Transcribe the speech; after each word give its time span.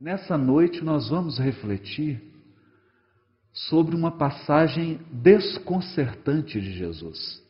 Nessa 0.00 0.38
noite 0.38 0.84
nós 0.84 1.08
vamos 1.08 1.40
refletir 1.40 2.22
sobre 3.52 3.96
uma 3.96 4.12
passagem 4.12 5.00
desconcertante 5.10 6.60
de 6.60 6.72
Jesus. 6.72 7.42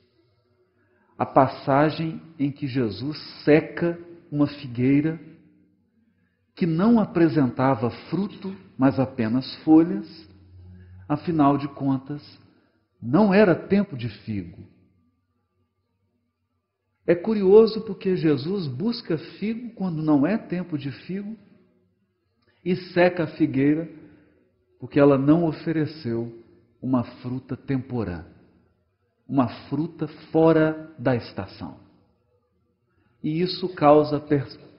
A 1.19 1.27
passagem 1.27 2.23
em 2.39 2.51
que 2.51 2.67
Jesus 2.67 3.19
seca 3.45 3.99
uma 4.33 4.47
figueira 4.47 5.21
que 6.55 6.65
não 6.65 6.99
apresentava 6.99 7.91
fruto, 8.09 8.57
mas 8.79 8.99
apenas 8.99 9.55
folhas. 9.57 10.09
Afinal 11.07 11.59
de 11.59 11.69
contas, 11.69 12.23
não 13.01 13.35
era 13.35 13.55
tempo 13.55 13.95
de 13.95 14.09
figo. 14.09 14.67
É 17.07 17.15
curioso 17.15 17.83
porque 17.83 18.17
Jesus 18.17 18.67
busca 18.67 19.19
figo 19.19 19.71
quando 19.75 20.03
não 20.03 20.27
é 20.27 20.39
tempo 20.39 20.79
de 20.79 20.91
figo 20.91 21.37
e 22.71 22.77
seca 22.93 23.25
a 23.25 23.27
figueira, 23.29 23.89
porque 24.79 25.01
ela 25.01 25.17
não 25.17 25.47
ofereceu 25.47 26.45
uma 26.83 27.03
fruta 27.03 27.57
temporã, 27.57 28.27
uma 29.27 29.49
fruta 29.71 30.07
fora 30.31 30.93
da 30.99 31.17
estação. 31.17 31.79
E 33.25 33.41
isso 33.41 33.71
causa 33.71 34.23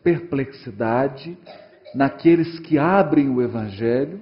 perplexidade 0.04 1.36
naqueles 1.96 2.60
que 2.60 2.78
abrem 2.78 3.28
o 3.28 3.42
Evangelho, 3.42 4.22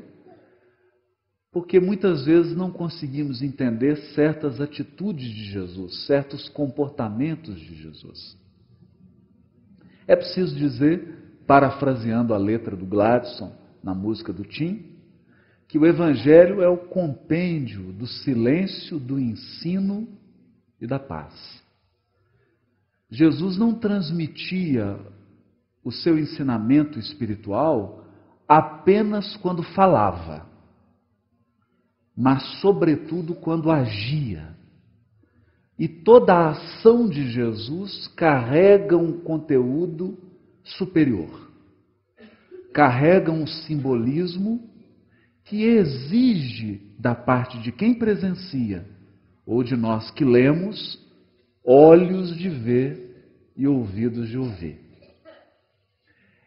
porque 1.51 1.77
muitas 1.77 2.23
vezes 2.23 2.55
não 2.55 2.71
conseguimos 2.71 3.41
entender 3.41 3.97
certas 4.15 4.61
atitudes 4.61 5.29
de 5.29 5.43
Jesus, 5.51 6.05
certos 6.05 6.47
comportamentos 6.47 7.59
de 7.59 7.75
Jesus. 7.75 8.37
É 10.07 10.15
preciso 10.15 10.55
dizer 10.55 11.26
parafraseando 11.47 12.33
a 12.33 12.37
letra 12.37 12.75
do 12.75 12.85
Gladson 12.85 13.55
na 13.81 13.95
música 13.95 14.33
do 14.33 14.43
Tim, 14.43 14.97
que 15.67 15.79
o 15.79 15.85
Evangelho 15.85 16.61
é 16.61 16.67
o 16.67 16.77
compêndio 16.77 17.93
do 17.93 18.05
silêncio, 18.05 18.99
do 18.99 19.17
ensino 19.17 20.07
e 20.79 20.85
da 20.85 20.99
paz. 20.99 21.33
Jesus 23.09 23.57
não 23.57 23.73
transmitia 23.73 24.99
o 25.83 25.91
seu 25.91 26.19
ensinamento 26.19 26.99
espiritual 26.99 28.03
apenas 28.47 29.37
quando 29.37 29.63
falava, 29.63 30.45
mas, 32.15 32.43
sobretudo, 32.61 33.35
quando 33.35 33.71
agia. 33.71 34.55
E 35.77 35.87
toda 35.87 36.33
a 36.33 36.49
ação 36.49 37.07
de 37.07 37.29
Jesus 37.29 38.07
carrega 38.15 38.97
um 38.97 39.19
conteúdo 39.19 40.17
superior. 40.75 41.49
Carrega 42.73 43.31
um 43.31 43.47
simbolismo 43.47 44.69
que 45.45 45.63
exige 45.63 46.81
da 46.99 47.15
parte 47.15 47.59
de 47.59 47.71
quem 47.71 47.93
presencia 47.93 48.85
ou 49.45 49.63
de 49.63 49.75
nós 49.75 50.11
que 50.11 50.25
lemos 50.25 50.99
olhos 51.63 52.35
de 52.37 52.49
ver 52.49 53.07
e 53.55 53.67
ouvidos 53.67 54.29
de 54.29 54.37
ouvir. 54.37 54.79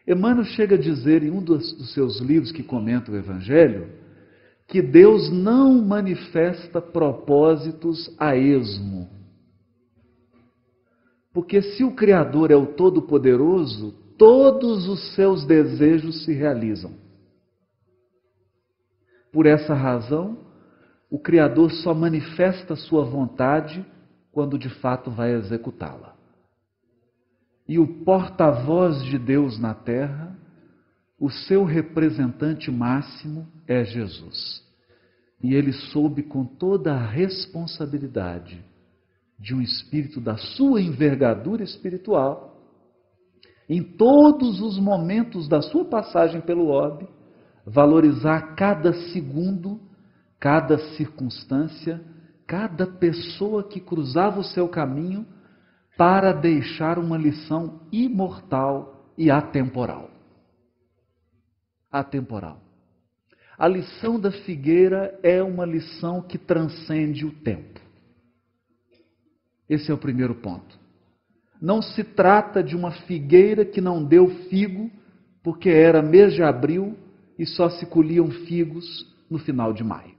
Emmanuel 0.07 0.45
chega 0.45 0.75
a 0.75 0.79
dizer 0.79 1.23
em 1.23 1.29
um 1.29 1.43
dos, 1.43 1.93
seus 1.93 2.19
livros 2.19 2.51
que 2.51 2.63
comenta 2.63 3.11
o 3.11 3.15
Evangelho 3.15 3.89
que 4.67 4.81
Deus 4.81 5.29
não 5.29 5.81
manifesta 5.81 6.81
propósitos 6.81 8.13
a 8.17 8.37
esmo. 8.37 9.09
Porque 11.33 11.61
se 11.61 11.83
o 11.83 11.91
Criador 11.91 12.51
é 12.51 12.55
o 12.55 12.65
Todo-Poderoso, 12.65 13.93
todos 14.21 14.87
os 14.87 15.15
seus 15.15 15.45
desejos 15.45 16.23
se 16.23 16.31
realizam. 16.31 16.93
Por 19.33 19.47
essa 19.47 19.73
razão, 19.73 20.37
o 21.09 21.17
Criador 21.17 21.71
só 21.71 21.91
manifesta 21.91 22.75
sua 22.75 23.03
vontade 23.03 23.83
quando 24.31 24.59
de 24.59 24.69
fato 24.69 25.09
vai 25.09 25.33
executá-la. 25.33 26.15
E 27.67 27.79
o 27.79 28.03
porta-voz 28.03 29.03
de 29.05 29.17
Deus 29.17 29.57
na 29.57 29.73
terra, 29.73 30.37
o 31.19 31.31
seu 31.31 31.63
representante 31.63 32.69
máximo 32.69 33.47
é 33.67 33.83
Jesus. 33.83 34.63
E 35.41 35.55
ele 35.55 35.73
soube 35.73 36.21
com 36.21 36.45
toda 36.45 36.93
a 36.93 37.07
responsabilidade 37.07 38.63
de 39.39 39.55
um 39.55 39.61
espírito 39.63 40.21
da 40.21 40.37
sua 40.37 40.79
envergadura 40.79 41.63
espiritual 41.63 42.50
em 43.71 43.81
todos 43.81 44.59
os 44.59 44.77
momentos 44.77 45.47
da 45.47 45.61
sua 45.61 45.85
passagem 45.85 46.41
pelo 46.41 46.67
orbe, 46.67 47.07
valorizar 47.65 48.53
cada 48.53 48.91
segundo, 49.13 49.79
cada 50.37 50.77
circunstância, 50.97 52.03
cada 52.45 52.85
pessoa 52.85 53.63
que 53.63 53.79
cruzava 53.79 54.41
o 54.41 54.43
seu 54.43 54.67
caminho 54.67 55.25
para 55.97 56.33
deixar 56.33 56.99
uma 56.99 57.17
lição 57.17 57.79
imortal 57.93 59.05
e 59.17 59.31
atemporal. 59.31 60.09
Atemporal. 61.89 62.59
A 63.57 63.69
lição 63.69 64.19
da 64.19 64.33
figueira 64.33 65.17
é 65.23 65.41
uma 65.41 65.65
lição 65.65 66.21
que 66.21 66.37
transcende 66.37 67.25
o 67.25 67.31
tempo. 67.31 67.79
Esse 69.69 69.89
é 69.89 69.93
o 69.93 69.97
primeiro 69.97 70.35
ponto. 70.35 70.80
Não 71.61 71.79
se 71.79 72.03
trata 72.03 72.63
de 72.63 72.75
uma 72.75 72.89
figueira 72.91 73.63
que 73.63 73.79
não 73.79 74.03
deu 74.03 74.27
figo, 74.49 74.89
porque 75.43 75.69
era 75.69 76.01
mês 76.01 76.33
de 76.33 76.41
abril 76.41 76.97
e 77.37 77.45
só 77.45 77.69
se 77.69 77.85
colhiam 77.85 78.31
figos 78.31 78.85
no 79.29 79.37
final 79.37 79.71
de 79.71 79.83
maio. 79.83 80.15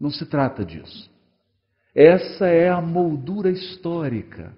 Não 0.00 0.10
se 0.10 0.24
trata 0.24 0.64
disso. 0.64 1.10
Essa 1.94 2.46
é 2.46 2.70
a 2.70 2.80
moldura 2.80 3.50
histórica. 3.50 4.56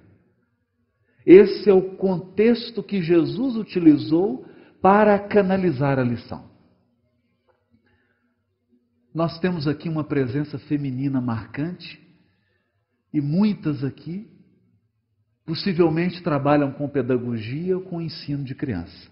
Esse 1.27 1.69
é 1.69 1.75
o 1.75 1.97
contexto 1.97 2.83
que 2.83 3.03
Jesus 3.03 3.57
utilizou 3.57 4.47
para 4.81 5.19
canalizar 5.19 5.99
a 5.99 6.05
lição. 6.05 6.49
Nós 9.13 9.41
temos 9.41 9.67
aqui 9.67 9.89
uma 9.89 10.05
presença 10.05 10.57
feminina 10.61 11.21
marcante 11.21 12.01
e 13.13 13.21
muitas 13.21 13.83
aqui 13.83 14.36
possivelmente 15.47 16.23
trabalham 16.23 16.73
com 16.73 16.89
pedagogia 16.89 17.77
ou 17.77 17.85
com 17.85 18.03
ensino 18.03 18.43
de 18.43 18.55
criança. 18.55 19.09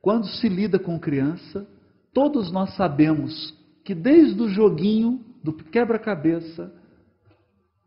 Quando 0.00 0.26
se 0.26 0.48
lida 0.48 0.78
com 0.78 0.98
criança, 0.98 1.66
todos 2.12 2.52
nós 2.52 2.74
sabemos 2.76 3.52
que 3.82 3.94
desde 3.94 4.40
o 4.40 4.48
joguinho, 4.48 5.20
do 5.42 5.52
quebra-cabeça, 5.52 6.72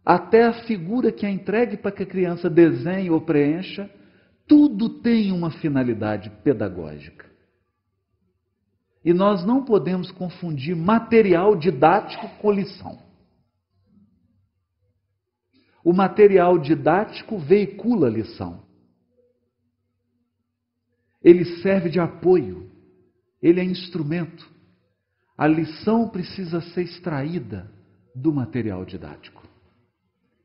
até 0.06 0.46
a 0.46 0.54
figura 0.66 1.12
que 1.12 1.26
é 1.26 1.30
entregue 1.30 1.78
para 1.78 1.92
que 1.92 2.04
a 2.04 2.08
criança 2.08 2.50
desenhe 2.50 3.10
ou 3.10 3.22
preencha, 3.22 3.90
tudo 4.48 4.90
tem 4.90 5.32
uma 5.32 5.50
finalidade 5.50 6.30
pedagógica. 6.44 7.26
E 9.04 9.14
nós 9.14 9.46
não 9.46 9.64
podemos 9.64 10.12
confundir 10.12 10.76
material 10.76 11.56
didático 11.56 12.28
com 12.40 12.52
lição. 12.52 13.07
O 15.88 15.94
material 15.94 16.60
didático 16.60 17.40
veicula 17.40 18.08
a 18.08 18.10
lição. 18.10 18.62
Ele 21.24 21.46
serve 21.62 21.90
de 21.90 21.98
apoio, 21.98 22.70
ele 23.42 23.62
é 23.62 23.64
instrumento. 23.64 24.52
A 25.38 25.48
lição 25.48 26.10
precisa 26.10 26.60
ser 26.60 26.82
extraída 26.82 27.72
do 28.14 28.34
material 28.34 28.84
didático. 28.84 29.42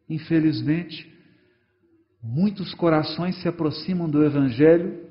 Infelizmente, 0.09 1.13
muitos 2.23 2.73
corações 2.73 3.35
se 3.43 3.49
aproximam 3.49 4.09
do 4.09 4.25
Evangelho 4.25 5.09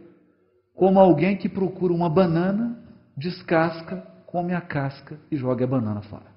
como 0.73 0.97
alguém 0.97 1.35
que 1.35 1.49
procura 1.49 1.91
uma 1.91 2.09
banana, 2.09 2.81
descasca, 3.17 3.97
come 4.27 4.53
a 4.53 4.61
casca 4.61 5.19
e 5.29 5.35
joga 5.35 5.65
a 5.65 5.67
banana 5.67 6.01
fora. 6.03 6.31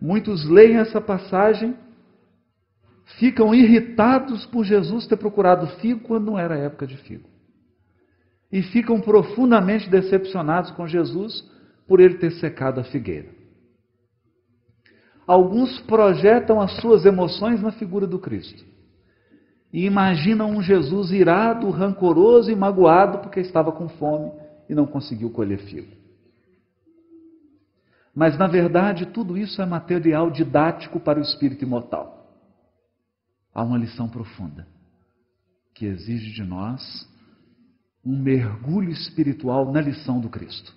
Muitos 0.00 0.44
leem 0.48 0.76
essa 0.76 1.00
passagem, 1.00 1.76
ficam 3.18 3.54
irritados 3.54 4.46
por 4.46 4.64
Jesus 4.64 5.06
ter 5.06 5.16
procurado 5.16 5.66
figo 5.78 6.00
quando 6.00 6.26
não 6.26 6.38
era 6.38 6.56
época 6.56 6.86
de 6.86 6.96
figo. 6.96 7.28
E 8.50 8.62
ficam 8.62 9.00
profundamente 9.00 9.88
decepcionados 9.88 10.70
com 10.72 10.86
Jesus 10.86 11.48
por 11.86 12.00
ele 12.00 12.14
ter 12.14 12.32
secado 12.32 12.80
a 12.80 12.84
figueira. 12.84 13.28
Alguns 15.26 15.80
projetam 15.80 16.60
as 16.60 16.76
suas 16.80 17.04
emoções 17.04 17.60
na 17.62 17.72
figura 17.72 18.06
do 18.06 18.18
Cristo. 18.18 18.64
E 19.72 19.86
imaginam 19.86 20.50
um 20.50 20.62
Jesus 20.62 21.10
irado, 21.10 21.68
rancoroso 21.70 22.50
e 22.50 22.54
magoado 22.54 23.18
porque 23.18 23.40
estava 23.40 23.72
com 23.72 23.88
fome 23.88 24.30
e 24.68 24.74
não 24.74 24.86
conseguiu 24.86 25.30
colher 25.30 25.58
figo. 25.58 26.03
Mas, 28.14 28.38
na 28.38 28.46
verdade, 28.46 29.06
tudo 29.06 29.36
isso 29.36 29.60
é 29.60 29.66
material 29.66 30.30
didático 30.30 31.00
para 31.00 31.18
o 31.18 31.22
espírito 31.22 31.64
imortal. 31.64 32.24
Há 33.52 33.62
uma 33.62 33.76
lição 33.76 34.08
profunda 34.08 34.66
que 35.74 35.86
exige 35.86 36.32
de 36.32 36.44
nós 36.44 37.08
um 38.04 38.16
mergulho 38.16 38.90
espiritual 38.90 39.72
na 39.72 39.80
lição 39.80 40.20
do 40.20 40.28
Cristo. 40.28 40.72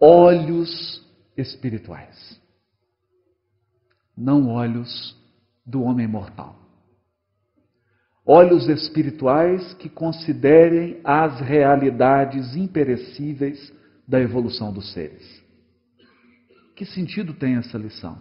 Olhos 0.00 1.06
espirituais, 1.36 2.40
não 4.16 4.48
olhos 4.48 5.16
do 5.64 5.82
homem 5.82 6.08
mortal. 6.08 6.56
Olhos 8.24 8.68
espirituais 8.68 9.74
que 9.74 9.88
considerem 9.88 11.00
as 11.04 11.40
realidades 11.40 12.56
imperecíveis 12.56 13.72
da 14.06 14.20
evolução 14.20 14.72
dos 14.72 14.92
seres. 14.92 15.39
Que 16.80 16.86
sentido 16.86 17.34
tem 17.34 17.56
essa 17.56 17.76
lição? 17.76 18.18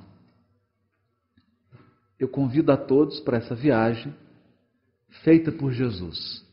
Eu 2.19 2.27
convido 2.27 2.73
a 2.73 2.75
todos 2.75 3.21
para 3.21 3.37
essa 3.37 3.55
viagem 3.55 4.13
feita 5.23 5.49
por 5.49 5.71
Jesus. 5.71 6.45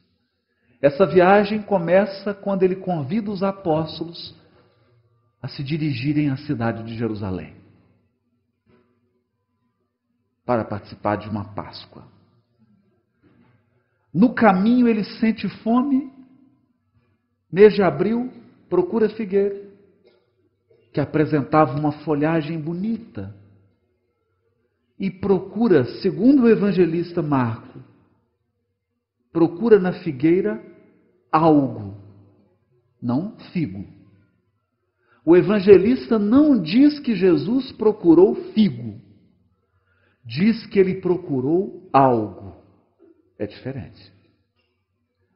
Essa 0.80 1.04
viagem 1.04 1.60
começa 1.60 2.32
quando 2.32 2.62
ele 2.62 2.76
convida 2.76 3.28
os 3.28 3.42
apóstolos 3.42 4.36
a 5.42 5.48
se 5.48 5.64
dirigirem 5.64 6.30
à 6.30 6.36
cidade 6.36 6.84
de 6.84 6.96
Jerusalém 6.96 7.56
para 10.44 10.64
participar 10.64 11.16
de 11.16 11.28
uma 11.28 11.54
Páscoa. 11.54 12.06
No 14.14 14.32
caminho 14.32 14.86
ele 14.86 15.02
sente 15.02 15.48
fome, 15.48 16.08
mês 17.50 17.74
de 17.74 17.82
abril, 17.82 18.32
procura 18.68 19.08
figueira, 19.08 19.65
que 20.96 21.00
apresentava 21.02 21.78
uma 21.78 21.92
folhagem 21.92 22.58
bonita, 22.58 23.36
e 24.98 25.10
procura, 25.10 25.84
segundo 26.00 26.44
o 26.44 26.48
evangelista 26.48 27.20
Marco, 27.20 27.78
procura 29.30 29.78
na 29.78 29.92
figueira 29.92 30.58
algo, 31.30 31.98
não 33.02 33.36
figo. 33.52 33.84
O 35.22 35.36
evangelista 35.36 36.18
não 36.18 36.58
diz 36.58 36.98
que 36.98 37.14
Jesus 37.14 37.70
procurou 37.72 38.34
figo, 38.54 38.98
diz 40.24 40.64
que 40.64 40.78
ele 40.78 41.02
procurou 41.02 41.90
algo. 41.92 42.56
É 43.38 43.46
diferente. 43.46 44.10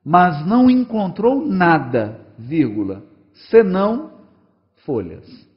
Mas 0.03 0.47
não 0.47 0.71
encontrou 0.71 1.47
nada, 1.47 2.19
vírgula, 2.39 3.05
senão 3.51 4.25
folhas. 4.87 5.50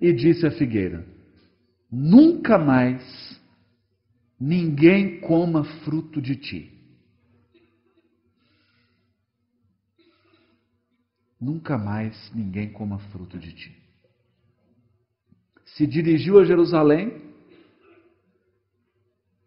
E 0.00 0.12
disse 0.12 0.46
a 0.46 0.50
figueira: 0.50 1.06
Nunca 1.90 2.56
mais 2.56 3.40
ninguém 4.40 5.20
coma 5.20 5.64
fruto 5.82 6.22
de 6.22 6.36
ti. 6.36 6.80
Nunca 11.40 11.76
mais 11.76 12.30
ninguém 12.34 12.70
coma 12.70 12.98
fruto 12.98 13.38
de 13.38 13.52
ti. 13.52 13.76
Se 15.64 15.86
dirigiu 15.86 16.38
a 16.38 16.44
Jerusalém 16.44 17.30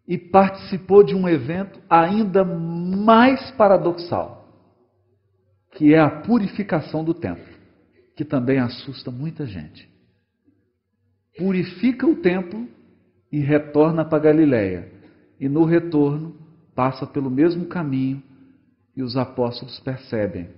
e 0.06 0.18
participou 0.18 1.02
de 1.02 1.14
um 1.14 1.28
evento 1.28 1.80
ainda 1.88 2.44
mais 2.44 3.50
paradoxal, 3.52 4.48
que 5.72 5.94
é 5.94 6.00
a 6.00 6.10
purificação 6.22 7.04
do 7.04 7.14
templo, 7.14 7.54
que 8.16 8.24
também 8.24 8.58
assusta 8.58 9.10
muita 9.10 9.46
gente. 9.46 9.93
Purifica 11.36 12.06
o 12.06 12.16
templo 12.16 12.68
e 13.30 13.40
retorna 13.40 14.04
para 14.04 14.22
Galiléia. 14.22 14.92
E 15.40 15.48
no 15.48 15.64
retorno 15.64 16.36
passa 16.74 17.06
pelo 17.06 17.30
mesmo 17.30 17.66
caminho 17.66 18.22
e 18.96 19.02
os 19.02 19.16
apóstolos 19.16 19.78
percebem 19.80 20.48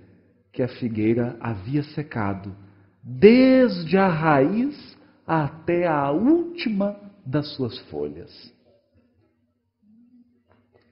que 0.52 0.62
a 0.62 0.68
figueira 0.68 1.36
havia 1.40 1.82
secado 1.82 2.54
desde 3.02 3.96
a 3.96 4.08
raiz 4.08 4.96
até 5.26 5.86
a 5.86 6.10
última 6.10 6.96
das 7.24 7.48
suas 7.54 7.78
folhas. 7.90 8.54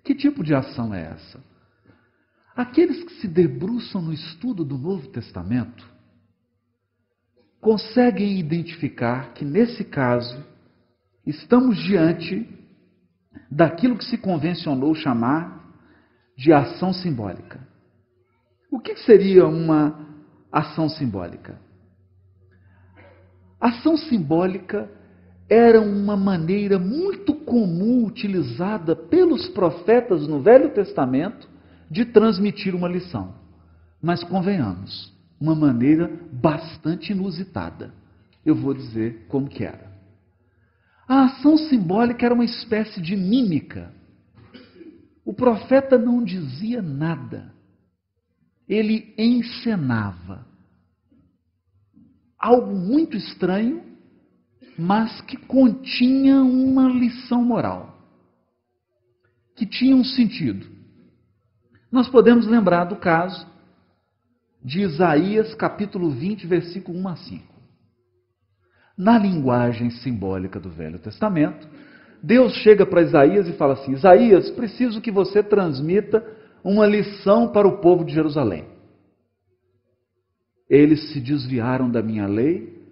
Que 0.02 0.14
tipo 0.14 0.44
de 0.44 0.54
ação 0.54 0.92
é 0.94 1.02
essa? 1.02 1.42
Aqueles 2.54 3.02
que 3.04 3.14
se 3.14 3.26
debruçam 3.26 4.02
no 4.02 4.12
estudo 4.12 4.64
do 4.64 4.78
Novo 4.78 5.08
Testamento 5.08 5.94
conseguem 7.64 8.38
identificar 8.38 9.32
que, 9.32 9.43
nesse 9.43 9.84
caso, 9.84 10.44
estamos 11.26 11.78
diante 11.78 12.46
daquilo 13.50 13.96
que 13.96 14.05
se 14.05 14.19
convencionou 14.19 14.94
chamar 14.94 15.64
de 16.37 16.52
ação 16.52 16.93
simbólica. 16.93 17.66
O 18.70 18.78
que 18.78 18.94
seria 18.96 19.46
uma 19.46 19.99
ação 20.52 20.90
simbólica? 20.90 21.58
Ação 23.58 23.96
simbólica 23.96 24.90
era 25.49 25.81
uma 25.81 26.19
maneira 26.19 26.78
muito 26.78 27.32
comum 27.34 28.05
utilizada 28.05 28.94
pelos 28.94 29.49
profetas 29.49 30.28
no 30.28 30.43
Velho 30.43 30.69
Testamento 30.75 31.49
de 31.90 32.05
transmitir 32.05 32.75
uma 32.75 32.88
lição. 32.88 33.34
Mas 34.02 34.22
convenhamos, 34.22 35.13
uma 35.44 35.55
maneira 35.55 36.11
bastante 36.32 37.12
inusitada. 37.12 37.93
Eu 38.44 38.55
vou 38.55 38.73
dizer 38.73 39.26
como 39.29 39.46
que 39.46 39.62
era. 39.62 39.93
A 41.07 41.25
ação 41.25 41.59
simbólica 41.59 42.25
era 42.25 42.35
uma 42.35 42.47
espécie 42.47 42.99
de 42.99 43.14
mímica. 43.14 43.92
O 45.23 45.35
profeta 45.35 45.99
não 45.99 46.25
dizia 46.25 46.80
nada, 46.80 47.52
ele 48.66 49.14
encenava. 49.18 50.47
Algo 52.38 52.75
muito 52.75 53.14
estranho, 53.14 53.83
mas 54.78 55.21
que 55.23 55.37
continha 55.37 56.42
uma 56.42 56.88
lição 56.88 57.42
moral, 57.45 58.02
que 59.54 59.66
tinha 59.66 59.95
um 59.95 60.04
sentido. 60.04 60.66
Nós 61.92 62.09
podemos 62.09 62.47
lembrar 62.47 62.85
do 62.85 62.97
caso 62.97 63.53
de 64.64 64.80
Isaías 64.80 65.54
capítulo 65.54 66.11
20, 66.11 66.47
versículo 66.47 66.99
1 66.99 67.09
a 67.09 67.16
5 67.16 67.54
na 68.97 69.18
linguagem 69.18 69.90
simbólica 69.90 70.61
do 70.61 70.71
Velho 70.71 70.99
Testamento, 70.99 71.68
Deus 72.23 72.54
chega 72.59 72.87
para 72.87 73.02
Isaías 73.02 73.49
e 73.49 73.52
fala 73.52 73.75
assim: 73.75 73.92
Isaías, 73.92 74.50
preciso 74.50 75.00
que 75.00 75.11
você 75.11 75.42
transmita 75.42 76.25
uma 76.62 76.87
lição 76.87 77.49
para 77.49 77.68
o 77.68 77.78
povo 77.78 78.04
de 78.04 78.14
Jerusalém. 78.14 78.66
Eles 80.71 81.12
se 81.12 81.21
desviaram 81.21 81.90
da 81.90 82.02
minha 82.02 82.26
lei, 82.26 82.83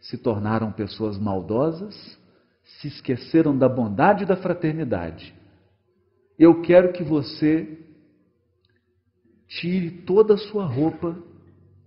se 0.00 0.16
tornaram 0.16 0.72
pessoas 0.72 1.18
maldosas, 1.18 2.18
se 2.62 2.88
esqueceram 2.88 3.56
da 3.56 3.68
bondade 3.68 4.22
e 4.22 4.26
da 4.26 4.36
fraternidade. 4.36 5.34
Eu 6.38 6.62
quero 6.62 6.92
que 6.92 7.02
você 7.02 7.86
tire 9.48 9.90
toda 10.02 10.34
a 10.34 10.38
sua 10.38 10.66
roupa 10.66 11.16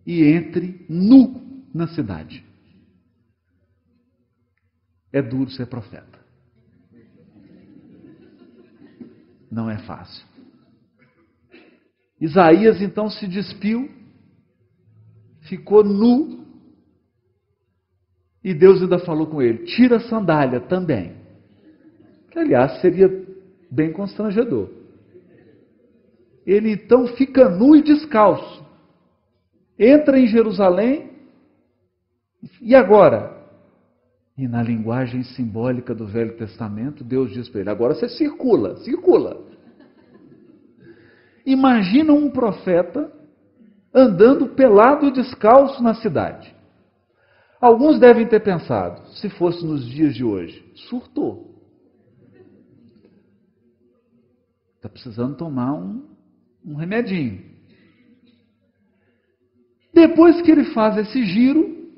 e 0.06 0.24
entre 0.24 0.86
nu 0.90 1.66
na 1.74 1.88
cidade. 1.88 2.44
É 5.14 5.22
duro 5.22 5.50
ser 5.52 5.68
profeta. 5.68 6.20
Não 9.50 9.70
é 9.70 9.78
fácil. 9.80 10.26
Isaías 12.20 12.82
então 12.82 13.10
se 13.10 13.28
despiu, 13.28 13.90
ficou 15.42 15.84
nu, 15.84 16.46
e 18.44 18.54
Deus 18.54 18.82
ainda 18.82 19.00
falou 19.00 19.28
com 19.28 19.42
ele: 19.42 19.66
tira 19.66 19.98
a 19.98 20.08
sandália 20.08 20.60
também. 20.62 21.16
Que, 22.30 22.40
aliás, 22.40 22.80
seria 22.80 23.10
bem 23.70 23.92
constrangedor. 23.92 24.81
Ele 26.46 26.72
então 26.72 27.08
fica 27.08 27.50
nu 27.50 27.76
e 27.76 27.84
descalço, 27.84 28.66
entra 29.78 30.20
em 30.20 30.28
Jerusalém, 30.28 31.12
e 32.60 32.76
agora? 32.76 33.40
E 34.38 34.48
na 34.48 34.64
linguagem 34.64 35.24
simbólica 35.24 35.94
do 35.94 36.08
Velho 36.08 36.36
Testamento, 36.38 37.04
Deus 37.04 37.32
diz 37.32 37.48
para 37.48 37.62
ele: 37.62 37.70
agora 37.70 37.94
você 37.94 38.10
circula, 38.10 38.78
circula. 38.78 39.40
Imagina 41.46 42.14
um 42.14 42.30
profeta 42.30 43.12
andando 43.94 44.50
pelado 44.50 45.06
e 45.06 45.12
descalço 45.12 45.84
na 45.84 45.94
cidade. 45.94 46.56
Alguns 47.60 48.00
devem 48.00 48.28
ter 48.28 48.40
pensado, 48.40 49.08
se 49.10 49.30
fosse 49.30 49.64
nos 49.64 49.86
dias 49.86 50.16
de 50.16 50.24
hoje, 50.24 50.66
surtou. 50.74 51.52
Está 54.78 54.90
precisando 54.90 55.36
tomar 55.36 55.74
um, 55.74 56.08
um 56.66 56.76
remedinho. 56.76 57.52
Depois 59.94 60.42
que 60.42 60.52
ele 60.52 60.66
faz 60.74 60.98
esse 60.98 61.24
giro, 61.26 61.90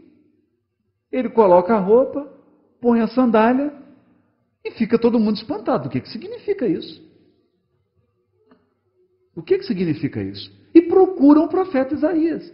ele 1.12 1.30
coloca 1.30 1.76
a 1.76 1.80
roupa, 1.80 2.28
põe 2.82 3.02
a 3.02 3.08
sandália 3.08 3.74
e 4.66 4.72
fica 4.72 4.98
todo 4.98 5.20
mundo 5.20 5.38
espantado. 5.38 5.88
O 5.88 5.92
que, 5.92 6.02
que 6.02 6.10
significa 6.10 6.68
isso? 6.68 7.02
O 9.36 9.42
que, 9.42 9.58
que 9.58 9.66
significa 9.66 10.22
isso? 10.22 10.52
E 10.74 10.82
procuram 10.82 11.46
o 11.46 11.50
profeta 11.50 11.94
Isaías. 11.94 12.52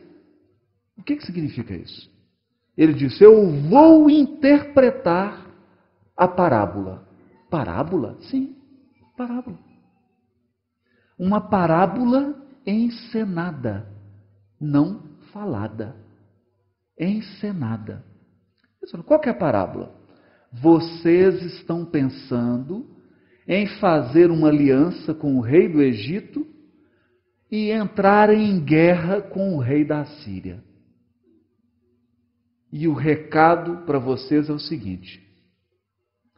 O 0.97 1.03
que, 1.03 1.15
que 1.15 1.25
significa 1.25 1.73
isso? 1.73 2.09
Ele 2.77 2.93
disse: 2.93 3.23
Eu 3.23 3.49
vou 3.69 4.09
interpretar 4.09 5.45
a 6.15 6.27
parábola. 6.27 7.07
Parábola? 7.49 8.17
Sim, 8.21 8.55
parábola. 9.17 9.57
Uma 11.19 11.41
parábola 11.41 12.33
encenada, 12.65 13.85
não 14.59 15.01
falada. 15.33 15.93
Encenada. 16.97 18.05
Qual 19.05 19.19
que 19.19 19.27
é 19.27 19.33
a 19.33 19.35
parábola? 19.35 19.93
Vocês 20.51 21.43
estão 21.43 21.85
pensando 21.85 22.87
em 23.45 23.67
fazer 23.79 24.31
uma 24.31 24.47
aliança 24.47 25.13
com 25.13 25.35
o 25.35 25.41
rei 25.41 25.67
do 25.67 25.81
Egito 25.81 26.47
e 27.51 27.71
entrarem 27.71 28.51
em 28.51 28.63
guerra 28.63 29.21
com 29.21 29.55
o 29.55 29.59
rei 29.59 29.83
da 29.83 30.05
Síria. 30.05 30.63
E 32.71 32.87
o 32.87 32.93
recado 32.93 33.85
para 33.85 33.99
vocês 33.99 34.49
é 34.49 34.53
o 34.53 34.59
seguinte: 34.59 35.21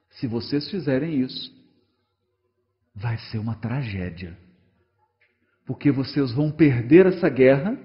se 0.10 0.26
vocês 0.26 0.70
fizerem 0.72 1.22
isso, 1.22 1.54
vai 2.96 3.18
ser 3.18 3.38
uma 3.38 3.56
tragédia. 3.56 4.38
Porque 5.66 5.92
vocês 5.92 6.32
vão 6.32 6.52
perder 6.52 7.06
essa 7.06 7.30
guerra 7.30 7.78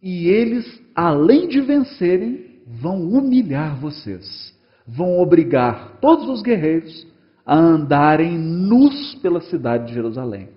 e 0.00 0.28
eles, 0.28 0.82
além 0.94 1.48
de 1.48 1.60
vencerem, 1.60 2.62
vão 2.66 3.02
humilhar 3.02 3.78
vocês. 3.78 4.56
Vão 4.86 5.18
obrigar 5.18 5.98
todos 6.00 6.28
os 6.28 6.42
guerreiros 6.42 7.06
a 7.44 7.56
andarem 7.56 8.38
nus 8.38 9.14
pela 9.16 9.40
cidade 9.40 9.86
de 9.86 9.94
Jerusalém. 9.94 10.50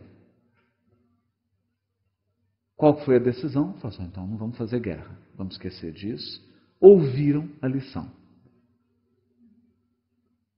Qual 2.76 2.98
foi 3.06 3.18
a 3.18 3.20
decisão? 3.20 3.74
Falou 3.76 3.96
assim, 3.96 4.04
então 4.06 4.26
não 4.26 4.38
vamos 4.38 4.58
fazer 4.58 4.80
guerra, 4.80 5.18
vamos 5.38 5.54
esquecer 5.54 5.92
disso. 5.92 6.44
Ouviram 6.80 7.48
a 7.62 7.68
lição. 7.68 8.12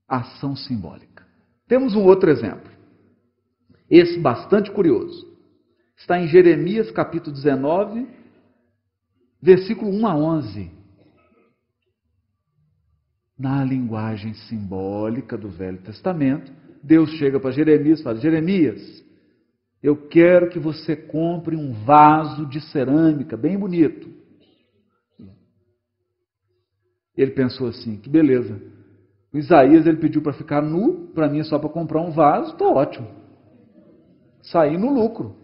Ação 0.08 0.56
simbólica. 0.56 1.26
Temos 1.68 1.94
um 1.94 2.02
outro 2.04 2.30
exemplo. 2.30 2.73
Esse 3.94 4.18
bastante 4.18 4.72
curioso. 4.72 5.24
Está 5.96 6.18
em 6.18 6.26
Jeremias 6.26 6.90
capítulo 6.90 7.32
19, 7.32 8.08
versículo 9.40 9.88
1 9.92 10.06
a 10.08 10.16
11. 10.16 10.70
Na 13.38 13.64
linguagem 13.64 14.34
simbólica 14.34 15.38
do 15.38 15.48
Velho 15.48 15.78
Testamento, 15.78 16.52
Deus 16.82 17.08
chega 17.10 17.38
para 17.38 17.52
Jeremias 17.52 18.00
e 18.00 18.02
fala: 18.02 18.18
Jeremias, 18.18 19.04
eu 19.80 20.08
quero 20.08 20.50
que 20.50 20.58
você 20.58 20.96
compre 20.96 21.54
um 21.54 21.72
vaso 21.84 22.46
de 22.46 22.60
cerâmica 22.72 23.36
bem 23.36 23.56
bonito. 23.56 24.12
Ele 27.16 27.30
pensou 27.30 27.68
assim: 27.68 27.96
que 27.96 28.10
beleza. 28.10 28.60
O 29.32 29.38
Isaías 29.38 29.86
ele 29.86 29.98
pediu 29.98 30.20
para 30.20 30.32
ficar 30.32 30.62
nu, 30.62 31.12
para 31.14 31.28
mim 31.28 31.38
é 31.38 31.44
só 31.44 31.60
para 31.60 31.68
comprar 31.68 32.00
um 32.00 32.10
vaso, 32.10 32.54
está 32.54 32.66
ótimo. 32.66 33.23
Saí 34.44 34.76
no 34.76 34.92
lucro. 34.92 35.36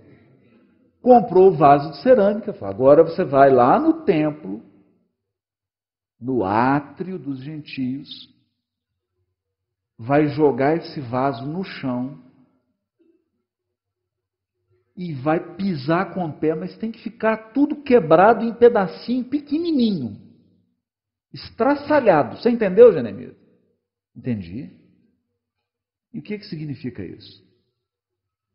Comprou 1.00 1.48
o 1.48 1.56
vaso 1.56 1.90
de 1.90 2.02
cerâmica. 2.02 2.52
Falou, 2.52 2.74
agora 2.74 3.02
você 3.02 3.24
vai 3.24 3.50
lá 3.50 3.78
no 3.78 4.04
templo, 4.04 4.62
no 6.20 6.44
átrio 6.44 7.18
dos 7.18 7.40
gentios, 7.42 8.08
vai 9.98 10.28
jogar 10.28 10.76
esse 10.76 11.00
vaso 11.00 11.46
no 11.46 11.64
chão 11.64 12.22
e 14.94 15.14
vai 15.14 15.56
pisar 15.56 16.12
com 16.12 16.26
o 16.26 16.32
pé, 16.32 16.54
mas 16.54 16.76
tem 16.76 16.92
que 16.92 17.02
ficar 17.02 17.52
tudo 17.54 17.82
quebrado 17.82 18.44
em 18.44 18.52
pedacinho 18.52 19.24
pequenininho, 19.24 20.20
estraçalhado. 21.32 22.36
Você 22.36 22.50
entendeu, 22.50 22.92
Jeremias? 22.92 23.34
Entendi. 24.14 24.70
E 26.12 26.18
o 26.18 26.22
que, 26.22 26.38
que 26.38 26.44
significa 26.46 27.02
isso? 27.02 27.49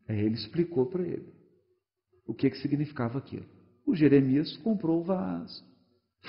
Aí 0.07 0.19
ele 0.19 0.35
explicou 0.35 0.85
para 0.85 1.03
ele 1.03 1.33
o 2.25 2.33
que, 2.33 2.49
que 2.49 2.57
significava 2.57 3.17
aquilo. 3.17 3.45
O 3.85 3.95
Jeremias 3.95 4.57
comprou 4.57 4.99
o 5.01 5.03
vaso, 5.03 5.63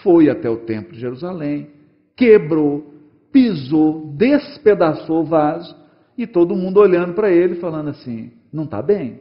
foi 0.03 0.29
até 0.29 0.49
o 0.49 0.65
templo 0.65 0.93
de 0.93 1.01
Jerusalém, 1.01 1.71
quebrou, 2.17 2.95
pisou, 3.33 4.15
despedaçou 4.15 5.23
o 5.23 5.27
vaso 5.27 5.75
e 6.17 6.27
todo 6.27 6.57
mundo 6.57 6.81
olhando 6.81 7.15
para 7.15 7.31
ele, 7.31 7.57
falando 7.57 7.91
assim: 7.91 8.33
não 8.53 8.65
está 8.65 8.83
bem. 8.83 9.21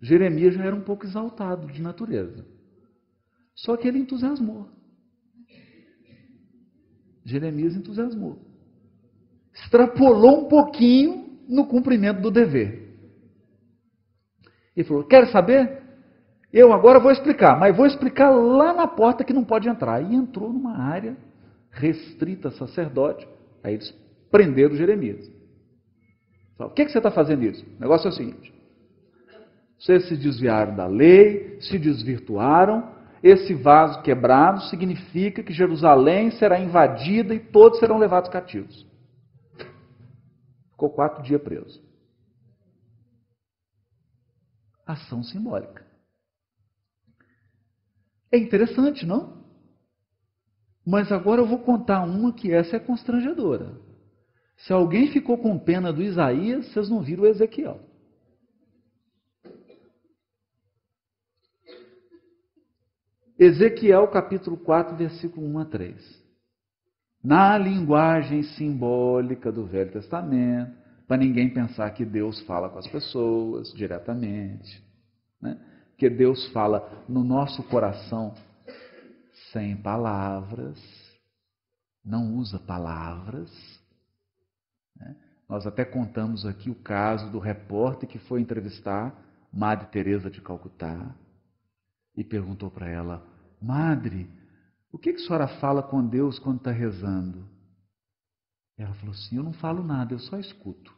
Jeremias 0.00 0.54
já 0.54 0.64
era 0.64 0.76
um 0.76 0.82
pouco 0.82 1.06
exaltado 1.06 1.66
de 1.68 1.80
natureza. 1.80 2.44
Só 3.54 3.76
que 3.76 3.88
ele 3.88 3.98
entusiasmou. 3.98 4.68
Jeremias 7.24 7.74
entusiasmou. 7.74 8.38
Extrapolou 9.54 10.44
um 10.44 10.48
pouquinho 10.48 11.23
no 11.48 11.66
cumprimento 11.66 12.20
do 12.20 12.30
dever. 12.30 12.94
Ele 14.76 14.86
falou: 14.86 15.04
Quer 15.04 15.28
saber? 15.28 15.82
Eu 16.52 16.72
agora 16.72 17.00
vou 17.00 17.10
explicar, 17.10 17.58
mas 17.58 17.76
vou 17.76 17.84
explicar 17.84 18.30
lá 18.30 18.72
na 18.72 18.86
porta 18.86 19.24
que 19.24 19.32
não 19.32 19.42
pode 19.42 19.68
entrar. 19.68 20.00
E 20.00 20.14
entrou 20.14 20.52
numa 20.52 20.78
área 20.78 21.16
restrita 21.70 22.48
a 22.48 22.52
sacerdote. 22.52 23.26
Aí 23.62 23.74
eles 23.74 23.92
prenderam 24.30 24.76
Jeremias. 24.76 25.30
O 26.58 26.70
que, 26.70 26.84
que 26.84 26.92
você 26.92 26.98
está 26.98 27.10
fazendo 27.10 27.42
isso? 27.42 27.64
O 27.76 27.80
negócio 27.80 28.06
é 28.06 28.10
o 28.10 28.14
seguinte: 28.14 28.52
vocês 29.78 30.06
se 30.08 30.16
desviaram 30.16 30.74
da 30.74 30.86
lei, 30.86 31.58
se 31.60 31.78
desvirtuaram. 31.78 32.94
Esse 33.22 33.54
vaso 33.54 34.02
quebrado 34.02 34.60
significa 34.64 35.42
que 35.42 35.52
Jerusalém 35.52 36.30
será 36.32 36.60
invadida 36.60 37.34
e 37.34 37.40
todos 37.40 37.78
serão 37.78 37.96
levados 37.96 38.30
cativos. 38.30 38.86
Ficou 40.74 40.90
quatro 40.90 41.22
dias 41.22 41.40
preso. 41.40 41.80
Ação 44.84 45.22
simbólica. 45.22 45.86
É 48.30 48.36
interessante, 48.36 49.06
não? 49.06 49.44
Mas 50.84 51.12
agora 51.12 51.40
eu 51.40 51.46
vou 51.46 51.60
contar 51.60 52.02
uma 52.02 52.32
que 52.32 52.52
essa 52.52 52.76
é 52.76 52.80
constrangedora. 52.80 53.80
Se 54.58 54.72
alguém 54.72 55.10
ficou 55.12 55.38
com 55.38 55.58
pena 55.58 55.92
do 55.92 56.02
Isaías, 56.02 56.66
vocês 56.66 56.88
não 56.90 57.00
viram 57.00 57.22
o 57.22 57.26
Ezequiel. 57.26 57.80
Ezequiel 63.38 64.08
capítulo 64.08 64.56
4, 64.56 64.96
versículo 64.96 65.46
1 65.46 65.58
a 65.60 65.64
3. 65.64 66.23
Na 67.24 67.56
linguagem 67.56 68.42
simbólica 68.42 69.50
do 69.50 69.64
Velho 69.64 69.90
Testamento, 69.90 70.76
para 71.08 71.16
ninguém 71.16 71.48
pensar 71.48 71.90
que 71.92 72.04
Deus 72.04 72.38
fala 72.42 72.68
com 72.68 72.78
as 72.78 72.86
pessoas 72.86 73.72
diretamente, 73.72 74.84
né? 75.40 75.58
que 75.96 76.10
Deus 76.10 76.46
fala 76.52 77.04
no 77.08 77.24
nosso 77.24 77.62
coração 77.62 78.34
sem 79.52 79.74
palavras, 79.74 80.78
não 82.04 82.34
usa 82.34 82.58
palavras. 82.58 83.50
Né? 84.94 85.16
Nós 85.48 85.66
até 85.66 85.82
contamos 85.82 86.44
aqui 86.44 86.68
o 86.68 86.74
caso 86.74 87.30
do 87.30 87.38
repórter 87.38 88.06
que 88.06 88.18
foi 88.18 88.42
entrevistar 88.42 89.18
Madre 89.50 89.86
Teresa 89.86 90.30
de 90.30 90.42
Calcutá 90.42 91.14
e 92.14 92.22
perguntou 92.22 92.70
para 92.70 92.88
ela: 92.88 93.26
Madre, 93.62 94.28
o 94.94 94.98
que, 94.98 95.12
que 95.12 95.20
a 95.20 95.26
senhora 95.26 95.48
fala 95.48 95.82
com 95.82 96.06
Deus 96.06 96.38
quando 96.38 96.58
está 96.58 96.70
rezando? 96.70 97.44
Ela 98.78 98.94
falou 98.94 99.12
assim: 99.12 99.36
Eu 99.36 99.42
não 99.42 99.52
falo 99.52 99.82
nada, 99.82 100.14
eu 100.14 100.20
só 100.20 100.38
escuto. 100.38 100.94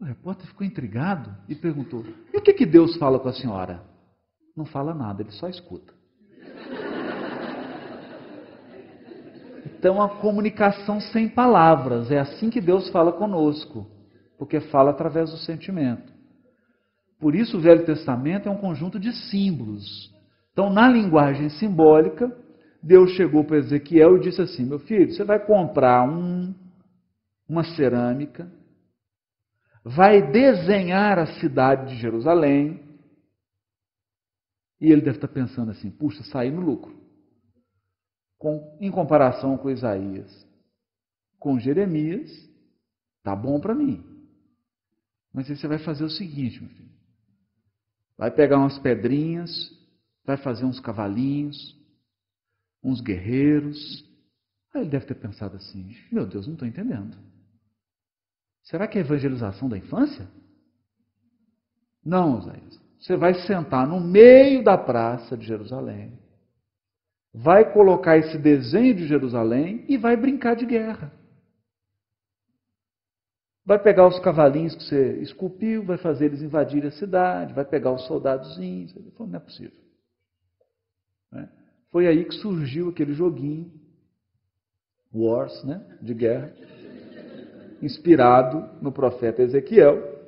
O 0.00 0.04
repórter 0.06 0.46
ficou 0.46 0.66
intrigado 0.66 1.36
e 1.46 1.54
perguntou: 1.54 2.02
E 2.32 2.38
o 2.38 2.40
que, 2.40 2.54
que 2.54 2.64
Deus 2.64 2.96
fala 2.96 3.20
com 3.20 3.28
a 3.28 3.32
senhora? 3.34 3.84
Não 4.56 4.64
fala 4.64 4.94
nada, 4.94 5.20
ele 5.20 5.32
só 5.32 5.48
escuta. 5.48 5.92
Então, 9.66 10.00
a 10.00 10.08
comunicação 10.08 10.98
sem 10.98 11.28
palavras, 11.28 12.10
é 12.10 12.18
assim 12.18 12.48
que 12.48 12.60
Deus 12.60 12.88
fala 12.88 13.12
conosco, 13.12 13.86
porque 14.38 14.60
fala 14.60 14.90
através 14.90 15.30
do 15.30 15.36
sentimento. 15.36 16.10
Por 17.18 17.34
isso, 17.34 17.58
o 17.58 17.60
Velho 17.60 17.84
Testamento 17.84 18.48
é 18.48 18.52
um 18.52 18.58
conjunto 18.58 18.98
de 18.98 19.12
símbolos. 19.12 20.09
Então, 20.52 20.70
na 20.70 20.88
linguagem 20.88 21.48
simbólica, 21.48 22.30
Deus 22.82 23.10
chegou 23.12 23.44
para 23.44 23.58
Ezequiel 23.58 24.16
e 24.16 24.20
disse 24.20 24.40
assim: 24.40 24.64
Meu 24.64 24.78
filho, 24.78 25.12
você 25.12 25.24
vai 25.24 25.44
comprar 25.44 26.08
um, 26.08 26.54
uma 27.48 27.62
cerâmica, 27.62 28.50
vai 29.84 30.30
desenhar 30.30 31.18
a 31.18 31.26
cidade 31.40 31.94
de 31.94 32.00
Jerusalém. 32.00 32.88
E 34.80 34.90
ele 34.90 35.02
deve 35.02 35.18
estar 35.18 35.28
pensando 35.28 35.70
assim: 35.70 35.90
puxa, 35.90 36.22
saí 36.24 36.50
no 36.50 36.60
lucro. 36.60 36.98
Com, 38.38 38.78
em 38.80 38.90
comparação 38.90 39.58
com 39.58 39.68
Isaías, 39.68 40.46
com 41.38 41.58
Jeremias, 41.58 42.30
tá 43.22 43.36
bom 43.36 43.60
para 43.60 43.74
mim. 43.74 44.02
Mas 45.32 45.50
aí 45.50 45.56
você 45.56 45.68
vai 45.68 45.78
fazer 45.78 46.04
o 46.04 46.10
seguinte, 46.10 46.58
meu 46.60 46.70
filho. 46.70 46.90
Vai 48.16 48.30
pegar 48.30 48.58
umas 48.58 48.78
pedrinhas, 48.78 49.50
vai 50.30 50.36
fazer 50.36 50.64
uns 50.64 50.78
cavalinhos, 50.78 51.76
uns 52.82 53.00
guerreiros. 53.00 53.76
Aí 54.72 54.82
ele 54.82 54.90
deve 54.90 55.06
ter 55.06 55.16
pensado 55.16 55.56
assim: 55.56 55.96
meu 56.12 56.26
Deus, 56.26 56.46
não 56.46 56.54
estou 56.54 56.68
entendendo. 56.68 57.16
Será 58.62 58.86
que 58.86 58.98
é 58.98 59.00
evangelização 59.00 59.68
da 59.68 59.76
infância? 59.76 60.28
Não, 62.04 62.38
Isaías. 62.38 62.80
Você 63.00 63.16
vai 63.16 63.34
sentar 63.34 63.88
no 63.88 64.00
meio 64.00 64.62
da 64.62 64.76
praça 64.76 65.36
de 65.36 65.46
Jerusalém, 65.46 66.18
vai 67.32 67.72
colocar 67.72 68.18
esse 68.18 68.38
desenho 68.38 68.94
de 68.94 69.08
Jerusalém 69.08 69.84
e 69.88 69.96
vai 69.96 70.16
brincar 70.16 70.54
de 70.54 70.66
guerra. 70.66 71.10
Vai 73.64 73.78
pegar 73.82 74.06
os 74.06 74.18
cavalinhos 74.20 74.74
que 74.74 74.84
você 74.84 75.20
esculpiu, 75.20 75.84
vai 75.84 75.96
fazer 75.96 76.26
eles 76.26 76.42
invadirem 76.42 76.88
a 76.88 76.92
cidade, 76.92 77.54
vai 77.54 77.64
pegar 77.64 77.92
os 77.92 78.06
soldadozinhos. 78.06 78.94
Ele 78.94 79.10
falou, 79.12 79.28
não 79.28 79.38
é 79.38 79.42
possível. 79.42 79.89
Né? 81.32 81.48
Foi 81.90 82.06
aí 82.06 82.24
que 82.24 82.34
surgiu 82.34 82.88
aquele 82.88 83.12
joguinho, 83.12 83.70
Wars, 85.12 85.64
né, 85.64 85.98
de 86.00 86.14
guerra, 86.14 86.54
inspirado 87.82 88.80
no 88.80 88.92
profeta 88.92 89.42
Ezequiel. 89.42 90.20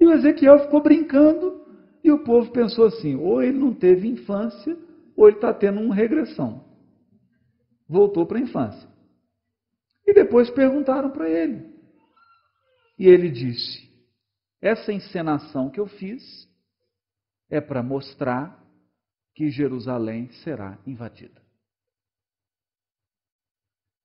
E 0.00 0.06
o 0.06 0.12
Ezequiel 0.12 0.60
ficou 0.60 0.82
brincando 0.82 1.62
e 2.02 2.10
o 2.10 2.24
povo 2.24 2.50
pensou 2.50 2.86
assim: 2.86 3.16
ou 3.16 3.42
ele 3.42 3.58
não 3.58 3.74
teve 3.74 4.08
infância, 4.08 4.76
ou 5.16 5.28
ele 5.28 5.36
está 5.36 5.52
tendo 5.52 5.80
uma 5.80 5.94
regressão. 5.94 6.64
Voltou 7.88 8.26
para 8.26 8.38
a 8.38 8.42
infância. 8.42 8.88
E 10.06 10.14
depois 10.14 10.50
perguntaram 10.50 11.10
para 11.10 11.28
ele. 11.28 11.70
E 12.98 13.06
ele 13.06 13.30
disse: 13.30 13.90
Essa 14.60 14.92
encenação 14.92 15.70
que 15.70 15.78
eu 15.78 15.86
fiz 15.86 16.48
é 17.50 17.60
para 17.60 17.82
mostrar 17.82 18.61
que 19.34 19.50
Jerusalém 19.50 20.30
será 20.44 20.78
invadida. 20.86 21.42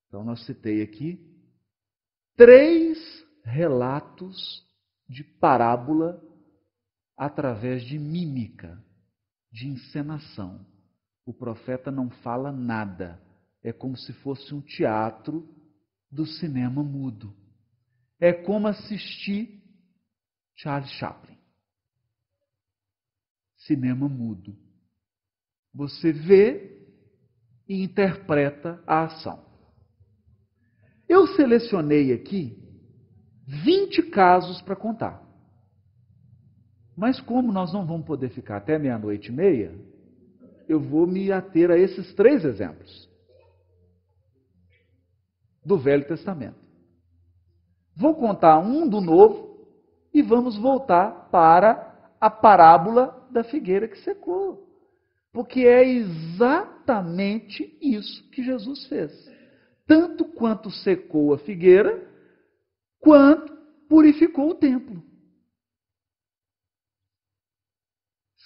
Então, 0.07 0.23
nós 0.23 0.45
citei 0.45 0.81
aqui 0.81 1.19
três 2.35 2.97
relatos 3.43 4.65
de 5.09 5.23
parábola 5.23 6.21
através 7.17 7.83
de 7.83 7.97
mímica, 7.97 8.81
de 9.51 9.67
encenação. 9.67 10.65
O 11.25 11.33
profeta 11.33 11.91
não 11.91 12.09
fala 12.09 12.51
nada, 12.51 13.21
é 13.61 13.73
como 13.73 13.97
se 13.97 14.13
fosse 14.13 14.53
um 14.53 14.61
teatro 14.61 15.47
do 16.09 16.25
cinema 16.25 16.83
mudo. 16.83 17.35
É 18.19 18.31
como 18.31 18.67
assistir 18.67 19.61
Charles 20.55 20.89
Chaplin. 20.91 21.37
Cinema 23.57 24.07
mudo. 24.07 24.66
Você 25.73 26.11
vê 26.11 26.77
e 27.67 27.83
interpreta 27.83 28.81
a 28.85 29.03
ação. 29.03 29.45
Eu 31.07 31.27
selecionei 31.27 32.13
aqui 32.13 32.57
20 33.45 34.03
casos 34.03 34.61
para 34.61 34.75
contar. 34.75 35.23
Mas 36.95 37.21
como 37.21 37.51
nós 37.51 37.71
não 37.71 37.85
vamos 37.85 38.05
poder 38.05 38.29
ficar 38.29 38.57
até 38.57 38.77
meia-noite 38.77 39.29
e 39.29 39.31
meia, 39.31 39.73
eu 40.67 40.79
vou 40.79 41.07
me 41.07 41.31
ater 41.31 41.71
a 41.71 41.77
esses 41.77 42.13
três 42.13 42.43
exemplos 42.43 43.07
do 45.63 45.77
Velho 45.77 46.07
Testamento. 46.07 46.67
Vou 47.95 48.15
contar 48.15 48.59
um 48.59 48.87
do 48.87 48.99
Novo 48.99 49.67
e 50.13 50.21
vamos 50.21 50.57
voltar 50.57 51.29
para 51.29 52.13
a 52.19 52.29
parábola 52.29 53.27
da 53.31 53.43
figueira 53.43 53.87
que 53.87 53.97
secou. 53.99 54.66
Porque 55.37 55.59
é 55.67 55.87
exatamente 55.87 57.77
isso 57.79 58.27
que 58.31 58.41
Jesus 58.41 58.87
fez. 58.87 59.11
Tanto 59.85 60.25
quanto 60.25 60.71
secou 60.71 61.31
a 61.31 61.37
figueira, 61.37 62.09
quanto 62.99 63.55
purificou 63.87 64.49
o 64.49 64.55
templo. 64.55 64.99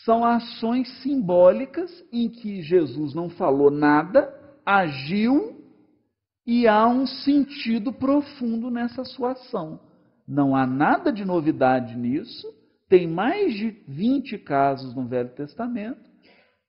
São 0.04 0.26
ações 0.26 0.90
simbólicas 1.02 1.90
em 2.12 2.28
que 2.28 2.62
Jesus 2.62 3.14
não 3.14 3.30
falou 3.30 3.72
nada, 3.72 4.30
agiu 4.66 5.64
e 6.46 6.68
há 6.68 6.86
um 6.90 7.08
sentido 7.08 7.94
profundo 7.94 8.70
nessa 8.70 9.06
sua 9.06 9.32
ação. 9.32 9.80
Não 10.28 10.54
há 10.54 10.68
nada 10.68 11.10
de 11.10 11.24
novidade 11.24 11.96
nisso. 11.96 12.54
Tem 12.90 13.08
mais 13.08 13.54
de 13.54 13.70
20 13.88 14.38
casos 14.40 14.94
no 14.94 15.08
Velho 15.08 15.30
Testamento. 15.30 16.11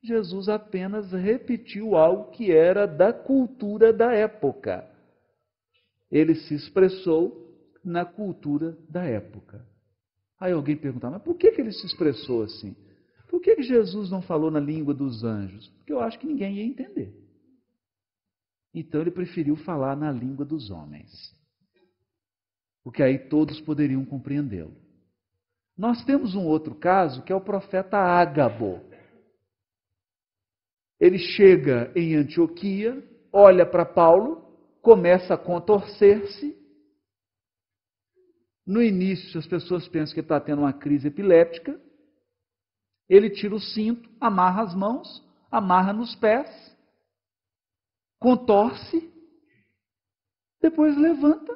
Jesus 0.02 0.48
apenas 0.48 1.12
repetiu 1.12 1.96
algo 1.96 2.30
que 2.32 2.50
era 2.50 2.86
da 2.86 3.12
cultura 3.12 3.92
da 3.92 4.12
época. 4.12 4.88
Ele 6.10 6.34
se 6.34 6.54
expressou 6.54 7.42
na 7.84 8.04
cultura 8.04 8.76
da 8.88 9.04
época. 9.04 9.64
Aí 10.38 10.52
alguém 10.52 10.76
perguntava, 10.76 11.14
mas 11.14 11.22
por 11.22 11.36
que, 11.36 11.52
que 11.52 11.60
ele 11.60 11.72
se 11.72 11.86
expressou 11.86 12.42
assim? 12.42 12.74
Por 13.28 13.40
que, 13.40 13.54
que 13.54 13.62
Jesus 13.62 14.10
não 14.10 14.20
falou 14.20 14.50
na 14.50 14.60
língua 14.60 14.92
dos 14.92 15.22
anjos? 15.22 15.68
Porque 15.78 15.92
eu 15.92 16.00
acho 16.00 16.18
que 16.18 16.26
ninguém 16.26 16.56
ia 16.56 16.64
entender. 16.64 17.16
Então 18.74 19.00
ele 19.00 19.10
preferiu 19.10 19.56
falar 19.56 19.96
na 19.96 20.10
língua 20.10 20.44
dos 20.44 20.70
homens. 20.70 21.34
Porque 22.82 23.02
aí 23.02 23.18
todos 23.18 23.60
poderiam 23.60 24.04
compreendê-lo. 24.04 24.76
Nós 25.78 26.04
temos 26.04 26.34
um 26.34 26.44
outro 26.44 26.74
caso 26.74 27.22
que 27.22 27.32
é 27.32 27.36
o 27.36 27.40
profeta 27.40 27.96
Ágabo. 27.96 28.80
Ele 31.02 31.18
chega 31.18 31.90
em 31.96 32.14
Antioquia, 32.14 33.02
olha 33.32 33.66
para 33.66 33.84
Paulo, 33.84 34.56
começa 34.80 35.34
a 35.34 35.36
contorcer-se. 35.36 36.56
No 38.64 38.80
início, 38.80 39.40
as 39.40 39.46
pessoas 39.48 39.88
pensam 39.88 40.14
que 40.14 40.20
está 40.20 40.38
tendo 40.38 40.60
uma 40.60 40.72
crise 40.72 41.08
epiléptica. 41.08 41.76
Ele 43.08 43.28
tira 43.30 43.52
o 43.52 43.58
cinto, 43.58 44.08
amarra 44.20 44.62
as 44.62 44.76
mãos, 44.76 45.28
amarra 45.50 45.92
nos 45.92 46.14
pés, 46.14 46.48
contorce, 48.20 49.12
depois 50.60 50.96
levanta, 50.96 51.52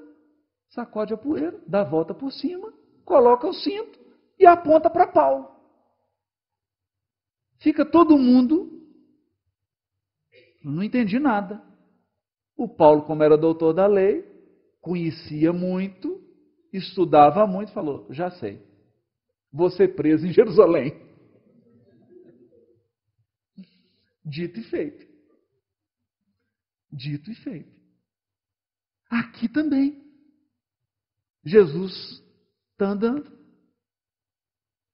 sacode 0.71 1.15
a 1.15 1.17
poeira, 1.17 1.63
dá 1.69 1.83
a 1.83 1.89
volta 1.89 2.13
por 2.13 2.33
cima, 2.33 2.75
coloca 3.05 3.47
o 3.47 3.55
cinto 3.55 3.97
e 4.41 4.45
aponta 4.45 4.91
para 4.91 5.07
Paulo. 5.07 5.49
Fica 7.61 7.89
todo 7.89 8.19
mundo. 8.19 8.75
Não 10.69 10.83
entendi 10.83 11.21
nada. 11.21 11.63
O 12.57 12.69
Paulo, 12.69 13.03
como 13.03 13.23
era 13.23 13.39
doutor 13.39 13.73
da 13.73 13.87
lei, 13.87 14.25
conhecia 14.81 15.53
muito, 15.53 16.21
estudava 16.73 17.47
muito, 17.47 17.71
falou: 17.73 18.13
Já 18.13 18.33
sei, 18.33 18.61
vou 19.53 19.71
ser 19.71 19.95
preso 19.95 20.27
em 20.27 20.33
Jerusalém. 20.33 20.93
Dito 24.25 24.59
e 24.59 24.65
feito. 24.65 25.07
Dito 26.91 27.31
e 27.31 27.35
feito. 27.37 27.71
Aqui 29.09 29.49
também. 29.49 30.05
Jesus 31.45 32.25
está 32.73 32.89
andando 32.89 33.31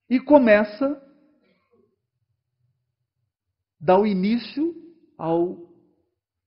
e 0.07 0.19
começa 0.19 1.01
dar 3.79 3.99
o 3.99 4.05
início 4.05 4.83
ao 5.17 5.62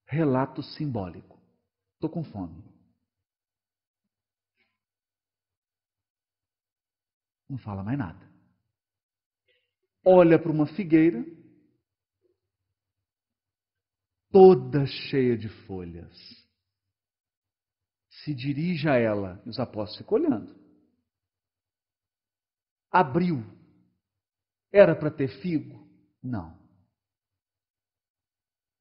relato 0.07 0.63
simbólico. 0.63 1.39
Estou 1.95 2.11
com 2.11 2.25
fome. 2.25 2.63
Não 7.49 7.59
fala 7.59 7.83
mais 7.83 7.99
nada. 7.99 8.27
Olha 10.05 10.39
para 10.39 10.51
uma 10.53 10.67
figueira 10.67 11.25
toda 14.31 14.85
cheia 14.87 15.37
de 15.37 15.49
folhas. 15.67 16.15
Se 18.11 18.35
dirige 18.35 18.89
a 18.89 18.97
ela, 18.97 19.43
e 19.47 19.49
os 19.49 19.59
apóstolos 19.59 19.99
ficam 19.99 20.19
olhando. 20.19 20.55
Abriu. 22.91 23.43
Era 24.73 24.95
para 24.95 25.11
ter 25.11 25.29
figo? 25.41 25.89
Não. 26.23 26.59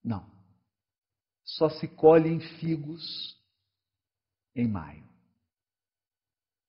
Não. 0.03 0.34
Só 1.45 1.69
se 1.69 1.87
colhe 1.87 2.29
em 2.29 2.39
figos 2.39 3.39
em 4.55 4.67
maio. 4.67 5.07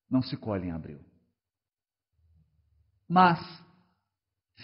Não 0.09 0.23
se 0.23 0.37
colhe 0.37 0.69
em 0.69 0.71
abril. 0.71 1.01
Mas 3.09 3.41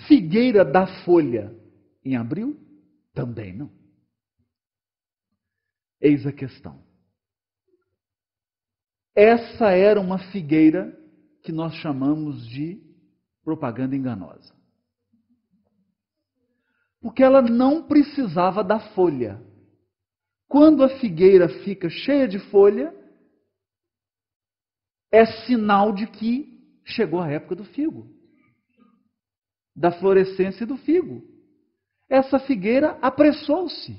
figueira 0.07 0.65
da 0.65 0.87
folha 1.05 1.57
em 2.05 2.17
abril? 2.17 2.61
Também 3.15 3.53
não. 3.53 3.71
Eis 6.01 6.27
a 6.27 6.33
questão. 6.33 6.83
Essa 9.15 9.71
era 9.71 10.01
uma 10.01 10.19
figueira 10.31 10.99
que 11.43 11.53
nós 11.53 11.75
chamamos 11.75 12.47
de 12.47 12.81
propaganda 13.45 13.95
enganosa. 13.95 14.55
Porque 17.01 17.23
ela 17.23 17.43
não 17.43 17.87
precisava 17.87 18.63
da 18.63 18.79
folha. 18.95 19.41
Quando 20.53 20.85
a 20.85 20.99
figueira 20.99 21.49
fica 21.65 21.89
cheia 21.89 22.29
de 22.29 22.39
folha, 22.51 22.95
é 25.11 25.25
sinal 25.47 25.95
de 25.95 26.07
que 26.07 26.63
chegou 26.85 27.21
a 27.23 27.31
época 27.31 27.55
do 27.55 27.65
figo, 27.65 28.07
da 29.75 29.91
florescência 29.93 30.67
do 30.67 30.77
figo. 30.77 31.23
Essa 32.07 32.39
figueira 32.39 32.99
apressou-se, 33.01 33.99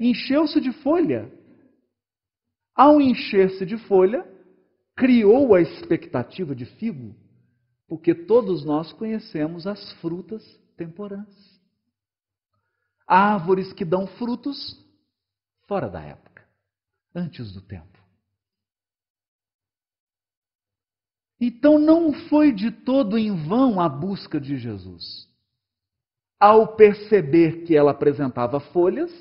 encheu-se 0.00 0.62
de 0.62 0.72
folha. 0.72 1.30
Ao 2.74 2.98
encher-se 2.98 3.66
de 3.66 3.76
folha, 3.76 4.26
criou 4.96 5.54
a 5.54 5.60
expectativa 5.60 6.54
de 6.54 6.64
figo, 6.64 7.14
porque 7.86 8.14
todos 8.14 8.64
nós 8.64 8.94
conhecemos 8.94 9.66
as 9.66 9.92
frutas 10.00 10.42
temporãs. 10.74 11.60
Árvores 13.06 13.74
que 13.74 13.84
dão 13.84 14.06
frutos 14.06 14.79
fora 15.70 15.88
da 15.88 16.02
época, 16.02 16.44
antes 17.14 17.52
do 17.52 17.62
tempo. 17.62 17.96
Então 21.40 21.78
não 21.78 22.12
foi 22.28 22.52
de 22.52 22.72
todo 22.72 23.16
em 23.16 23.46
vão 23.46 23.80
a 23.80 23.88
busca 23.88 24.40
de 24.40 24.58
Jesus. 24.58 25.30
Ao 26.40 26.74
perceber 26.74 27.64
que 27.66 27.76
ela 27.76 27.92
apresentava 27.92 28.58
folhas, 28.58 29.12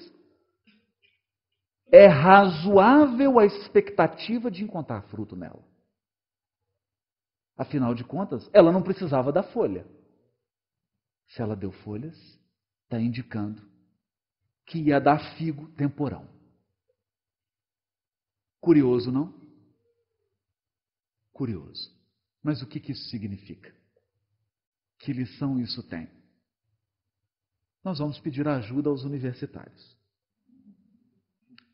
é 1.91 2.07
razoável 2.07 3.37
a 3.37 3.45
expectativa 3.45 4.49
de 4.49 4.63
encontrar 4.63 5.03
fruto 5.03 5.35
nela. 5.35 5.63
Afinal 7.55 7.93
de 7.93 8.03
contas, 8.03 8.49
ela 8.51 8.71
não 8.71 8.81
precisava 8.81 9.31
da 9.31 9.43
folha. 9.43 9.85
Se 11.27 11.43
ela 11.43 11.55
deu 11.55 11.71
folhas, 11.71 12.17
está 12.85 12.99
indicando 12.99 13.61
que 14.65 14.79
ia 14.79 14.99
dar 14.99 15.35
figo 15.35 15.67
temporão. 15.73 16.38
Curioso, 18.59 19.11
não? 19.11 19.33
Curioso. 21.31 21.97
Mas 22.43 22.61
o 22.61 22.67
que, 22.67 22.79
que 22.79 22.91
isso 22.91 23.09
significa? 23.09 23.73
Que 24.99 25.13
lição 25.13 25.59
isso 25.59 25.81
tem? 25.87 26.09
Nós 27.83 27.99
vamos 27.99 28.19
pedir 28.19 28.47
ajuda 28.47 28.89
aos 28.89 29.03
universitários, 29.03 29.97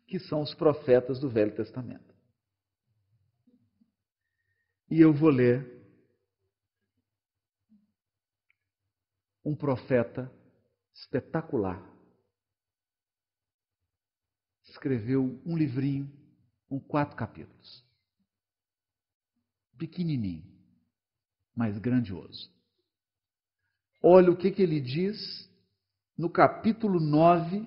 que 0.07 0.19
são 0.19 0.41
os 0.41 0.53
profetas 0.53 1.19
do 1.19 1.29
Velho 1.29 1.55
Testamento. 1.55 2.13
E 4.89 5.01
eu 5.01 5.11
vou 5.11 5.29
ler 5.29 5.75
um 9.43 9.55
profeta 9.55 10.31
espetacular. 10.93 11.83
Escreveu 14.63 15.41
um 15.45 15.57
livrinho 15.57 16.11
com 16.67 16.79
quatro 16.79 17.15
capítulos. 17.15 17.83
Pequenininho 19.77 20.55
mas 21.55 21.77
grandioso. 21.77 22.51
Olha 24.03 24.29
o 24.29 24.35
que, 24.35 24.51
que 24.51 24.61
ele 24.61 24.81
diz 24.81 25.49
no 26.17 26.29
capítulo 26.29 26.99
9, 26.99 27.65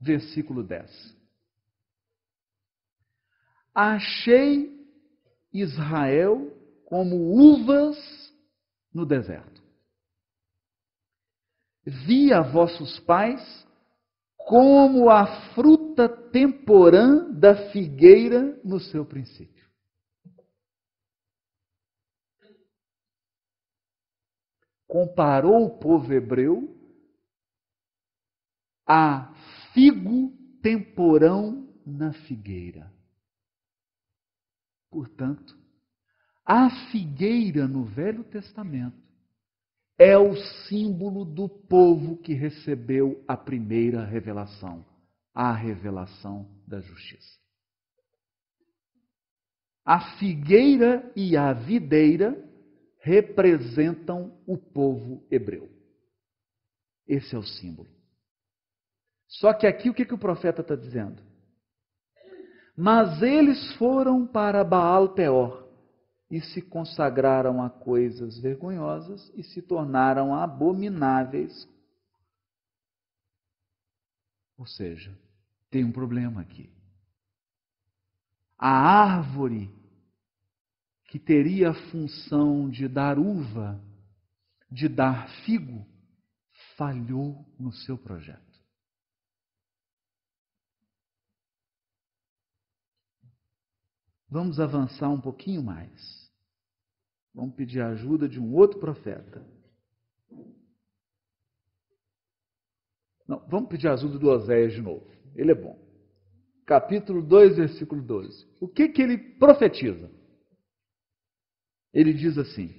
versículo 0.00 0.62
10. 0.62 1.16
Achei 3.74 4.76
Israel 5.52 6.52
como 6.84 7.32
uvas 7.32 7.96
no 8.92 9.06
deserto. 9.06 9.62
Vi 11.86 12.32
a 12.32 12.42
vossos 12.42 12.98
pais 13.00 13.66
como 14.48 15.10
a 15.10 15.52
fruta 15.52 16.08
temporã 16.08 17.30
da 17.32 17.70
figueira 17.70 18.58
no 18.64 18.80
seu 18.80 19.04
princípio. 19.04 19.58
comparou 24.88 25.66
o 25.66 25.78
povo 25.78 26.10
hebreu 26.12 26.74
a 28.86 29.34
figo 29.74 30.32
temporão 30.62 31.68
na 31.84 32.14
figueira. 32.14 32.90
Portanto, 34.90 35.54
a 36.42 36.70
figueira 36.90 37.68
no 37.68 37.84
Velho 37.84 38.24
Testamento 38.24 39.07
é 39.98 40.16
o 40.16 40.36
símbolo 40.68 41.24
do 41.24 41.48
povo 41.48 42.16
que 42.18 42.32
recebeu 42.32 43.22
a 43.26 43.36
primeira 43.36 44.04
revelação, 44.04 44.86
a 45.34 45.52
revelação 45.52 46.48
da 46.66 46.80
justiça. 46.80 47.36
A 49.84 50.16
figueira 50.18 51.10
e 51.16 51.36
a 51.36 51.52
videira 51.52 52.36
representam 53.00 54.38
o 54.46 54.56
povo 54.56 55.26
hebreu. 55.30 55.68
Esse 57.06 57.34
é 57.34 57.38
o 57.38 57.42
símbolo. 57.42 57.88
Só 59.26 59.52
que 59.52 59.66
aqui 59.66 59.90
o 59.90 59.94
que, 59.94 60.04
que 60.04 60.14
o 60.14 60.18
profeta 60.18 60.60
está 60.60 60.76
dizendo? 60.76 61.22
Mas 62.76 63.22
eles 63.22 63.74
foram 63.74 64.26
para 64.26 64.62
Baal 64.62 65.14
Peor 65.14 65.67
e 66.30 66.40
se 66.40 66.60
consagraram 66.60 67.62
a 67.62 67.70
coisas 67.70 68.38
vergonhosas 68.38 69.32
e 69.34 69.42
se 69.42 69.62
tornaram 69.62 70.34
abomináveis. 70.34 71.68
Ou 74.56 74.66
seja, 74.66 75.16
tem 75.70 75.84
um 75.84 75.92
problema 75.92 76.40
aqui. 76.40 76.70
A 78.58 78.70
árvore 78.70 79.72
que 81.08 81.18
teria 81.18 81.70
a 81.70 81.90
função 81.90 82.68
de 82.68 82.86
dar 82.86 83.18
uva, 83.18 83.82
de 84.70 84.88
dar 84.88 85.28
figo, 85.44 85.86
falhou 86.76 87.46
no 87.58 87.72
seu 87.72 87.96
projeto. 87.96 88.46
Vamos 94.28 94.60
avançar 94.60 95.08
um 95.08 95.20
pouquinho 95.20 95.62
mais. 95.62 96.17
Vamos 97.38 97.54
pedir 97.54 97.80
a 97.80 97.90
ajuda 97.90 98.28
de 98.28 98.40
um 98.40 98.52
outro 98.56 98.80
profeta. 98.80 99.46
Não, 103.28 103.38
vamos 103.46 103.68
pedir 103.68 103.86
a 103.86 103.92
ajuda 103.92 104.18
do 104.18 104.28
Oséias 104.28 104.72
de 104.72 104.82
novo. 104.82 105.06
Ele 105.36 105.52
é 105.52 105.54
bom. 105.54 105.78
Capítulo 106.66 107.22
2, 107.22 107.58
versículo 107.58 108.02
12. 108.02 108.44
O 108.60 108.66
que, 108.66 108.88
que 108.88 109.00
ele 109.00 109.16
profetiza? 109.16 110.10
Ele 111.94 112.12
diz 112.12 112.36
assim: 112.36 112.74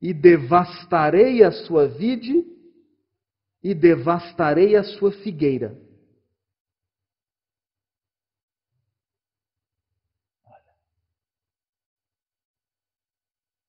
E 0.00 0.14
devastarei 0.14 1.44
a 1.44 1.52
sua 1.52 1.86
vide 1.86 2.42
e 3.62 3.74
devastarei 3.74 4.76
a 4.76 4.82
sua 4.82 5.12
figueira. 5.12 5.78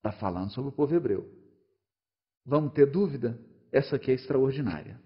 Está 0.06 0.20
falando 0.20 0.52
sobre 0.52 0.70
o 0.70 0.72
povo 0.72 0.94
hebreu. 0.94 1.28
Vamos 2.46 2.74
ter 2.74 2.86
dúvida? 2.86 3.39
Essa 3.72 3.96
aqui 3.96 4.12
é 4.12 4.13
extraordinária. 4.13 5.02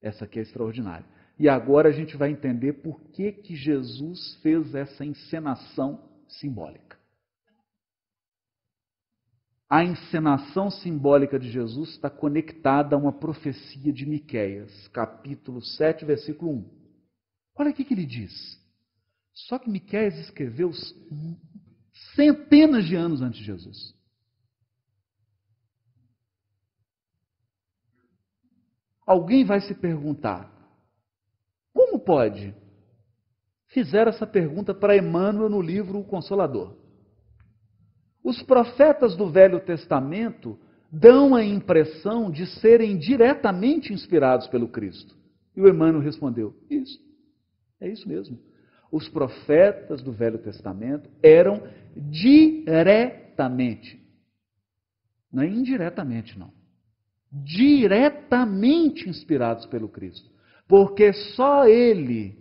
Essa 0.00 0.24
aqui 0.24 0.38
é 0.38 0.42
extraordinária. 0.42 1.04
E 1.36 1.48
agora 1.48 1.88
a 1.88 1.92
gente 1.92 2.16
vai 2.16 2.30
entender 2.30 2.74
por 2.74 3.00
que, 3.10 3.32
que 3.32 3.56
Jesus 3.56 4.36
fez 4.40 4.72
essa 4.76 5.04
encenação 5.04 6.08
simbólica. 6.28 6.96
A 9.68 9.82
encenação 9.82 10.70
simbólica 10.70 11.36
de 11.36 11.50
Jesus 11.50 11.90
está 11.90 12.08
conectada 12.08 12.94
a 12.94 12.98
uma 12.98 13.12
profecia 13.12 13.92
de 13.92 14.06
Miqueias, 14.06 14.86
capítulo 14.88 15.60
7, 15.60 16.04
versículo 16.04 16.52
1. 16.52 16.70
Olha 17.56 17.70
o 17.72 17.74
que 17.74 17.92
ele 17.92 18.06
diz. 18.06 18.32
Só 19.34 19.58
que 19.58 19.68
Miqueias 19.68 20.16
escreveu 20.18 20.70
centenas 22.14 22.84
de 22.84 22.94
anos 22.94 23.22
antes 23.22 23.38
de 23.38 23.44
Jesus. 23.44 23.94
Alguém 29.06 29.44
vai 29.44 29.60
se 29.60 29.74
perguntar: 29.74 30.50
como 31.72 31.98
pode? 31.98 32.54
Fizeram 33.68 34.10
essa 34.10 34.26
pergunta 34.26 34.74
para 34.74 34.96
Emmanuel 34.96 35.48
no 35.48 35.60
livro 35.60 35.98
O 35.98 36.04
Consolador. 36.04 36.76
Os 38.22 38.42
profetas 38.42 39.16
do 39.16 39.30
Velho 39.30 39.60
Testamento 39.60 40.58
dão 40.90 41.34
a 41.34 41.42
impressão 41.42 42.30
de 42.30 42.46
serem 42.60 42.98
diretamente 42.98 43.92
inspirados 43.92 44.46
pelo 44.48 44.68
Cristo. 44.68 45.16
E 45.56 45.60
o 45.60 45.68
Emmanuel 45.68 46.02
respondeu: 46.02 46.54
Isso, 46.70 46.98
é 47.80 47.88
isso 47.88 48.06
mesmo. 48.06 48.38
Os 48.92 49.08
profetas 49.08 50.00
do 50.02 50.12
Velho 50.12 50.38
Testamento 50.38 51.10
eram 51.22 51.66
diretamente. 51.96 53.98
Não 55.32 55.42
é 55.42 55.48
indiretamente, 55.48 56.38
não. 56.38 56.52
Diretamente 57.32 59.08
inspirados 59.08 59.64
pelo 59.64 59.88
Cristo. 59.88 60.30
Porque 60.68 61.14
só 61.14 61.66
Ele 61.66 62.38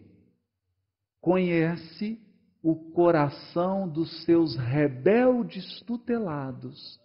conhece 1.21 2.19
o 2.61 2.75
coração 2.91 3.87
dos 3.87 4.25
seus 4.25 4.57
rebeldes 4.57 5.79
tutelados 5.81 6.99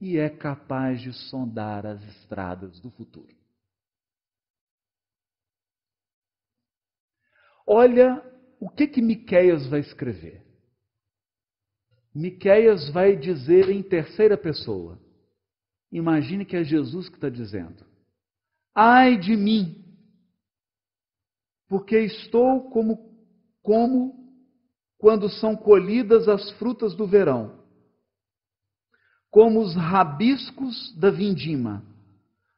e 0.00 0.16
é 0.16 0.30
capaz 0.30 1.00
de 1.00 1.12
sondar 1.12 1.84
as 1.84 2.00
estradas 2.04 2.78
do 2.78 2.92
futuro. 2.92 3.34
Olha 7.66 8.31
o 8.62 8.68
que 8.70 8.86
que 8.86 9.02
Miqueias 9.02 9.66
vai 9.66 9.80
escrever. 9.80 10.40
Miqueias 12.14 12.88
vai 12.90 13.16
dizer 13.16 13.68
em 13.68 13.82
terceira 13.82 14.38
pessoa. 14.38 15.00
Imagine 15.90 16.44
que 16.44 16.54
é 16.54 16.62
Jesus 16.62 17.08
que 17.08 17.16
está 17.16 17.28
dizendo. 17.28 17.84
Ai 18.72 19.18
de 19.18 19.36
mim, 19.36 19.84
porque 21.68 21.98
estou 21.98 22.70
como, 22.70 23.18
como 23.64 24.32
quando 24.96 25.28
são 25.28 25.56
colhidas 25.56 26.28
as 26.28 26.48
frutas 26.52 26.94
do 26.94 27.04
verão, 27.04 27.64
como 29.28 29.60
os 29.60 29.74
rabiscos 29.74 30.96
da 31.00 31.10
vindima. 31.10 31.84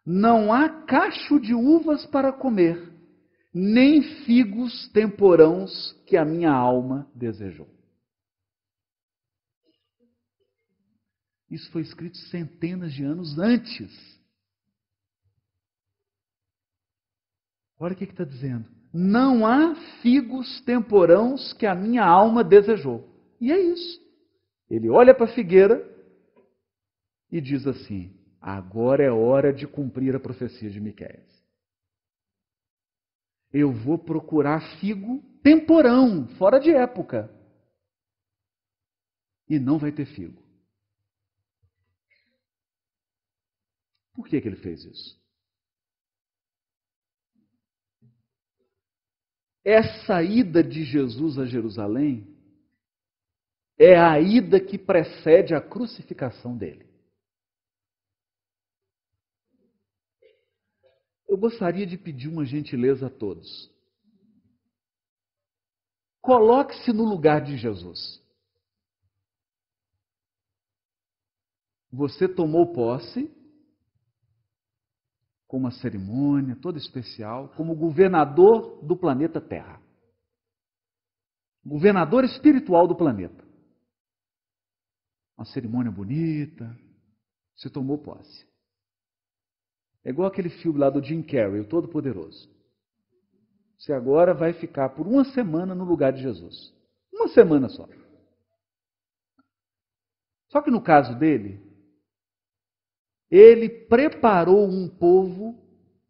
Não 0.05 0.53
há 0.53 0.69
cacho 0.69 1.41
de 1.41 1.55
uvas 1.55 2.05
para 2.05 2.31
comer, 2.31 2.94
nem 3.55 4.03
figos 4.25 4.89
temporãos 4.89 5.93
que 6.07 6.17
a 6.17 6.25
minha 6.25 6.51
alma 6.51 7.09
desejou. 7.15 7.73
Isso 11.49 11.71
foi 11.71 11.83
escrito 11.83 12.17
centenas 12.17 12.93
de 12.93 13.05
anos 13.05 13.39
antes. 13.39 14.21
Olha 17.79 17.95
o 17.95 17.97
que 17.97 18.03
está 18.03 18.25
dizendo. 18.25 18.69
Não 18.93 19.47
há 19.47 19.75
figos 20.03 20.61
temporãos 20.63 21.53
que 21.53 21.67
a 21.67 21.75
minha 21.75 22.05
alma 22.05 22.43
desejou. 22.43 23.09
E 23.41 23.53
é 23.53 23.61
isso. 23.61 24.01
Ele 24.69 24.89
olha 24.89 25.15
para 25.15 25.27
a 25.27 25.35
figueira 25.35 25.85
e 27.31 27.41
diz 27.41 27.67
assim: 27.67 28.17
agora 28.41 29.05
é 29.05 29.11
hora 29.11 29.53
de 29.53 29.67
cumprir 29.67 30.17
a 30.17 30.21
profecia 30.21 30.71
de 30.71 30.81
Miqueias. 30.81 31.44
Eu 33.55 33.73
vou 33.73 33.97
procurar 33.97 34.61
figo 34.81 35.23
temporão, 35.41 36.27
fora 36.37 36.59
de 36.59 36.73
época. 36.73 37.31
E 39.49 39.61
não 39.61 39.79
vai 39.79 39.93
ter 39.93 40.07
figo. 40.07 40.43
Por 44.13 44.27
que, 44.27 44.41
que 44.41 44.49
ele 44.49 44.57
fez 44.57 44.85
isso? 44.85 45.23
Essa 49.65 50.21
ida 50.21 50.63
de 50.63 50.83
Jesus 50.83 51.39
a 51.39 51.47
Jerusalém 51.47 52.27
é 53.79 53.97
a 53.97 54.19
ida 54.19 54.59
que 54.59 54.77
precede 54.77 55.55
a 55.55 55.61
crucificação 55.61 56.57
dele. 56.57 56.94
Eu 61.35 61.39
gostaria 61.39 61.85
de 61.85 61.99
pedir 61.99 62.29
uma 62.29 62.45
gentileza 62.45 63.09
a 63.09 63.11
todos. 63.11 63.69
Coloque-se 66.23 66.93
no 66.93 67.03
lugar 67.03 67.43
de 67.43 67.57
Jesus. 67.57 68.23
Você 71.91 72.29
tomou 72.29 72.73
posse 72.73 73.29
com 75.49 75.57
uma 75.57 75.73
cerimônia 75.73 76.55
toda 76.55 76.79
especial, 76.79 77.49
como 77.57 77.75
governador 77.75 78.81
do 78.87 78.97
planeta 78.97 79.41
Terra. 79.41 79.83
Governador 81.67 82.23
espiritual 82.23 82.87
do 82.87 82.95
planeta. 82.95 83.45
Uma 85.37 85.47
cerimônia 85.47 85.91
bonita, 85.91 86.79
você 87.57 87.69
tomou 87.69 87.99
posse. 87.99 88.54
É 90.05 90.11
igual 90.11 90.29
aquele 90.29 90.51
filme 90.51 90.79
lá 90.79 90.91
do 90.91 91.03
Jim 91.03 91.23
Carrey, 91.23 91.61
o 91.61 91.69
Todo-Poderoso. 91.69 92.53
Você 93.79 93.93
agora 93.93 94.35
vai 94.35 94.53
ficar 94.53 94.91
por 94.91 95.07
uma 95.07 95.25
semana 95.25 95.75
no 95.75 95.85
lugar 95.85 96.13
de 96.13 96.23
Jesus. 96.23 96.73
Uma 97.13 97.29
semana 97.29 97.69
só. 97.69 97.89
Só 100.49 100.61
que 100.63 100.71
no 100.71 100.83
caso 100.83 101.19
dele, 101.19 101.61
ele 103.31 103.69
preparou 103.69 104.69
um 104.69 104.89
povo 104.89 105.61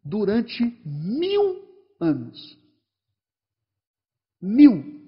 durante 0.03 0.63
mil 0.85 1.67
anos. 1.99 2.57
Mil. 4.41 5.03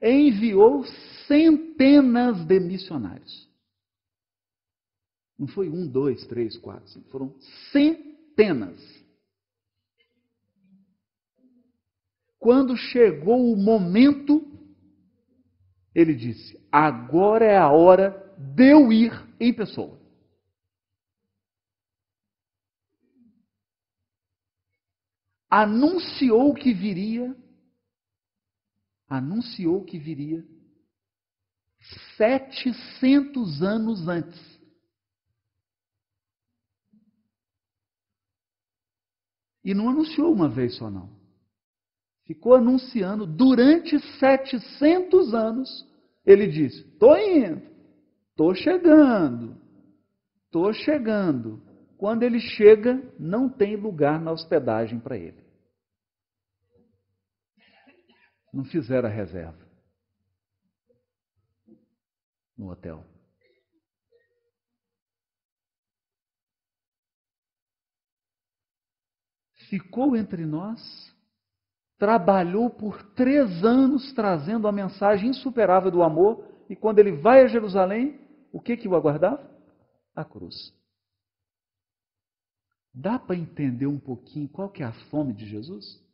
Enviou 0.00 0.84
centenas 1.26 2.44
de 2.44 2.60
missionários. 2.60 3.51
Não 5.42 5.48
foi 5.48 5.68
um, 5.68 5.88
dois, 5.88 6.24
três, 6.28 6.56
quatro, 6.56 6.88
cinco, 6.88 7.10
foram 7.10 7.34
centenas. 7.72 8.80
Quando 12.38 12.76
chegou 12.76 13.52
o 13.52 13.56
momento, 13.56 14.40
ele 15.92 16.14
disse: 16.14 16.64
agora 16.70 17.44
é 17.44 17.56
a 17.56 17.68
hora 17.68 18.32
de 18.38 18.70
eu 18.70 18.92
ir 18.92 19.10
em 19.40 19.52
pessoa. 19.52 19.98
Anunciou 25.50 26.54
que 26.54 26.72
viria, 26.72 27.36
anunciou 29.08 29.84
que 29.84 29.98
viria 29.98 30.46
700 32.16 33.60
anos 33.60 34.06
antes. 34.06 34.51
E 39.64 39.74
não 39.74 39.88
anunciou 39.88 40.32
uma 40.32 40.48
vez 40.48 40.76
só, 40.76 40.90
não. 40.90 41.10
Ficou 42.24 42.54
anunciando 42.54 43.26
durante 43.26 43.98
700 44.18 45.34
anos. 45.34 45.86
Ele 46.24 46.46
disse: 46.46 46.80
Estou 46.80 47.16
indo. 47.16 47.72
Estou 48.32 48.54
chegando, 48.54 49.60
estou 50.46 50.72
chegando. 50.72 51.62
Quando 51.98 52.22
ele 52.22 52.40
chega, 52.40 53.00
não 53.18 53.48
tem 53.48 53.76
lugar 53.76 54.18
na 54.18 54.32
hospedagem 54.32 54.98
para 54.98 55.16
ele. 55.16 55.44
Não 58.52 58.64
fizeram 58.64 59.08
a 59.08 59.12
reserva 59.12 59.64
no 62.56 62.70
hotel. 62.70 63.04
Ficou 69.72 70.14
entre 70.14 70.44
nós, 70.44 71.16
trabalhou 71.96 72.68
por 72.68 73.02
três 73.14 73.64
anos 73.64 74.12
trazendo 74.12 74.68
a 74.68 74.72
mensagem 74.72 75.30
insuperável 75.30 75.90
do 75.90 76.02
amor, 76.02 76.46
e 76.68 76.76
quando 76.76 76.98
ele 76.98 77.12
vai 77.12 77.40
a 77.40 77.46
Jerusalém, 77.46 78.20
o 78.52 78.60
que, 78.60 78.76
que 78.76 78.86
o 78.86 78.94
aguardava? 78.94 79.50
A 80.14 80.22
cruz. 80.26 80.74
Dá 82.92 83.18
para 83.18 83.34
entender 83.34 83.86
um 83.86 83.98
pouquinho 83.98 84.46
qual 84.46 84.68
que 84.68 84.82
é 84.82 84.86
a 84.86 84.92
fome 85.08 85.32
de 85.32 85.46
Jesus? 85.46 86.04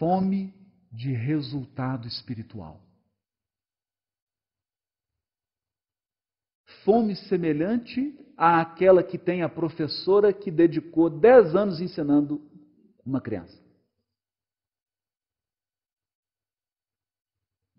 Fome 0.00 0.52
de 0.90 1.12
resultado 1.12 2.08
espiritual. 2.08 2.82
Fome 6.84 7.14
semelhante 7.14 8.18
àquela 8.60 9.02
que 9.02 9.18
tem 9.18 9.42
a 9.42 9.48
professora 9.48 10.32
que 10.32 10.50
dedicou 10.50 11.08
dez 11.08 11.54
anos 11.54 11.80
ensinando 11.80 12.40
uma 13.04 13.20
criança. 13.20 13.62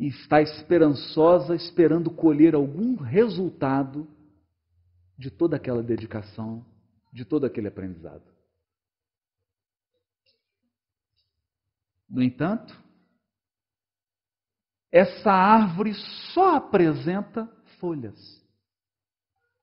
e 0.03 0.07
está 0.07 0.41
esperançosa, 0.41 1.55
esperando 1.55 2.11
colher 2.11 2.55
algum 2.55 2.97
resultado 2.97 4.05
de 5.17 5.31
toda 5.31 5.55
aquela 5.55 5.81
dedicação, 5.81 6.65
de 7.13 7.23
todo 7.23 7.45
aquele 7.45 7.69
aprendizado. 7.69 8.23
No 12.09 12.21
entanto, 12.21 12.77
essa 14.91 15.31
árvore 15.31 15.93
só 16.33 16.57
apresenta 16.57 17.47
folhas, 17.79 18.45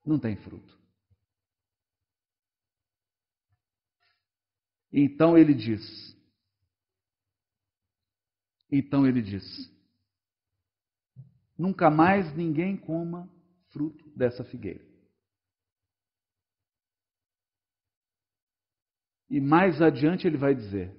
não 0.02 0.18
tem 0.18 0.36
fruto. 0.36 0.79
Então 4.92 5.38
ele 5.38 5.54
diz: 5.54 6.16
Então 8.70 9.06
ele 9.06 9.22
diz: 9.22 9.44
nunca 11.56 11.90
mais 11.90 12.34
ninguém 12.34 12.76
coma 12.76 13.28
fruto 13.70 14.08
dessa 14.16 14.44
figueira. 14.44 14.84
E 19.28 19.40
mais 19.40 19.80
adiante 19.80 20.26
ele 20.26 20.36
vai 20.36 20.54
dizer 20.54 20.92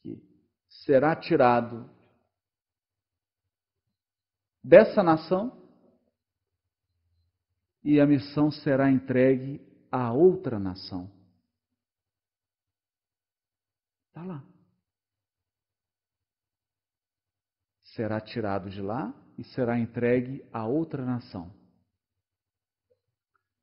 que 0.00 0.22
será 0.68 1.16
tirado 1.16 1.90
dessa 4.62 5.02
nação 5.02 5.60
e 7.82 7.98
a 7.98 8.06
missão 8.06 8.48
será 8.52 8.88
entregue 8.88 9.60
a 9.90 10.12
outra 10.12 10.60
nação. 10.60 11.10
Está 14.22 14.34
lá. 14.34 14.44
Será 17.82 18.20
tirado 18.20 18.70
de 18.70 18.80
lá 18.80 19.12
e 19.36 19.42
será 19.42 19.78
entregue 19.78 20.44
a 20.52 20.64
outra 20.64 21.04
nação. 21.04 21.52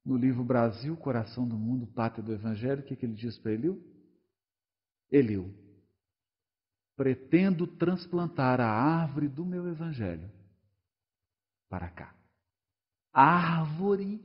No 0.04 0.18
livro 0.18 0.44
Brasil, 0.44 0.98
Coração 0.98 1.48
do 1.48 1.58
Mundo, 1.58 1.88
Pátria 1.88 2.24
do 2.24 2.34
Evangelho, 2.34 2.82
o 2.82 2.86
que, 2.86 2.96
que 2.96 3.06
ele 3.06 3.16
diz 3.16 3.38
para 3.38 3.54
Eliu? 3.54 3.82
Eliu, 5.10 5.54
pretendo 6.96 7.66
transplantar 7.66 8.60
a 8.60 8.70
árvore 8.70 9.28
do 9.28 9.46
meu 9.46 9.68
Evangelho 9.68 10.30
para 11.70 11.90
cá. 11.90 12.16
Árvore 13.14 14.24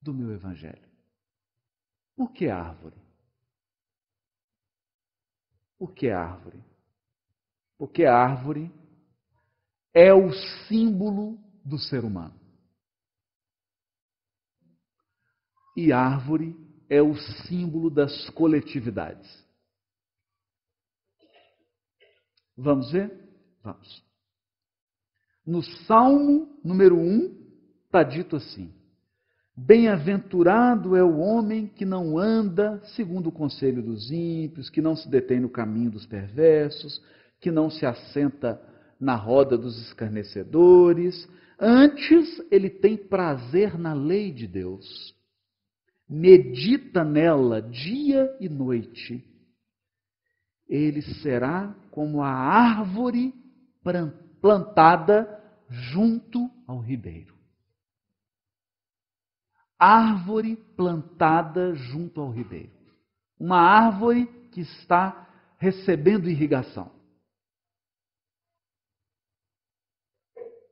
do 0.00 0.12
meu 0.12 0.32
Evangelho. 0.32 0.86
Por 2.16 2.32
que 2.32 2.48
árvore? 2.48 3.07
Por 5.78 5.94
que 5.94 6.10
árvore? 6.10 6.62
Porque 7.78 8.04
árvore 8.04 8.72
é 9.94 10.12
o 10.12 10.32
símbolo 10.66 11.38
do 11.64 11.78
ser 11.78 12.04
humano. 12.04 12.38
E 15.76 15.92
árvore 15.92 16.56
é 16.88 17.00
o 17.00 17.14
símbolo 17.14 17.88
das 17.88 18.28
coletividades. 18.30 19.46
Vamos 22.56 22.90
ver? 22.90 23.12
Vamos. 23.62 24.04
No 25.46 25.62
Salmo 25.62 26.60
número 26.64 26.96
1, 26.98 27.84
está 27.86 28.02
dito 28.02 28.34
assim: 28.34 28.74
Bem-aventurado 29.66 30.94
é 30.94 31.02
o 31.02 31.18
homem 31.18 31.66
que 31.66 31.84
não 31.84 32.16
anda 32.16 32.80
segundo 32.94 33.28
o 33.28 33.32
conselho 33.32 33.82
dos 33.82 34.08
ímpios, 34.08 34.70
que 34.70 34.80
não 34.80 34.94
se 34.94 35.10
detém 35.10 35.40
no 35.40 35.50
caminho 35.50 35.90
dos 35.90 36.06
perversos, 36.06 37.02
que 37.40 37.50
não 37.50 37.68
se 37.68 37.84
assenta 37.84 38.62
na 39.00 39.16
roda 39.16 39.58
dos 39.58 39.76
escarnecedores. 39.88 41.28
Antes, 41.58 42.40
ele 42.52 42.70
tem 42.70 42.96
prazer 42.96 43.76
na 43.76 43.94
lei 43.94 44.30
de 44.30 44.46
Deus. 44.46 45.12
Medita 46.08 47.02
nela 47.02 47.60
dia 47.60 48.32
e 48.38 48.48
noite. 48.48 49.24
Ele 50.68 51.02
será 51.02 51.74
como 51.90 52.22
a 52.22 52.30
árvore 52.30 53.34
plantada 54.40 55.28
junto 55.68 56.48
ao 56.64 56.78
ribeiro 56.78 57.37
árvore 59.78 60.56
plantada 60.76 61.74
junto 61.74 62.20
ao 62.20 62.30
ribeiro. 62.30 62.72
Uma 63.38 63.60
árvore 63.60 64.26
que 64.50 64.60
está 64.60 65.28
recebendo 65.58 66.28
irrigação. 66.28 66.90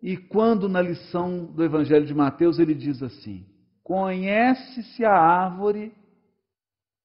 E 0.03 0.16
quando 0.16 0.69
na 0.69 0.81
lição 0.81 1.47
do 1.47 1.64
Evangelho 1.64 2.07
de 2.07 2.14
Mateus 2.14 2.59
ele 2.59 2.75
diz 2.75 3.03
assim: 3.03 3.47
Conhece-se 3.83 5.05
a 5.05 5.12
árvore 5.12 5.95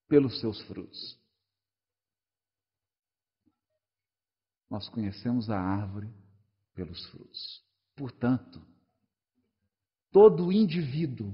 pelos 0.08 0.40
seus 0.40 0.62
frutos. 0.64 1.20
Nós 4.70 4.88
conhecemos 4.90 5.50
a 5.50 5.60
árvore 5.60 6.10
pelos 6.74 7.06
frutos. 7.08 7.64
Portanto, 7.96 8.62
todo 10.12 10.52
indivíduo 10.52 11.34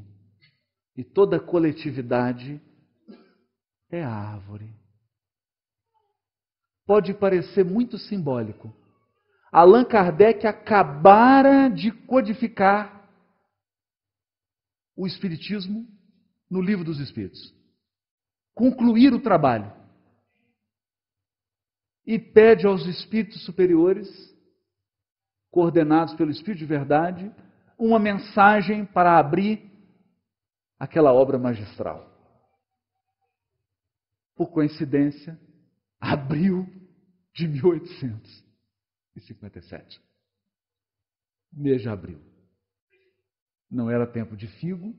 e 0.97 1.03
toda 1.03 1.39
coletividade 1.39 2.59
é 3.89 4.03
árvore. 4.03 4.75
Pode 6.87 7.13
parecer 7.13 7.63
muito 7.63 7.99
simbólico. 7.99 8.75
Allan 9.51 9.85
Kardec 9.85 10.47
acabara 10.47 11.69
de 11.69 11.91
codificar 11.91 13.07
o 14.95 15.05
Espiritismo 15.05 15.87
no 16.49 16.61
Livro 16.61 16.83
dos 16.83 16.99
Espíritos. 16.99 17.53
Concluir 18.55 19.13
o 19.13 19.21
trabalho. 19.21 19.71
E 22.05 22.17
pede 22.17 22.65
aos 22.65 22.85
espíritos 22.87 23.43
superiores, 23.45 24.09
coordenados 25.51 26.15
pelo 26.15 26.31
Espírito 26.31 26.59
de 26.59 26.65
Verdade, 26.65 27.31
uma 27.77 27.99
mensagem 27.99 28.85
para 28.85 29.19
abrir 29.19 29.66
aquela 30.79 31.11
obra 31.13 31.39
magistral. 31.39 32.15
Por 34.35 34.51
coincidência, 34.51 35.39
abril 35.99 36.67
de 37.33 37.47
1857. 37.47 39.99
Mês 41.51 41.81
de 41.81 41.89
abril. 41.89 42.21
Não 43.69 43.89
era 43.89 44.07
tempo 44.07 44.37
de 44.37 44.47
figo, 44.47 44.95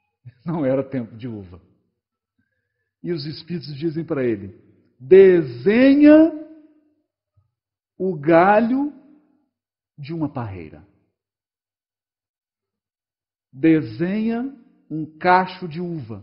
não 0.44 0.64
era 0.64 0.84
tempo 0.84 1.16
de 1.16 1.26
uva. 1.26 1.60
E 3.02 3.10
os 3.12 3.26
espíritos 3.26 3.74
dizem 3.76 4.04
para 4.04 4.24
ele: 4.24 4.56
desenha 5.00 6.30
o 7.98 8.16
galho 8.16 8.92
de 9.98 10.12
uma 10.12 10.28
parreira. 10.28 10.86
Desenha 13.52 14.56
um 14.92 15.06
cacho 15.18 15.66
de 15.66 15.80
uva, 15.80 16.22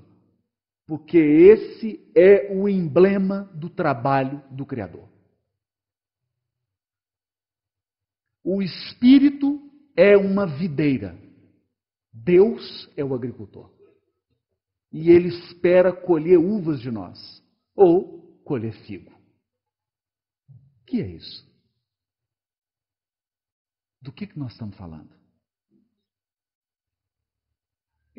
porque 0.85 1.17
esse 1.17 2.07
é 2.15 2.53
o 2.53 2.69
emblema 2.69 3.45
do 3.55 3.67
trabalho 3.67 4.43
do 4.51 4.63
Criador. 4.63 5.09
O 8.43 8.61
Espírito 8.61 9.59
é 9.97 10.15
uma 10.15 10.45
videira, 10.45 11.19
Deus 12.13 12.87
é 12.95 13.03
o 13.03 13.15
agricultor. 13.15 13.73
E 14.91 15.09
ele 15.09 15.29
espera 15.29 15.91
colher 15.91 16.37
uvas 16.37 16.79
de 16.79 16.91
nós, 16.91 17.43
ou 17.75 18.39
colher 18.43 18.73
figo. 18.85 19.11
O 20.81 20.85
que 20.85 21.01
é 21.01 21.07
isso? 21.07 21.47
Do 23.99 24.11
que, 24.11 24.27
que 24.27 24.37
nós 24.37 24.51
estamos 24.51 24.77
falando? 24.77 25.18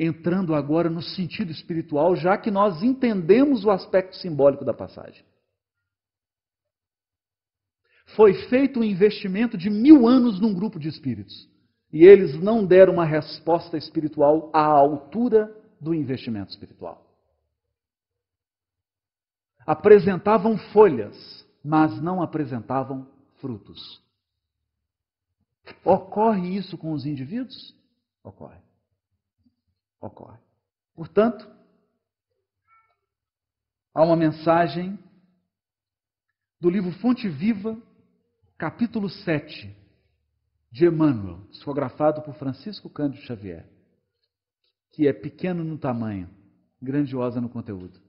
Entrando 0.03 0.55
agora 0.55 0.89
no 0.89 1.03
sentido 1.03 1.53
espiritual, 1.53 2.17
já 2.17 2.39
que 2.39 2.51
nós 2.51 2.83
entendemos 2.83 3.67
o 3.67 3.71
aspecto 3.71 4.17
simbólico 4.17 4.65
da 4.65 4.73
passagem. 4.73 5.23
Foi 8.17 8.33
feito 8.49 8.81
um 8.81 8.85
investimento 8.85 9.59
de 9.59 9.69
mil 9.69 10.09
anos 10.09 10.41
num 10.41 10.55
grupo 10.55 10.81
de 10.81 10.89
espíritos. 10.89 11.47
E 11.93 12.07
eles 12.07 12.41
não 12.41 12.65
deram 12.65 12.95
uma 12.95 13.05
resposta 13.05 13.77
espiritual 13.77 14.51
à 14.55 14.65
altura 14.65 15.55
do 15.79 15.93
investimento 15.93 16.51
espiritual. 16.51 17.07
Apresentavam 19.67 20.57
folhas, 20.73 21.47
mas 21.63 22.01
não 22.01 22.23
apresentavam 22.23 23.07
frutos. 23.39 24.03
Ocorre 25.85 26.57
isso 26.57 26.79
com 26.79 26.93
os 26.93 27.05
indivíduos? 27.05 27.77
Ocorre 28.25 28.70
ocorre. 30.01 30.39
Portanto, 30.95 31.49
há 33.95 34.03
uma 34.03 34.17
mensagem 34.17 34.99
do 36.61 36.71
livro 36.71 36.93
Fonte 37.01 37.29
Viva, 37.29 37.81
capítulo 38.59 39.09
7, 39.09 39.77
de 40.71 40.87
Emmanuel, 40.87 41.41
psicografado 41.51 42.23
por 42.23 42.35
Francisco 42.35 42.89
Cândido 42.89 43.25
Xavier, 43.25 43.69
que 44.93 45.09
é 45.09 45.13
pequeno 45.13 45.65
no 45.65 45.79
tamanho, 45.79 46.29
grandiosa 46.81 47.41
no 47.41 47.49
conteúdo. 47.49 48.01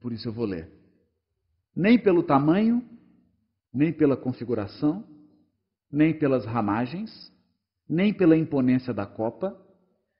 Por 0.00 0.12
isso 0.12 0.28
eu 0.28 0.32
vou 0.32 0.44
ler. 0.44 0.70
Nem 1.74 1.98
pelo 1.98 2.22
tamanho, 2.22 2.86
nem 3.72 3.90
pela 3.90 4.16
configuração, 4.16 5.02
nem 5.90 6.12
pelas 6.12 6.44
ramagens, 6.44 7.32
nem 7.88 8.12
pela 8.12 8.36
imponência 8.36 8.92
da 8.92 9.06
copa, 9.06 9.58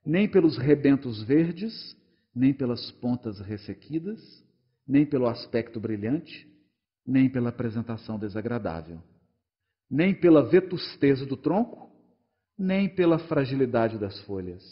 nem 0.04 0.28
pelos 0.28 0.58
rebentos 0.58 1.22
verdes, 1.22 1.96
nem 2.34 2.52
pelas 2.52 2.90
pontas 2.92 3.40
ressequidas, 3.40 4.20
nem 4.86 5.06
pelo 5.06 5.26
aspecto 5.26 5.80
brilhante, 5.80 6.46
nem 7.06 7.28
pela 7.28 7.48
apresentação 7.50 8.18
desagradável. 8.18 9.00
nem 9.90 10.14
pela 10.14 10.42
vetustez 10.42 11.24
do 11.26 11.36
tronco, 11.36 11.90
nem 12.58 12.88
pela 12.88 13.18
fragilidade 13.18 13.98
das 13.98 14.18
folhas, 14.22 14.62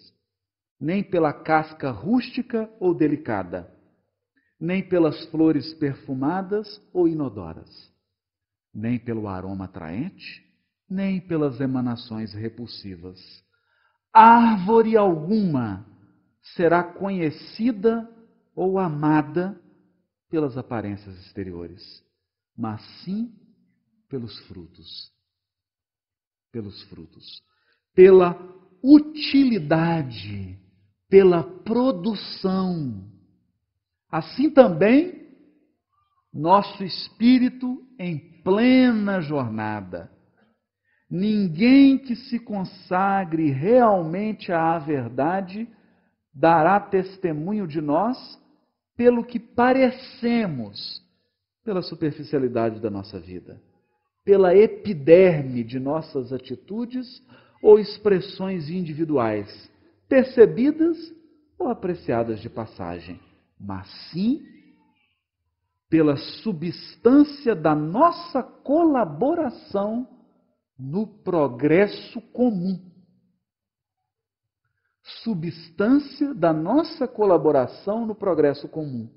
nem 0.80 1.02
pela 1.02 1.32
casca 1.32 1.90
rústica 1.90 2.68
ou 2.80 2.94
delicada, 2.94 3.72
nem 4.58 4.82
pelas 4.82 5.24
flores 5.26 5.74
perfumadas 5.74 6.80
ou 6.92 7.06
inodoras, 7.06 7.92
nem 8.74 8.98
pelo 8.98 9.28
aroma 9.28 9.66
atraente, 9.66 10.44
nem 10.88 11.20
pelas 11.20 11.60
emanações 11.60 12.32
repulsivas. 12.32 13.18
Árvore 14.12 14.96
alguma 14.96 15.86
será 16.54 16.82
conhecida 16.82 18.08
ou 18.54 18.78
amada 18.78 19.58
pelas 20.28 20.56
aparências 20.58 21.16
exteriores, 21.26 22.04
mas 22.56 22.82
sim 23.04 23.32
pelos 24.08 24.38
frutos. 24.46 25.10
Pelos 26.50 26.82
frutos. 26.84 27.42
Pela 27.94 28.36
utilidade, 28.82 30.58
pela 31.08 31.42
produção. 31.42 33.10
Assim 34.10 34.50
também, 34.50 35.22
nosso 36.32 36.84
espírito 36.84 37.86
em 37.98 38.18
plena 38.42 39.20
jornada. 39.20 40.10
Ninguém 41.14 41.98
que 41.98 42.16
se 42.16 42.38
consagre 42.38 43.50
realmente 43.50 44.50
à 44.50 44.78
verdade 44.78 45.68
dará 46.32 46.80
testemunho 46.80 47.66
de 47.66 47.82
nós 47.82 48.40
pelo 48.96 49.22
que 49.22 49.38
parecemos, 49.38 51.04
pela 51.62 51.82
superficialidade 51.82 52.80
da 52.80 52.88
nossa 52.88 53.20
vida, 53.20 53.60
pela 54.24 54.56
epiderme 54.56 55.62
de 55.62 55.78
nossas 55.78 56.32
atitudes 56.32 57.22
ou 57.62 57.78
expressões 57.78 58.70
individuais, 58.70 59.70
percebidas 60.08 60.96
ou 61.58 61.68
apreciadas 61.68 62.40
de 62.40 62.48
passagem, 62.48 63.20
mas 63.60 63.86
sim 64.10 64.42
pela 65.90 66.16
substância 66.16 67.54
da 67.54 67.74
nossa 67.74 68.42
colaboração 68.42 70.08
no 70.78 71.06
progresso 71.06 72.20
comum 72.32 72.92
substância 75.22 76.34
da 76.34 76.52
nossa 76.52 77.08
colaboração 77.08 78.06
no 78.06 78.14
progresso 78.14 78.68
comum, 78.68 79.08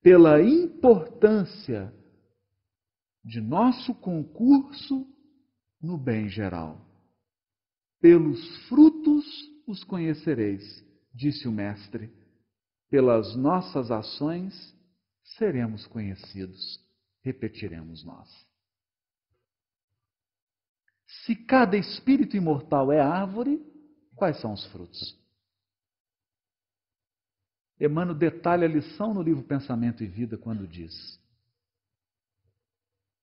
pela 0.00 0.40
importância 0.42 1.92
de 3.24 3.40
nosso 3.40 3.94
concurso 3.94 5.06
no 5.80 5.98
bem 5.98 6.28
geral. 6.28 6.80
Pelos 8.00 8.68
frutos 8.68 9.24
os 9.66 9.82
conhecereis, 9.84 10.84
disse 11.12 11.48
o 11.48 11.52
Mestre. 11.52 12.10
Pelas 12.88 13.36
nossas 13.36 13.90
ações 13.90 14.74
seremos 15.36 15.86
conhecidos, 15.86 16.80
repetiremos 17.22 18.02
nós. 18.02 18.47
Se 21.24 21.34
cada 21.34 21.76
espírito 21.76 22.36
imortal 22.36 22.92
é 22.92 23.00
árvore, 23.00 23.68
Quais 24.18 24.40
são 24.40 24.52
os 24.52 24.66
frutos? 24.66 25.16
Emmanuel 27.80 28.18
detalha 28.18 28.66
a 28.66 28.70
lição 28.70 29.14
no 29.14 29.22
livro 29.22 29.44
Pensamento 29.44 30.02
e 30.02 30.08
Vida 30.08 30.36
quando 30.36 30.66
diz: 30.66 31.20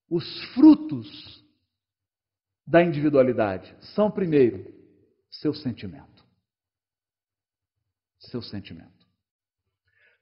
os 0.10 0.26
frutos 0.54 1.44
da 2.66 2.82
individualidade 2.82 3.76
são, 3.94 4.10
primeiro, 4.10 4.74
seu 5.30 5.54
sentimento. 5.54 6.24
Seu 8.18 8.42
sentimento. 8.42 9.06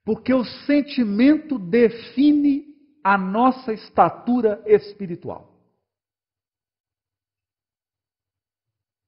Porque 0.04 0.34
o 0.34 0.44
sentimento 0.44 1.60
define 1.60 2.66
a 3.04 3.16
nossa 3.16 3.72
estatura 3.72 4.62
espiritual. 4.66 5.53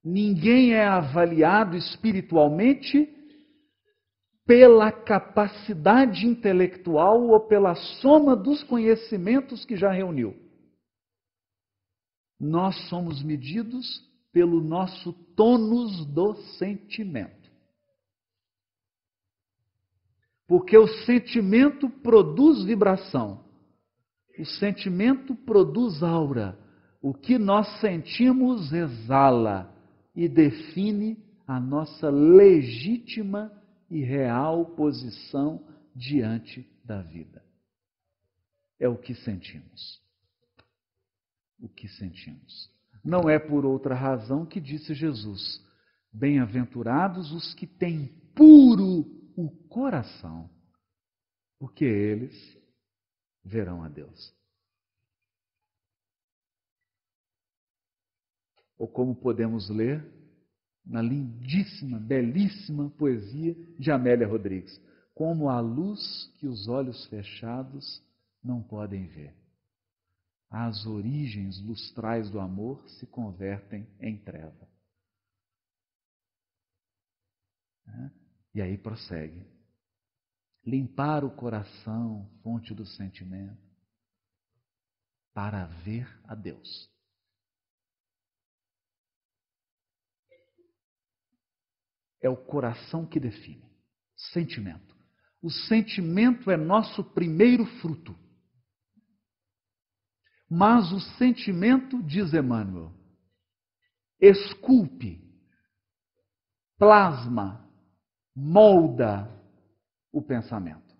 Ninguém 0.08 0.72
é 0.72 0.86
avaliado 0.86 1.76
espiritualmente 1.76 3.12
pela 4.46 4.92
capacidade 4.92 6.28
intelectual 6.28 7.26
ou 7.26 7.40
pela 7.48 7.74
soma 7.74 8.36
dos 8.36 8.62
conhecimentos 8.62 9.64
que 9.64 9.74
já 9.74 9.90
reuniu. 9.90 10.36
Nós 12.38 12.88
somos 12.88 13.20
medidos 13.20 13.84
pelo 14.32 14.60
nosso 14.60 15.12
tônus 15.34 16.06
do 16.06 16.36
sentimento. 16.56 17.50
Porque 20.46 20.78
o 20.78 20.86
sentimento 20.86 21.90
produz 21.90 22.62
vibração, 22.62 23.44
o 24.38 24.44
sentimento 24.44 25.34
produz 25.34 26.00
aura. 26.00 26.56
O 27.02 27.12
que 27.12 27.38
nós 27.38 27.66
sentimos 27.80 28.72
exala 28.72 29.74
e 30.16 30.28
define 30.28 31.22
a 31.46 31.60
nossa 31.60 32.08
legítima 32.08 33.52
e 33.90 34.02
real 34.02 34.64
posição 34.74 35.64
diante 35.94 36.68
da 36.82 37.02
vida. 37.02 37.44
É 38.80 38.88
o 38.88 38.96
que 38.96 39.14
sentimos. 39.14 40.02
O 41.60 41.68
que 41.68 41.86
sentimos. 41.88 42.70
Não 43.04 43.30
é 43.30 43.38
por 43.38 43.64
outra 43.64 43.94
razão 43.94 44.44
que 44.44 44.60
disse 44.60 44.94
Jesus: 44.94 45.64
Bem-aventurados 46.12 47.30
os 47.32 47.54
que 47.54 47.66
têm 47.66 48.08
puro 48.34 49.06
o 49.36 49.50
coração, 49.68 50.50
porque 51.58 51.84
eles 51.84 52.34
verão 53.44 53.82
a 53.82 53.88
Deus. 53.88 54.35
Ou 58.78 58.86
como 58.86 59.14
podemos 59.14 59.68
ler 59.68 60.04
na 60.84 61.02
lindíssima, 61.02 61.98
belíssima 61.98 62.90
poesia 62.90 63.54
de 63.78 63.90
Amélia 63.90 64.26
Rodrigues, 64.26 64.80
como 65.14 65.48
a 65.48 65.58
luz 65.60 66.32
que 66.38 66.46
os 66.46 66.68
olhos 66.68 67.06
fechados 67.06 68.02
não 68.42 68.62
podem 68.62 69.06
ver. 69.08 69.34
As 70.48 70.86
origens 70.86 71.60
lustrais 71.60 72.30
do 72.30 72.38
amor 72.38 72.88
se 72.88 73.06
convertem 73.06 73.86
em 73.98 74.16
treva. 74.16 74.68
E 78.54 78.62
aí 78.62 78.78
prossegue. 78.78 79.44
Limpar 80.64 81.24
o 81.24 81.30
coração, 81.30 82.28
fonte 82.42 82.74
do 82.74 82.86
sentimento, 82.86 83.58
para 85.32 85.66
ver 85.66 86.08
a 86.24 86.34
Deus. 86.34 86.95
É 92.26 92.30
o 92.30 92.36
coração 92.36 93.06
que 93.06 93.20
define. 93.20 93.64
Sentimento. 94.32 94.94
O 95.42 95.50
sentimento 95.50 96.50
é 96.50 96.56
nosso 96.56 97.04
primeiro 97.04 97.64
fruto. 97.80 98.14
Mas 100.50 100.92
o 100.92 101.00
sentimento, 101.00 102.02
diz 102.02 102.32
Emmanuel, 102.32 102.92
esculpe, 104.20 105.20
plasma, 106.78 107.68
molda 108.34 109.30
o 110.12 110.22
pensamento. 110.22 110.94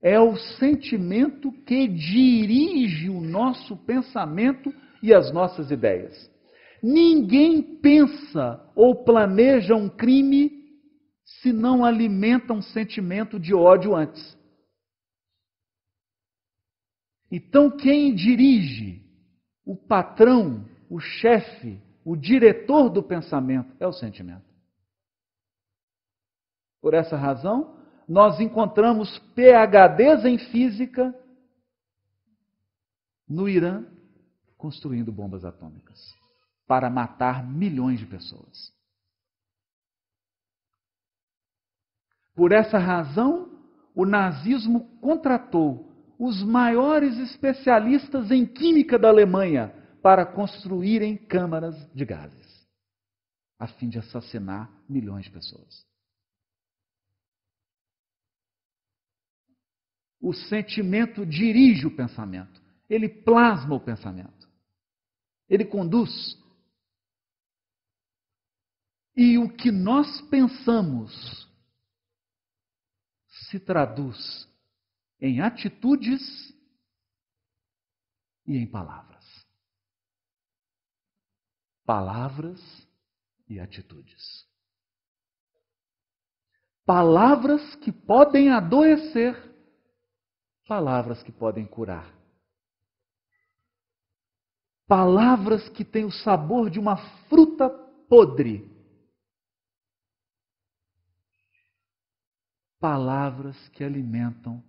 É 0.00 0.20
o 0.20 0.36
sentimento 0.36 1.50
que 1.64 1.88
dirige 1.88 3.08
o 3.08 3.20
nosso 3.20 3.76
pensamento 3.76 4.72
e 5.02 5.14
as 5.14 5.32
nossas 5.32 5.70
ideias. 5.70 6.33
Ninguém 6.86 7.62
pensa 7.78 8.70
ou 8.76 9.06
planeja 9.06 9.74
um 9.74 9.88
crime 9.88 10.52
se 11.24 11.50
não 11.50 11.82
alimenta 11.82 12.52
um 12.52 12.60
sentimento 12.60 13.40
de 13.40 13.54
ódio 13.54 13.96
antes. 13.96 14.36
Então, 17.30 17.74
quem 17.74 18.14
dirige, 18.14 19.02
o 19.64 19.74
patrão, 19.74 20.68
o 20.90 21.00
chefe, 21.00 21.80
o 22.04 22.14
diretor 22.14 22.90
do 22.90 23.02
pensamento 23.02 23.74
é 23.80 23.86
o 23.86 23.92
sentimento. 23.92 24.44
Por 26.82 26.92
essa 26.92 27.16
razão, 27.16 27.78
nós 28.06 28.38
encontramos 28.40 29.18
PHDs 29.34 30.26
em 30.26 30.36
física 30.36 31.18
no 33.26 33.48
Irã 33.48 33.86
construindo 34.58 35.10
bombas 35.10 35.46
atômicas 35.46 36.22
para 36.66 36.88
matar 36.90 37.46
milhões 37.46 37.98
de 37.98 38.06
pessoas. 38.06 38.72
Por 42.34 42.52
essa 42.52 42.78
razão, 42.78 43.54
o 43.94 44.04
nazismo 44.04 44.98
contratou 45.00 45.92
os 46.18 46.42
maiores 46.42 47.18
especialistas 47.18 48.30
em 48.30 48.46
química 48.46 48.98
da 48.98 49.08
Alemanha 49.08 49.68
para 50.02 50.26
construírem 50.26 51.16
câmaras 51.16 51.74
de 51.92 52.04
gases, 52.04 52.68
a 53.58 53.66
fim 53.66 53.88
de 53.88 53.98
assassinar 53.98 54.70
milhões 54.88 55.24
de 55.24 55.30
pessoas. 55.30 55.86
O 60.20 60.32
sentimento 60.32 61.24
dirige 61.24 61.86
o 61.86 61.94
pensamento, 61.94 62.60
ele 62.88 63.08
plasma 63.08 63.74
o 63.74 63.80
pensamento, 63.80 64.48
ele 65.48 65.64
conduz. 65.64 66.42
E 69.16 69.38
o 69.38 69.48
que 69.48 69.70
nós 69.70 70.20
pensamos 70.22 71.48
se 73.50 73.60
traduz 73.60 74.48
em 75.20 75.40
atitudes 75.40 76.20
e 78.46 78.56
em 78.56 78.66
palavras. 78.66 79.24
Palavras 81.84 82.60
e 83.48 83.60
atitudes. 83.60 84.46
Palavras 86.84 87.74
que 87.76 87.90
podem 87.90 88.50
adoecer, 88.50 89.34
palavras 90.66 91.22
que 91.22 91.32
podem 91.32 91.66
curar. 91.66 92.12
Palavras 94.86 95.66
que 95.70 95.84
têm 95.84 96.04
o 96.04 96.12
sabor 96.12 96.68
de 96.68 96.78
uma 96.78 96.96
fruta 97.28 97.70
podre. 98.08 98.73
Palavras 102.84 103.56
que 103.70 103.82
alimentam 103.82 104.62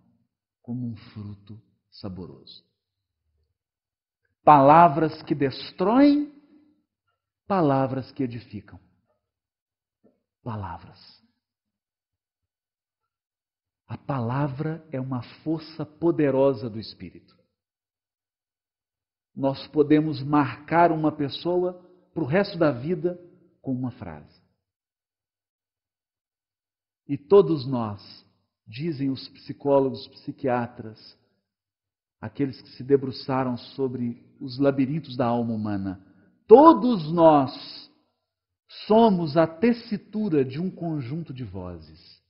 como 0.61 0.87
um 0.87 0.95
fruto 0.95 1.61
saboroso. 1.91 2.63
Palavras 4.41 5.21
que 5.23 5.35
destroem, 5.35 6.33
palavras 7.45 8.09
que 8.13 8.23
edificam. 8.23 8.79
Palavras. 10.41 10.97
A 13.85 13.97
palavra 13.97 14.87
é 14.93 15.01
uma 15.01 15.21
força 15.43 15.85
poderosa 15.85 16.69
do 16.69 16.79
Espírito. 16.79 17.37
Nós 19.35 19.67
podemos 19.67 20.23
marcar 20.23 20.89
uma 20.89 21.11
pessoa 21.11 21.73
para 22.13 22.23
o 22.23 22.25
resto 22.25 22.57
da 22.57 22.71
vida 22.71 23.19
com 23.61 23.73
uma 23.73 23.91
frase. 23.91 24.44
E 27.07 27.17
todos 27.17 27.65
nós 27.67 28.25
dizem 28.67 29.09
os 29.09 29.27
psicólogos, 29.29 30.07
psiquiatras, 30.07 31.17
aqueles 32.19 32.61
que 32.61 32.69
se 32.69 32.83
debruçaram 32.83 33.57
sobre 33.57 34.23
os 34.39 34.57
labirintos 34.57 35.15
da 35.15 35.25
alma 35.25 35.53
humana. 35.53 36.01
Todos 36.47 37.11
nós 37.11 37.91
somos 38.87 39.37
a 39.37 39.45
tessitura 39.45 40.43
de 40.43 40.59
um 40.59 40.71
conjunto 40.71 41.33
de 41.33 41.43
vozes. 41.43 42.23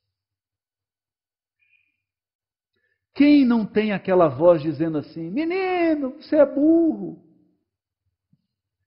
Quem 3.13 3.45
não 3.45 3.65
tem 3.65 3.93
aquela 3.93 4.27
voz 4.27 4.61
dizendo 4.61 4.97
assim: 4.97 5.31
menino, 5.31 6.11
você 6.11 6.35
é 6.35 6.45
burro. 6.45 7.23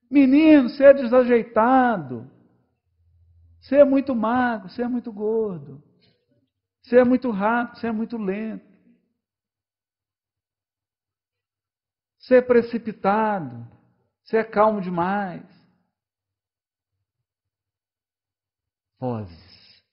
Menino, 0.09 0.69
você 0.69 0.85
é 0.85 0.93
desajeitado. 0.93 2.29
Você 3.61 3.75
é 3.75 3.83
muito 3.83 4.15
magro, 4.15 4.69
você 4.69 4.81
é 4.81 4.87
muito 4.87 5.11
gordo. 5.11 5.83
Você 6.81 6.97
é 6.97 7.03
muito 7.03 7.29
rápido, 7.29 7.79
você 7.79 7.87
é 7.87 7.91
muito 7.91 8.17
lento. 8.17 8.67
Você 12.17 12.35
é 12.35 12.41
precipitado, 12.41 13.67
você 14.23 14.37
é 14.37 14.43
calmo 14.43 14.81
demais. 14.81 15.43
Vozes, 18.99 19.83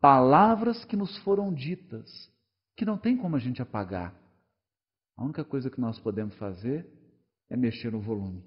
palavras 0.00 0.84
que 0.84 0.96
nos 0.96 1.16
foram 1.18 1.52
ditas, 1.52 2.32
que 2.76 2.84
não 2.84 2.96
tem 2.96 3.16
como 3.16 3.34
a 3.34 3.40
gente 3.40 3.60
apagar. 3.60 4.14
A 5.16 5.24
única 5.24 5.44
coisa 5.44 5.68
que 5.68 5.80
nós 5.80 5.98
podemos 5.98 6.36
fazer 6.36 6.88
é 7.50 7.56
mexer 7.56 7.90
no 7.90 8.00
volume. 8.00 8.42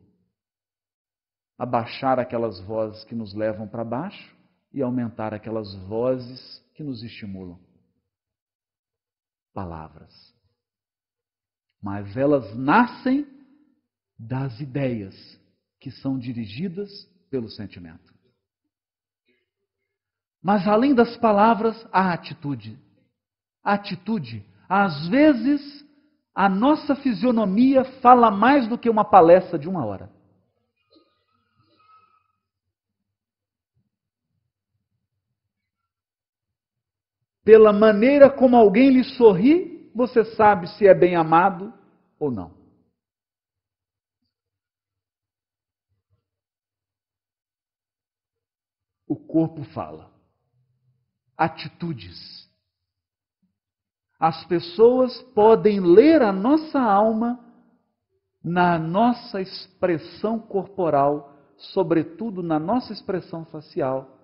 Abaixar 1.62 2.18
aquelas 2.18 2.60
vozes 2.62 3.04
que 3.04 3.14
nos 3.14 3.36
levam 3.36 3.68
para 3.68 3.84
baixo 3.84 4.36
e 4.74 4.82
aumentar 4.82 5.32
aquelas 5.32 5.76
vozes 5.88 6.60
que 6.74 6.82
nos 6.84 7.04
estimulam. 7.04 7.60
Palavras. 9.54 10.12
Mas 11.80 12.18
elas 12.18 12.58
nascem 12.58 13.28
das 14.18 14.60
ideias 14.60 15.14
que 15.80 15.92
são 15.92 16.18
dirigidas 16.18 16.90
pelo 17.30 17.48
sentimento. 17.48 18.12
Mas 20.42 20.68
além 20.68 20.96
das 20.96 21.16
palavras, 21.18 21.88
a 21.94 22.12
atitude. 22.12 22.76
A 23.64 23.74
atitude. 23.74 24.44
Às 24.68 25.08
vezes, 25.10 25.86
a 26.34 26.50
nossa 26.50 26.96
fisionomia 26.96 27.84
fala 28.02 28.32
mais 28.32 28.68
do 28.68 28.80
que 28.80 28.90
uma 28.90 29.06
palestra 29.06 29.60
de 29.60 29.70
uma 29.70 29.86
hora. 29.86 30.10
Pela 37.44 37.74
maneira 37.74 38.30
como 38.30 38.56
alguém 38.56 38.92
lhe 38.92 39.04
sorri, 39.04 39.92
você 39.96 40.24
sabe 40.36 40.68
se 40.78 40.88
é 40.88 40.94
bem 40.94 41.16
amado 41.16 41.74
ou 42.20 42.30
não. 42.30 42.54
O 49.08 49.16
corpo 49.16 49.64
fala. 49.74 50.12
Atitudes. 51.36 52.48
As 54.20 54.46
pessoas 54.46 55.20
podem 55.34 55.80
ler 55.80 56.22
a 56.22 56.32
nossa 56.32 56.80
alma 56.80 57.40
na 58.44 58.78
nossa 58.78 59.42
expressão 59.42 60.40
corporal, 60.40 61.36
sobretudo 61.58 62.44
na 62.44 62.60
nossa 62.60 62.94
expressão 62.94 63.44
facial 63.46 64.21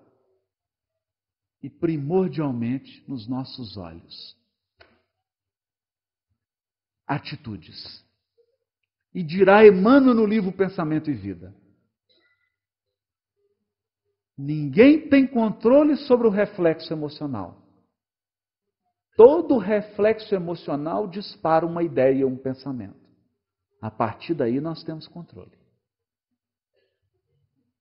e 1.62 1.68
primordialmente 1.68 3.04
nos 3.08 3.26
nossos 3.26 3.76
olhos. 3.76 4.36
Atitudes. 7.06 8.04
E 9.14 9.22
dirá 9.22 9.66
Emmanuel 9.66 10.14
no 10.14 10.26
livro 10.26 10.52
Pensamento 10.52 11.10
e 11.10 11.14
Vida: 11.14 11.54
Ninguém 14.36 15.08
tem 15.08 15.26
controle 15.26 15.96
sobre 15.96 16.26
o 16.26 16.30
reflexo 16.30 16.92
emocional. 16.92 17.66
Todo 19.16 19.58
reflexo 19.58 20.32
emocional 20.32 21.08
dispara 21.08 21.66
uma 21.66 21.82
ideia, 21.82 22.24
um 22.24 22.36
pensamento. 22.36 23.08
A 23.82 23.90
partir 23.90 24.34
daí 24.34 24.60
nós 24.60 24.84
temos 24.84 25.08
controle. 25.08 25.58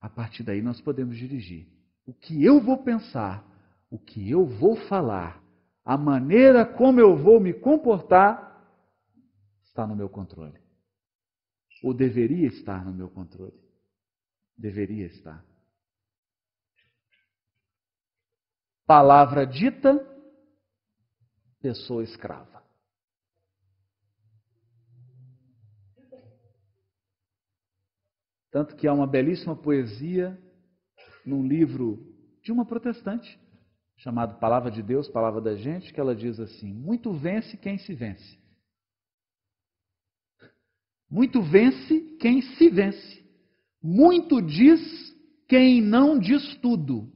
A 0.01 0.09
partir 0.09 0.41
daí 0.41 0.61
nós 0.61 0.81
podemos 0.81 1.15
dirigir. 1.15 1.67
O 2.07 2.13
que 2.13 2.43
eu 2.43 2.59
vou 2.59 2.83
pensar 2.83 3.46
o 3.89 3.97
que 3.97 4.29
eu 4.29 4.45
vou 4.45 4.75
falar, 4.87 5.41
a 5.83 5.97
maneira 5.97 6.65
como 6.65 6.99
eu 6.99 7.15
vou 7.15 7.39
me 7.39 7.53
comportar, 7.53 8.47
está 9.63 9.85
no 9.87 9.95
meu 9.95 10.09
controle. 10.09 10.59
Ou 11.83 11.93
deveria 11.93 12.47
estar 12.47 12.83
no 12.83 12.93
meu 12.93 13.09
controle. 13.09 13.57
Deveria 14.57 15.05
estar. 15.05 15.45
Palavra 18.85 19.45
dita, 19.45 19.95
pessoa 21.61 22.03
escrava. 22.03 22.63
Tanto 28.49 28.75
que 28.75 28.87
há 28.87 28.93
uma 28.93 29.05
belíssima 29.05 29.55
poesia 29.55 30.41
num 31.25 31.45
livro 31.45 32.15
de 32.41 32.51
uma 32.51 32.65
protestante, 32.65 33.39
chamado 33.97 34.39
Palavra 34.39 34.71
de 34.71 34.81
Deus, 34.81 35.07
Palavra 35.07 35.41
da 35.41 35.55
Gente, 35.55 35.93
que 35.93 35.99
ela 35.99 36.15
diz 36.15 36.39
assim: 36.39 36.73
Muito 36.73 37.13
vence 37.13 37.57
quem 37.57 37.77
se 37.77 37.93
vence. 37.93 38.37
Muito 41.09 41.41
vence 41.41 41.99
quem 42.19 42.41
se 42.41 42.69
vence. 42.69 43.25
Muito 43.81 44.41
diz 44.41 45.15
quem 45.47 45.81
não 45.81 46.19
diz 46.19 46.55
tudo. 46.57 47.11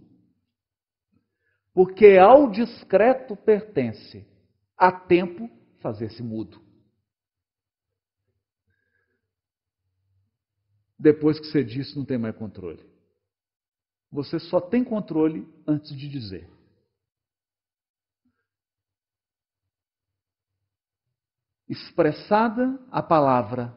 Porque 1.74 2.18
ao 2.18 2.50
discreto 2.50 3.36
pertence 3.36 4.26
a 4.78 4.92
tempo 4.92 5.50
fazer-se 5.80 6.24
mudo. 6.24 6.62
Depois 10.98 11.40
que 11.40 11.48
você 11.48 11.64
disse, 11.64 11.98
não 11.98 12.06
tem 12.06 12.18
mais 12.18 12.36
controle. 12.36 12.86
Você 14.12 14.38
só 14.40 14.62
tem 14.62 14.84
controle 14.84 15.48
antes 15.66 15.96
de 15.96 16.08
dizer. 16.08 16.48
Expressada 21.72 22.78
a 22.92 23.02
palavra 23.02 23.74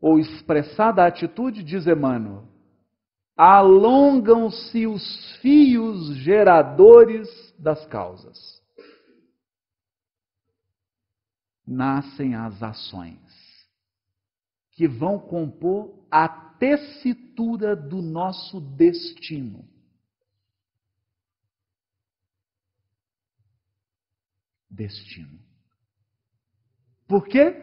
ou 0.00 0.18
expressada 0.18 1.04
a 1.04 1.06
atitude, 1.06 1.62
diz 1.62 1.86
Emmanuel, 1.86 2.48
alongam-se 3.36 4.88
os 4.88 5.36
fios 5.36 6.16
geradores 6.16 7.28
das 7.56 7.86
causas. 7.86 8.60
Nascem 11.64 12.34
as 12.34 12.60
ações 12.60 13.20
que 14.72 14.88
vão 14.88 15.20
compor 15.20 16.06
a 16.10 16.28
tessitura 16.28 17.76
do 17.76 18.02
nosso 18.02 18.60
destino. 18.60 19.68
Destino. 24.68 25.47
Por 27.08 27.26
quê? 27.26 27.56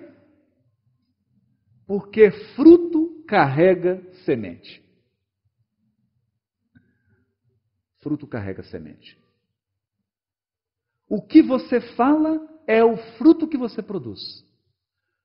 Porque 1.85 2.31
fruto 2.55 3.23
carrega 3.27 4.01
semente. 4.25 4.83
Fruto 8.01 8.25
carrega 8.25 8.63
semente. 8.63 9.17
O 11.07 11.21
que 11.21 11.43
você 11.43 11.79
fala 11.79 12.41
é 12.65 12.83
o 12.83 12.97
fruto 13.17 13.47
que 13.47 13.57
você 13.57 13.83
produz. 13.83 14.43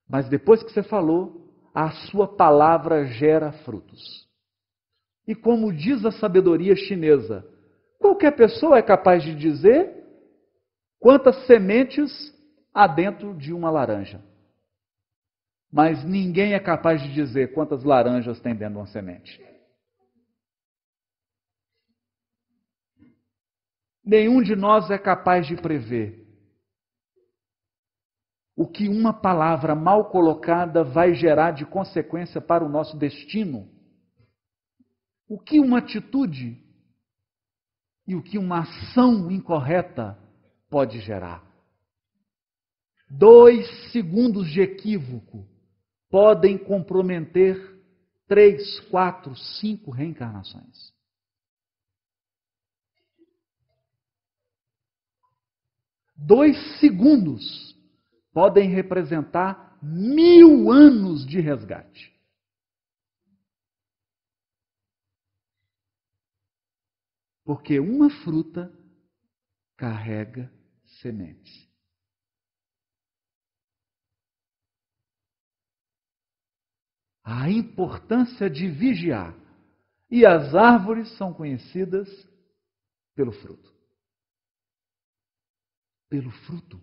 Mas 0.07 0.29
depois 0.29 0.63
que 0.63 0.71
você 0.71 0.83
falou, 0.83 1.51
a 1.75 1.91
sua 1.91 2.29
palavra 2.29 3.07
gera 3.07 3.53
frutos. 3.65 4.29
E 5.27 5.35
como 5.35 5.73
diz 5.73 6.05
a 6.05 6.11
sabedoria 6.11 6.75
chinesa, 6.75 7.47
qualquer 7.99 8.33
pessoa 8.33 8.77
é 8.77 8.83
capaz 8.83 9.23
de 9.23 9.35
dizer 9.35 10.05
quantas 10.99 11.47
sementes 11.47 12.11
há 12.73 12.87
dentro 12.87 13.35
de 13.37 13.53
uma 13.53 13.71
laranja. 13.71 14.23
Mas 15.73 16.05
ninguém 16.05 16.55
é 16.55 16.61
capaz 16.61 17.01
de 17.03 17.13
dizer 17.13 17.53
quantas 17.53 17.85
laranjas 17.85 18.41
tem 18.41 18.55
dentro 18.55 18.75
de 18.75 18.81
uma 18.81 18.87
semente. 18.87 19.41
Nenhum 24.05 24.43
de 24.43 24.57
nós 24.57 24.91
é 24.91 24.99
capaz 24.99 25.47
de 25.47 25.57
prever 25.57 26.21
o 28.61 28.67
que 28.67 28.91
uma 28.91 29.11
palavra 29.11 29.75
mal 29.75 30.11
colocada 30.11 30.85
vai 30.85 31.15
gerar 31.15 31.53
de 31.53 31.65
consequência 31.65 32.43
para 32.43 32.63
o 32.63 32.69
nosso 32.69 32.95
destino. 32.95 33.67
O 35.27 35.39
que 35.39 35.59
uma 35.59 35.79
atitude 35.79 36.63
e 38.07 38.15
o 38.15 38.23
que 38.23 38.37
uma 38.37 38.61
ação 38.61 39.31
incorreta 39.31 40.19
pode 40.69 41.01
gerar. 41.01 41.43
Dois 43.11 43.91
segundos 43.91 44.49
de 44.53 44.61
equívoco 44.61 45.45
podem 46.09 46.57
comprometer 46.57 47.59
três, 48.29 48.79
quatro, 48.89 49.35
cinco 49.35 49.91
reencarnações. 49.91 50.95
Dois 56.15 56.57
segundos 56.79 57.77
podem 58.33 58.69
representar 58.69 59.77
mil 59.83 60.71
anos 60.71 61.27
de 61.27 61.41
resgate. 61.41 62.15
Porque 67.45 67.81
uma 67.81 68.09
fruta 68.23 68.73
carrega 69.77 70.53
sementes. 71.01 71.70
A 77.33 77.49
importância 77.49 78.51
de 78.51 78.69
vigiar. 78.69 79.39
E 80.11 80.27
as 80.27 80.53
árvores 80.53 81.17
são 81.17 81.33
conhecidas 81.33 82.09
pelo 83.15 83.31
fruto. 83.31 83.73
Pelo 86.09 86.33
fruto. 86.33 86.81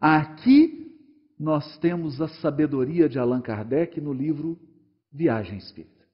Aqui 0.00 0.90
nós 1.38 1.76
temos 1.80 2.18
a 2.18 2.28
sabedoria 2.28 3.10
de 3.10 3.18
Allan 3.18 3.42
Kardec 3.42 4.00
no 4.00 4.14
livro 4.14 4.58
Viagem 5.12 5.58
Espírita. 5.58 6.08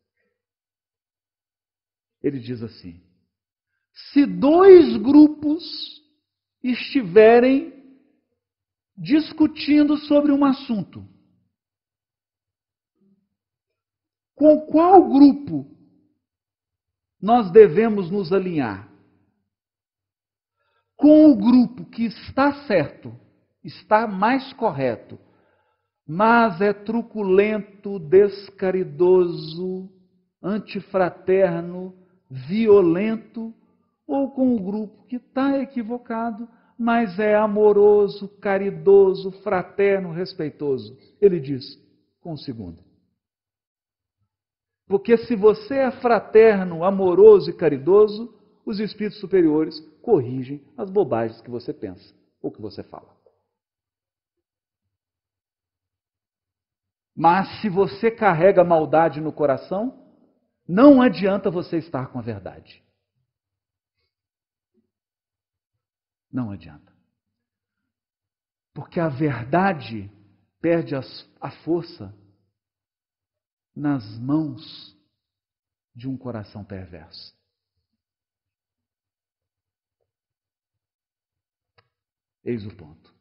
Ele 2.21 2.41
diz 2.41 2.61
assim: 2.61 3.01
se 3.93 4.27
dois 4.27 4.97
grupos 4.97 5.63
estiverem 6.61 7.73
discutindo 8.97 9.97
sobre 9.97 10.33
um 10.33 10.45
assunto, 10.45 11.09
com 14.41 14.59
qual 14.62 15.07
grupo 15.07 15.66
nós 17.20 17.51
devemos 17.51 18.11
nos 18.11 18.32
alinhar? 18.32 18.91
Com 20.97 21.30
o 21.30 21.36
grupo 21.36 21.84
que 21.84 22.07
está 22.07 22.51
certo, 22.66 23.14
está 23.62 24.07
mais 24.07 24.51
correto, 24.55 25.18
mas 26.09 26.59
é 26.62 26.72
truculento, 26.72 27.99
descaridoso, 27.99 29.91
antifraterno, 30.43 31.95
violento 32.30 33.53
ou 34.07 34.30
com 34.30 34.57
o 34.57 34.59
grupo 34.59 35.05
que 35.05 35.16
está 35.16 35.59
equivocado, 35.59 36.49
mas 36.78 37.18
é 37.18 37.34
amoroso, 37.34 38.26
caridoso, 38.41 39.32
fraterno, 39.43 40.12
respeitoso. 40.12 40.97
Ele 41.20 41.38
diz, 41.38 41.78
com 42.22 42.32
o 42.32 42.38
segundo. 42.38 42.89
Porque 44.91 45.16
se 45.16 45.36
você 45.36 45.76
é 45.76 45.91
fraterno, 46.01 46.82
amoroso 46.82 47.49
e 47.49 47.57
caridoso, 47.57 48.36
os 48.66 48.80
espíritos 48.80 49.20
superiores 49.20 49.78
corrigem 50.03 50.66
as 50.76 50.91
bobagens 50.91 51.41
que 51.41 51.49
você 51.49 51.72
pensa 51.72 52.12
ou 52.43 52.51
que 52.51 52.61
você 52.61 52.82
fala. 52.82 53.16
Mas 57.14 57.61
se 57.61 57.68
você 57.68 58.11
carrega 58.11 58.64
maldade 58.64 59.20
no 59.20 59.32
coração, 59.32 60.12
não 60.66 61.01
adianta 61.01 61.53
você 61.53 61.76
estar 61.78 62.09
com 62.09 62.18
a 62.18 62.22
verdade. 62.22 62.82
Não 66.32 66.51
adianta. 66.51 66.93
Porque 68.74 68.99
a 68.99 69.09
verdade 69.09 70.11
perde 70.61 70.97
a 70.97 71.51
força 71.62 72.12
nas 73.81 74.18
mãos 74.18 74.95
de 75.95 76.07
um 76.07 76.16
coração 76.16 76.62
perverso. 76.62 77.35
Eis 82.45 82.64
o 82.66 82.76
ponto. 82.76 83.14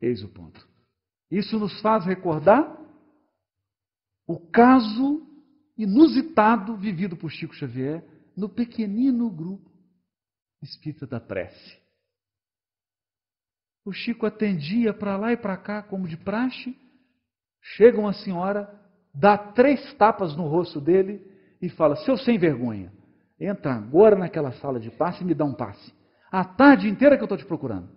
Eis 0.00 0.22
o 0.22 0.28
ponto. 0.28 0.68
Isso 1.30 1.58
nos 1.58 1.80
faz 1.80 2.04
recordar 2.04 2.76
o 4.26 4.38
caso 4.50 5.24
inusitado 5.76 6.76
vivido 6.76 7.16
por 7.16 7.30
Chico 7.30 7.54
Xavier 7.54 8.04
no 8.36 8.48
pequenino 8.48 9.30
grupo 9.30 9.70
espírita 10.60 11.06
da 11.06 11.20
prece. 11.20 11.80
O 13.84 13.92
Chico 13.92 14.26
atendia 14.26 14.92
para 14.92 15.16
lá 15.16 15.32
e 15.32 15.36
para 15.36 15.56
cá, 15.56 15.82
como 15.82 16.08
de 16.08 16.16
praxe. 16.16 16.76
Chega 17.74 17.98
uma 17.98 18.12
senhora, 18.12 18.70
dá 19.12 19.36
três 19.36 19.92
tapas 19.94 20.36
no 20.36 20.46
rosto 20.46 20.80
dele 20.80 21.20
e 21.60 21.68
fala: 21.68 21.96
Seu 21.96 22.16
sem 22.16 22.38
vergonha, 22.38 22.92
entra 23.40 23.74
agora 23.74 24.16
naquela 24.16 24.52
sala 24.52 24.78
de 24.78 24.90
passe 24.90 25.22
e 25.22 25.26
me 25.26 25.34
dá 25.34 25.44
um 25.44 25.54
passe. 25.54 25.92
A 26.30 26.44
tarde 26.44 26.88
inteira 26.88 27.16
que 27.16 27.22
eu 27.22 27.26
estou 27.26 27.38
te 27.38 27.44
procurando. 27.44 27.88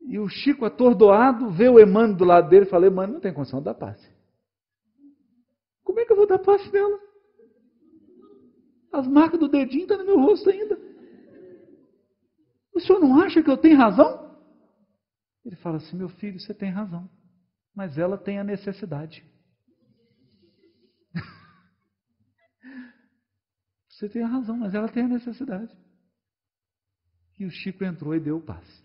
E 0.00 0.18
o 0.18 0.28
Chico, 0.28 0.64
atordoado, 0.64 1.50
vê 1.50 1.68
o 1.68 1.78
Emmanuel 1.78 2.16
do 2.16 2.24
lado 2.24 2.48
dele 2.48 2.66
e 2.66 2.68
fala: 2.68 2.88
Emmanuel, 2.88 3.14
não 3.14 3.20
tem 3.20 3.32
condição 3.32 3.60
de 3.60 3.66
dar 3.66 3.74
passe. 3.74 4.10
Como 5.84 6.00
é 6.00 6.04
que 6.04 6.12
eu 6.12 6.16
vou 6.16 6.26
dar 6.26 6.40
passe 6.40 6.72
nela? 6.72 6.98
As 8.92 9.06
marcas 9.06 9.38
do 9.38 9.48
dedinho 9.48 9.82
estão 9.82 9.98
no 9.98 10.04
meu 10.04 10.20
rosto 10.20 10.50
ainda. 10.50 10.76
O 12.74 12.80
senhor 12.80 12.98
não 12.98 13.20
acha 13.20 13.42
que 13.42 13.50
eu 13.50 13.56
tenho 13.56 13.78
razão? 13.78 14.31
Ele 15.44 15.56
fala 15.56 15.76
assim: 15.78 15.96
meu 15.96 16.08
filho, 16.08 16.38
você 16.38 16.54
tem 16.54 16.70
razão, 16.70 17.10
mas 17.74 17.98
ela 17.98 18.16
tem 18.16 18.38
a 18.38 18.44
necessidade. 18.44 19.24
você 23.88 24.08
tem 24.08 24.22
a 24.22 24.28
razão, 24.28 24.56
mas 24.56 24.74
ela 24.74 24.88
tem 24.88 25.04
a 25.04 25.08
necessidade. 25.08 25.76
E 27.38 27.44
o 27.44 27.50
Chico 27.50 27.84
entrou 27.84 28.14
e 28.14 28.20
deu 28.20 28.36
o 28.36 28.42
passe. 28.42 28.82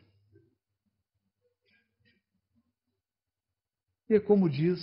E 4.10 4.16
é 4.16 4.20
como 4.20 4.50
diz 4.50 4.80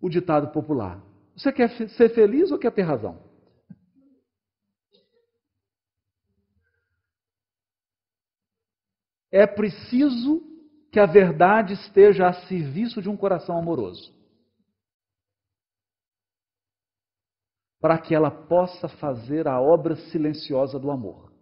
o 0.00 0.08
ditado 0.08 0.52
popular: 0.52 1.02
você 1.36 1.52
quer 1.52 1.70
ser 1.70 2.14
feliz 2.14 2.50
ou 2.50 2.58
quer 2.58 2.72
ter 2.72 2.82
razão? 2.82 3.29
É 9.30 9.46
preciso 9.46 10.42
que 10.90 10.98
a 10.98 11.06
verdade 11.06 11.74
esteja 11.74 12.28
a 12.28 12.32
serviço 12.48 13.00
de 13.00 13.08
um 13.08 13.16
coração 13.16 13.56
amoroso. 13.56 14.12
Para 17.80 17.98
que 17.98 18.14
ela 18.14 18.30
possa 18.30 18.88
fazer 18.88 19.46
a 19.46 19.60
obra 19.60 19.96
silenciosa 20.10 20.78
do 20.78 20.90
amor. 20.90 21.32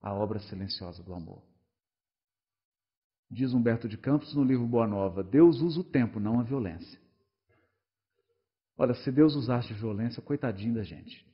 A 0.00 0.14
obra 0.14 0.38
silenciosa 0.40 1.02
do 1.02 1.14
amor. 1.14 1.42
Diz 3.28 3.52
Humberto 3.52 3.88
de 3.88 3.98
Campos 3.98 4.32
no 4.34 4.44
livro 4.44 4.66
Boa 4.66 4.86
Nova: 4.86 5.24
Deus 5.24 5.60
usa 5.60 5.80
o 5.80 5.84
tempo, 5.84 6.20
não 6.20 6.38
a 6.38 6.44
violência. 6.44 7.00
Olha, 8.78 8.94
se 8.94 9.10
Deus 9.10 9.34
usasse 9.34 9.72
violência, 9.72 10.22
coitadinho 10.22 10.74
da 10.74 10.84
gente. 10.84 11.26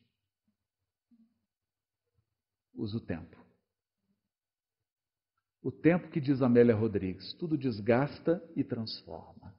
Usa 2.74 2.96
o 2.96 3.00
tempo. 3.00 3.41
O 5.62 5.70
tempo 5.70 6.08
que 6.08 6.20
diz 6.20 6.42
Amélia 6.42 6.74
Rodrigues, 6.74 7.32
tudo 7.34 7.56
desgasta 7.56 8.42
e 8.56 8.64
transforma. 8.64 9.54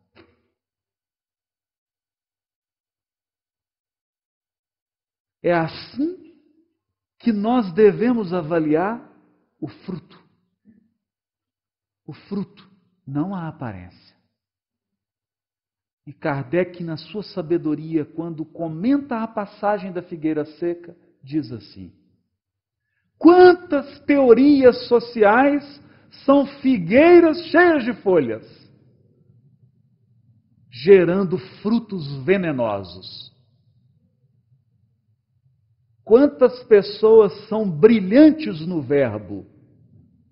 É 5.42 5.54
assim 5.54 6.38
que 7.20 7.32
nós 7.32 7.72
devemos 7.74 8.34
avaliar 8.34 9.10
o 9.60 9.68
fruto. 9.68 10.22
O 12.06 12.14
fruto, 12.14 12.70
não 13.08 13.34
a 13.34 13.48
aparência. 13.48 14.14
E 16.06 16.12
Kardec, 16.12 16.84
na 16.84 16.98
sua 16.98 17.24
sabedoria, 17.24 18.04
quando 18.04 18.44
comenta 18.44 19.24
a 19.24 19.28
passagem 19.28 19.94
da 19.94 20.02
figueira 20.02 20.44
seca, 20.44 20.98
diz 21.22 21.50
assim: 21.50 21.94
Quantas 23.18 24.02
teorias 24.02 24.86
sociais 24.90 25.82
são 26.26 26.46
figueiras 26.46 27.38
cheias 27.48 27.84
de 27.84 27.94
folhas, 28.02 28.46
gerando 30.70 31.38
frutos 31.62 32.24
venenosos. 32.24 33.34
Quantas 36.04 36.64
pessoas 36.64 37.34
são 37.48 37.70
brilhantes 37.70 38.66
no 38.66 38.82
verbo 38.82 39.46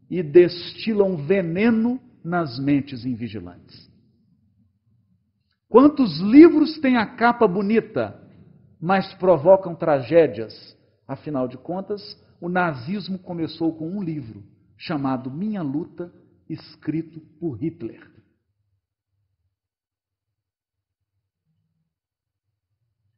e 0.09 0.21
destilam 0.21 1.17
veneno 1.25 1.99
nas 2.23 2.59
mentes 2.59 3.05
invigilantes. 3.05 3.89
Quantos 5.69 6.19
livros 6.19 6.77
têm 6.79 6.97
a 6.97 7.05
capa 7.05 7.47
bonita, 7.47 8.19
mas 8.79 9.13
provocam 9.13 9.73
tragédias? 9.73 10.77
Afinal 11.07 11.47
de 11.47 11.57
contas, 11.57 12.01
o 12.41 12.49
nazismo 12.49 13.17
começou 13.17 13.73
com 13.73 13.89
um 13.89 14.03
livro 14.03 14.43
chamado 14.81 15.29
Minha 15.29 15.61
Luta, 15.61 16.11
escrito 16.49 17.21
por 17.39 17.61
Hitler. 17.61 18.11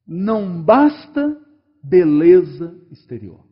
Não 0.06 0.62
basta 0.62 1.42
beleza 1.82 2.78
exterior. 2.92 3.48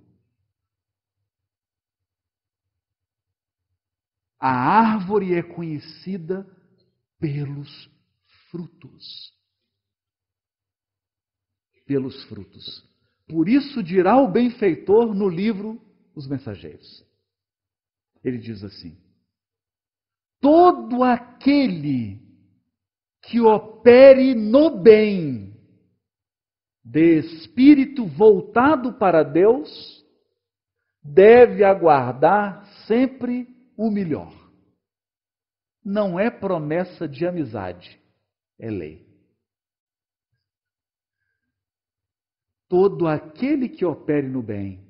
A 4.37 4.51
árvore 4.51 5.33
é 5.33 5.41
conhecida 5.41 6.45
pelos 7.17 7.89
frutos. 8.49 9.33
Pelos 11.85 12.23
frutos. 12.25 12.85
Por 13.27 13.47
isso 13.47 13.81
dirá 13.81 14.17
o 14.17 14.29
benfeitor 14.29 15.13
no 15.13 15.29
livro 15.29 15.81
Os 16.13 16.27
Mensageiros. 16.27 17.09
Ele 18.23 18.37
diz 18.37 18.63
assim: 18.63 18.97
todo 20.41 21.03
aquele 21.03 22.19
que 23.21 23.39
opere 23.39 24.33
no 24.33 24.81
bem, 24.81 25.55
de 26.83 27.19
espírito 27.19 28.07
voltado 28.07 28.93
para 28.93 29.21
Deus, 29.21 30.03
deve 31.03 31.63
aguardar 31.63 32.65
sempre 32.87 33.47
o 33.77 33.91
melhor. 33.91 34.33
Não 35.85 36.19
é 36.19 36.29
promessa 36.29 37.07
de 37.07 37.25
amizade, 37.25 37.99
é 38.59 38.69
lei. 38.69 39.07
Todo 42.67 43.07
aquele 43.07 43.69
que 43.69 43.85
opere 43.85 44.27
no 44.27 44.41
bem, 44.41 44.87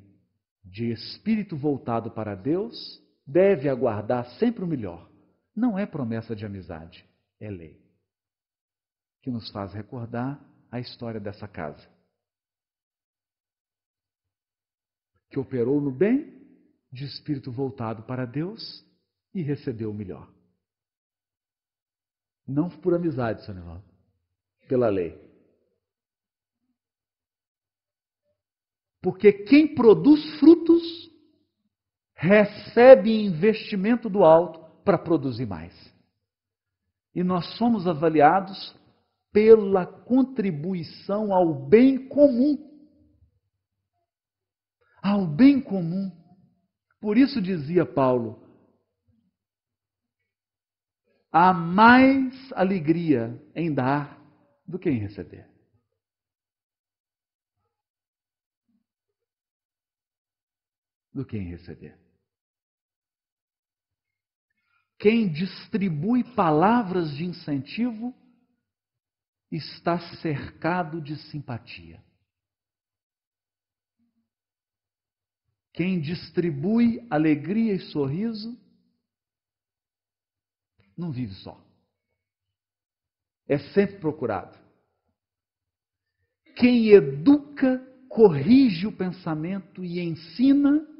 de 0.64 0.92
espírito 0.92 1.58
voltado 1.58 2.12
para 2.12 2.36
Deus, 2.36 3.02
deve 3.32 3.70
aguardar 3.70 4.26
sempre 4.38 4.64
o 4.64 4.68
melhor. 4.68 5.10
Não 5.56 5.78
é 5.78 5.86
promessa 5.86 6.36
de 6.36 6.46
amizade, 6.46 7.06
é 7.40 7.50
lei. 7.50 7.82
Que 9.22 9.32
nos 9.32 9.50
faz 9.52 9.74
recordar 9.74 10.44
a 10.70 10.80
história 10.80 11.20
dessa 11.20 11.48
casa. 11.48 11.88
Que 15.30 15.40
operou 15.40 15.80
no 15.80 15.92
bem, 15.92 16.42
de 16.92 17.06
espírito 17.06 17.52
voltado 17.52 18.04
para 18.04 18.26
Deus 18.26 18.86
e 19.34 19.42
recebeu 19.42 19.92
o 19.92 19.94
melhor. 19.94 20.30
Não 22.46 22.70
por 22.70 22.94
amizade, 22.94 23.46
Senhor, 23.46 23.82
pela 24.68 24.90
lei. 24.90 25.18
Porque 29.02 29.32
quem 29.32 29.74
produz 29.74 30.40
frutos 30.40 31.11
recebe 32.22 33.09
investimento 33.09 34.07
do 34.07 34.24
alto 34.24 34.59
para 34.84 34.97
produzir 34.97 35.47
mais. 35.47 35.74
E 37.15 37.24
nós 37.24 37.57
somos 37.57 37.88
avaliados 37.88 38.80
pela 39.34 39.88
contribuição 39.88 41.34
ao 41.34 41.67
bem 41.67 42.07
comum. 42.07 42.69
Ao 45.01 45.26
bem 45.26 45.59
comum. 45.59 46.11
Por 46.99 47.17
isso 47.17 47.41
dizia 47.41 47.88
Paulo: 47.88 48.39
há 51.32 51.51
mais 51.51 52.53
alegria 52.53 53.36
em 53.55 53.74
dar 53.74 54.22
do 54.67 54.78
que 54.78 54.91
em 54.91 54.99
receber. 54.99 55.49
Do 61.11 61.26
que 61.26 61.36
em 61.36 61.49
receber. 61.49 62.01
Quem 65.02 65.28
distribui 65.28 66.24
palavras 66.24 67.10
de 67.18 67.26
incentivo 67.26 68.14
está 69.52 69.99
cercado 70.18 71.02
de 71.02 71.18
simpatia. 71.32 71.99
Quem 75.74 75.99
distribui 75.99 77.04
alegria 77.10 77.74
e 77.74 77.80
sorriso 77.80 78.56
não 80.95 81.12
vive 81.12 81.34
só. 81.34 81.60
É 83.47 83.58
sempre 83.74 83.97
procurado. 83.99 84.56
Quem 86.56 86.89
educa, 86.89 87.80
corrige 88.08 88.86
o 88.86 88.95
pensamento 88.95 89.84
e 89.84 89.99
ensina 89.99 90.91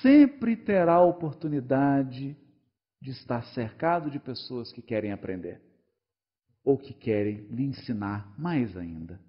sempre 0.00 0.56
terá 0.56 0.94
a 0.94 1.04
oportunidade 1.04 2.36
de 3.00 3.10
estar 3.10 3.44
cercado 3.54 4.10
de 4.10 4.18
pessoas 4.18 4.72
que 4.72 4.82
querem 4.82 5.12
aprender 5.12 5.60
ou 6.64 6.76
que 6.76 6.92
querem 6.92 7.46
lhe 7.48 7.64
ensinar 7.64 8.34
mais 8.38 8.76
ainda. 8.76 9.20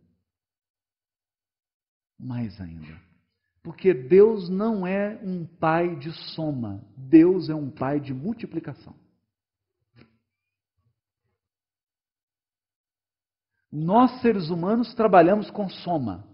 Mais 2.19 2.59
ainda. 2.59 2.99
Porque 3.61 3.93
Deus 3.93 4.49
não 4.49 4.87
é 4.87 5.19
um 5.21 5.45
pai 5.45 5.95
de 5.97 6.11
soma, 6.33 6.83
Deus 6.95 7.49
é 7.49 7.53
um 7.53 7.69
pai 7.69 7.99
de 7.99 8.13
multiplicação. 8.13 8.95
Nós, 13.71 14.21
seres 14.21 14.49
humanos, 14.49 14.95
trabalhamos 14.95 15.51
com 15.51 15.69
soma. 15.69 16.25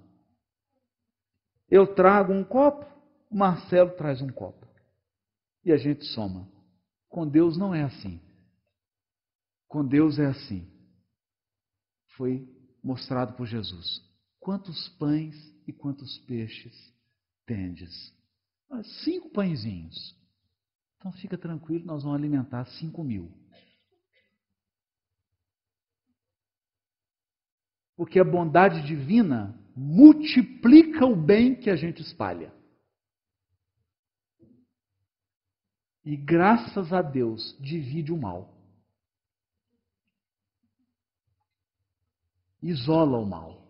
Eu 1.70 1.88
trago 1.96 2.32
um 2.32 2.44
copo, 2.44 2.86
o 3.34 3.36
Marcelo 3.36 3.90
traz 3.96 4.22
um 4.22 4.30
copo. 4.30 4.68
E 5.66 5.72
a 5.72 5.78
gente 5.78 6.06
soma. 6.06 6.48
Com 7.10 7.28
Deus 7.28 7.58
não 7.58 7.74
é 7.74 7.82
assim. 7.82 8.22
Com 9.68 9.84
Deus 9.84 10.20
é 10.20 10.28
assim. 10.28 10.72
Foi 12.16 12.48
mostrado 12.84 13.34
por 13.34 13.48
Jesus. 13.48 14.08
Quantos 14.40 14.88
pães 15.00 15.36
e 15.68 15.74
quantos 15.74 16.20
peixes 16.20 16.94
tendes? 17.44 18.14
Cinco 19.04 19.32
pãezinhos. 19.32 20.16
Então 20.98 21.12
fica 21.14 21.38
tranquilo, 21.38 21.86
nós 21.86 22.04
vamos 22.04 22.20
alimentar 22.20 22.66
cinco 22.66 23.04
mil. 23.04 23.32
Porque 27.96 28.20
a 28.20 28.24
bondade 28.24 28.86
divina 28.86 29.60
multiplica 29.76 31.06
o 31.06 31.16
bem 31.16 31.56
que 31.56 31.70
a 31.72 31.76
gente 31.76 32.02
espalha. 32.02 32.54
E, 36.06 36.18
graças 36.18 36.92
a 36.92 37.02
Deus, 37.02 37.58
divide 37.60 38.12
o 38.12 38.18
mal. 38.18 38.54
Isola 42.62 43.18
o 43.18 43.26
mal. 43.26 43.62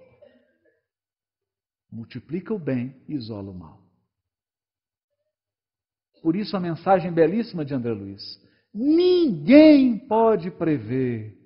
Multiplica 1.91 2.53
o 2.53 2.59
bem, 2.59 2.95
isola 3.07 3.51
o 3.51 3.53
mal. 3.53 3.81
Por 6.21 6.36
isso 6.36 6.55
a 6.55 6.59
mensagem 6.59 7.11
belíssima 7.11 7.63
de 7.65 7.73
André 7.73 7.91
Luiz. 7.91 8.41
Ninguém 8.73 9.99
pode 9.99 10.49
prever 10.49 11.38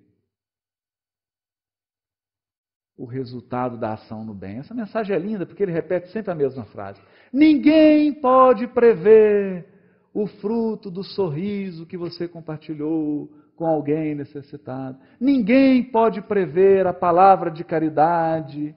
o 2.95 3.05
resultado 3.05 3.77
da 3.77 3.93
ação 3.93 4.23
no 4.23 4.33
bem. 4.33 4.59
Essa 4.59 4.73
mensagem 4.73 5.15
é 5.15 5.19
linda 5.19 5.45
porque 5.45 5.63
ele 5.63 5.71
repete 5.71 6.09
sempre 6.11 6.31
a 6.31 6.35
mesma 6.35 6.65
frase. 6.65 7.01
Ninguém 7.31 8.13
pode 8.13 8.67
prever 8.67 9.76
o 10.17 10.25
fruto 10.25 10.89
do 10.89 11.03
sorriso 11.03 11.85
que 11.85 11.95
você 11.95 12.27
compartilhou 12.27 13.27
com 13.55 13.67
alguém 13.67 14.15
necessitado. 14.15 14.99
Ninguém 15.19 15.83
pode 15.91 16.23
prever 16.23 16.87
a 16.87 16.93
palavra 16.93 17.51
de 17.51 17.63
caridade. 17.63 18.75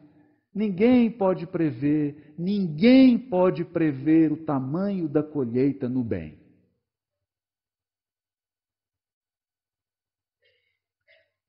Ninguém 0.54 1.10
pode 1.10 1.46
prever, 1.46 2.34
ninguém 2.36 3.18
pode 3.18 3.64
prever 3.64 4.30
o 4.30 4.44
tamanho 4.44 5.08
da 5.08 5.22
colheita 5.22 5.88
no 5.88 6.04
bem. 6.04 6.38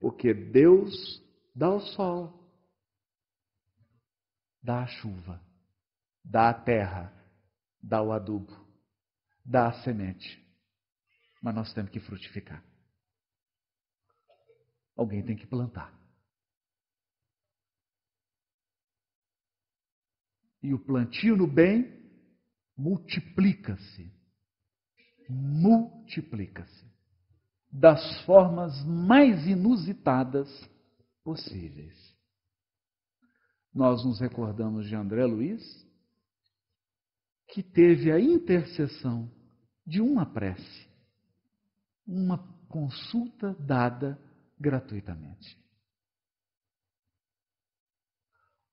Porque 0.00 0.32
Deus 0.32 1.22
dá 1.54 1.68
o 1.68 1.80
sol, 1.80 2.32
dá 4.62 4.84
a 4.84 4.86
chuva, 4.86 5.38
dá 6.24 6.48
a 6.48 6.54
terra, 6.54 7.12
dá 7.82 8.00
o 8.00 8.10
adubo, 8.10 8.61
dá 9.44 9.68
a 9.68 9.82
semente. 9.82 10.40
Mas 11.42 11.54
nós 11.54 11.72
temos 11.72 11.90
que 11.90 12.00
frutificar. 12.00 12.64
Alguém 14.96 15.24
tem 15.24 15.36
que 15.36 15.46
plantar. 15.46 15.92
E 20.62 20.72
o 20.72 20.78
plantio 20.78 21.36
no 21.36 21.46
bem 21.46 22.00
multiplica-se. 22.76 24.12
Multiplica-se. 25.28 26.92
Das 27.70 28.20
formas 28.24 28.84
mais 28.84 29.46
inusitadas 29.46 30.48
possíveis. 31.24 31.96
Nós 33.74 34.04
nos 34.04 34.20
recordamos 34.20 34.86
de 34.86 34.94
André 34.94 35.24
Luiz, 35.24 35.62
que 37.52 37.62
teve 37.62 38.10
a 38.10 38.18
intercessão 38.18 39.30
de 39.86 40.00
uma 40.00 40.24
prece, 40.24 40.88
uma 42.06 42.38
consulta 42.66 43.54
dada 43.60 44.18
gratuitamente. 44.58 45.60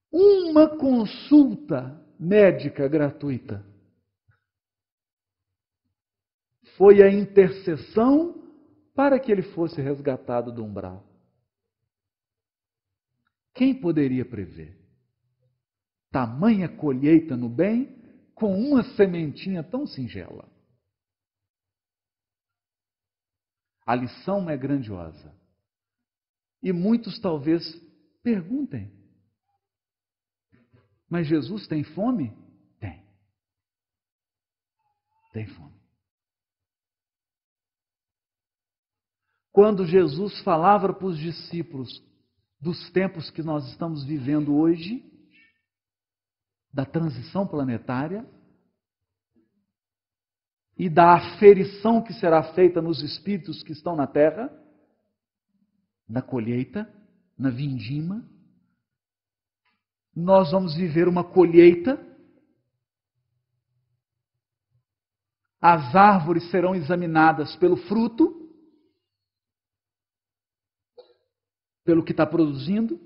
Uma 0.09 0.77
consulta 0.77 2.01
médica 2.17 2.88
gratuita 2.88 3.65
foi 6.77 7.03
a 7.03 7.11
intercessão 7.11 8.41
para 8.95 9.19
que 9.19 9.30
ele 9.30 9.43
fosse 9.43 9.82
resgatado 9.82 10.53
do 10.53 10.63
umbral. 10.63 11.05
Quem 13.53 13.75
poderia 13.75 14.23
prever? 14.23 14.80
Tamanha 16.09 16.69
colheita 16.69 17.36
no 17.36 17.49
bem 17.49 17.99
com 18.39 18.57
uma 18.57 18.83
sementinha 18.95 19.63
tão 19.63 19.85
singela. 19.85 20.49
A 23.85 23.95
lição 23.95 24.49
é 24.49 24.55
grandiosa. 24.55 25.35
E 26.61 26.71
muitos 26.71 27.19
talvez 27.19 27.63
perguntem: 28.23 28.91
mas 31.09 31.27
Jesus 31.27 31.67
tem 31.67 31.83
fome? 31.83 32.31
Tem. 32.79 33.03
Tem 35.33 35.47
fome. 35.47 35.79
Quando 39.51 39.85
Jesus 39.85 40.39
falava 40.43 40.93
para 40.93 41.07
os 41.07 41.17
discípulos 41.17 41.89
dos 42.61 42.91
tempos 42.91 43.31
que 43.31 43.41
nós 43.41 43.67
estamos 43.69 44.05
vivendo 44.05 44.55
hoje, 44.55 45.03
da 46.72 46.86
transição 46.86 47.47
planetária, 47.47 48.26
e 50.80 50.89
da 50.89 51.15
aferição 51.15 52.01
que 52.01 52.13
será 52.13 52.41
feita 52.53 52.82
nos 52.82 53.03
espíritos 53.03 53.61
que 53.61 53.74
estão 53.74 53.97
na 53.97 54.07
terra, 54.07 54.49
na 56.07 56.22
colheita, 56.22 56.89
na 57.38 57.49
vindima, 57.49 58.26
nós 60.15 60.51
vamos 60.51 60.76
viver 60.76 61.09
uma 61.09 61.24
colheita. 61.24 61.99
As 65.61 65.93
árvores 65.93 66.49
serão 66.49 66.74
examinadas 66.74 67.57
pelo 67.57 67.76
fruto, 67.76 68.49
pelo 71.84 72.05
que 72.05 72.11
está 72.11 72.26
produzindo, 72.26 72.97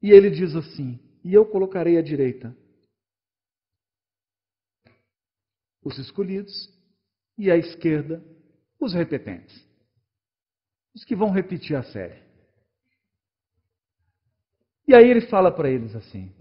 e 0.00 0.10
ele 0.10 0.30
diz 0.30 0.56
assim: 0.56 0.98
E 1.22 1.34
eu 1.34 1.44
colocarei 1.44 1.98
à 1.98 2.02
direita 2.02 2.56
os 5.82 5.98
escolhidos 5.98 6.52
e 7.38 7.50
à 7.50 7.56
esquerda 7.56 8.22
os 8.78 8.94
repetentes, 8.94 9.66
os 10.94 11.04
que 11.04 11.14
vão 11.14 11.30
repetir 11.30 11.76
a 11.76 11.82
série. 11.82 12.22
E 14.88 14.94
aí 14.94 15.08
ele 15.08 15.22
fala 15.22 15.52
para 15.52 15.70
eles 15.70 15.94
assim: 15.94 16.34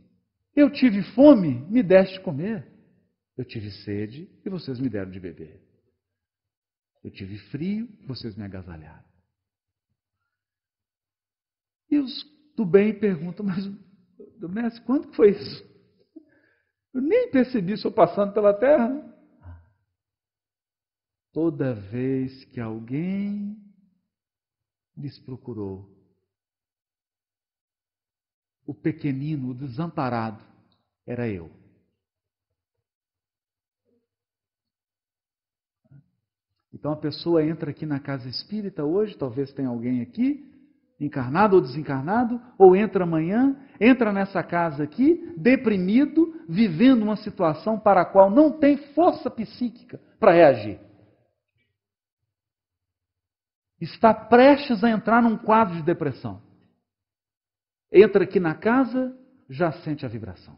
Eu 0.55 0.71
tive 0.71 1.03
fome, 1.13 1.61
me 1.69 1.83
deste 1.83 2.19
comer. 2.21 2.67
Eu 3.37 3.45
tive 3.45 3.71
sede 3.71 4.29
e 4.45 4.49
vocês 4.49 4.79
me 4.79 4.89
deram 4.89 5.11
de 5.11 5.19
beber. 5.19 5.61
Eu 7.03 7.09
tive 7.09 7.37
frio, 7.49 7.87
vocês 8.05 8.35
me 8.35 8.43
agasalharam. 8.43 9.07
E 11.89 11.97
os 11.97 12.25
do 12.55 12.65
bem 12.65 12.99
perguntam, 12.99 13.45
mas 13.45 13.65
mestre, 14.49 14.81
quando 14.83 15.13
foi 15.15 15.31
isso? 15.31 15.69
Eu 16.93 17.01
nem 17.01 17.31
percebi 17.31 17.75
eu 17.81 17.91
passando 17.91 18.33
pela 18.33 18.53
terra. 18.53 19.08
Toda 21.41 21.73
vez 21.73 22.43
que 22.51 22.59
alguém 22.59 23.57
lhes 24.97 25.17
procurou 25.19 25.89
o 28.67 28.73
pequenino, 28.73 29.51
o 29.51 29.53
desamparado, 29.53 30.43
era 31.07 31.29
eu. 31.29 31.49
Então 36.73 36.91
a 36.91 36.97
pessoa 36.97 37.41
entra 37.41 37.71
aqui 37.71 37.85
na 37.85 38.01
casa 38.01 38.27
espírita 38.27 38.83
hoje, 38.83 39.17
talvez 39.17 39.49
tenha 39.53 39.69
alguém 39.69 40.01
aqui, 40.01 40.45
encarnado 40.99 41.55
ou 41.55 41.61
desencarnado, 41.61 42.41
ou 42.57 42.75
entra 42.75 43.05
amanhã, 43.05 43.55
entra 43.79 44.11
nessa 44.11 44.43
casa 44.43 44.83
aqui, 44.83 45.33
deprimido, 45.37 46.43
vivendo 46.49 47.03
uma 47.03 47.15
situação 47.15 47.79
para 47.79 48.01
a 48.01 48.05
qual 48.05 48.29
não 48.29 48.51
tem 48.59 48.75
força 48.93 49.31
psíquica 49.31 50.01
para 50.19 50.33
reagir. 50.33 50.88
Está 53.79 54.13
prestes 54.13 54.83
a 54.83 54.89
entrar 54.89 55.21
num 55.21 55.37
quadro 55.37 55.75
de 55.75 55.83
depressão. 55.83 56.41
Entra 57.91 58.23
aqui 58.23 58.39
na 58.39 58.53
casa, 58.53 59.17
já 59.49 59.71
sente 59.71 60.05
a 60.05 60.09
vibração. 60.09 60.57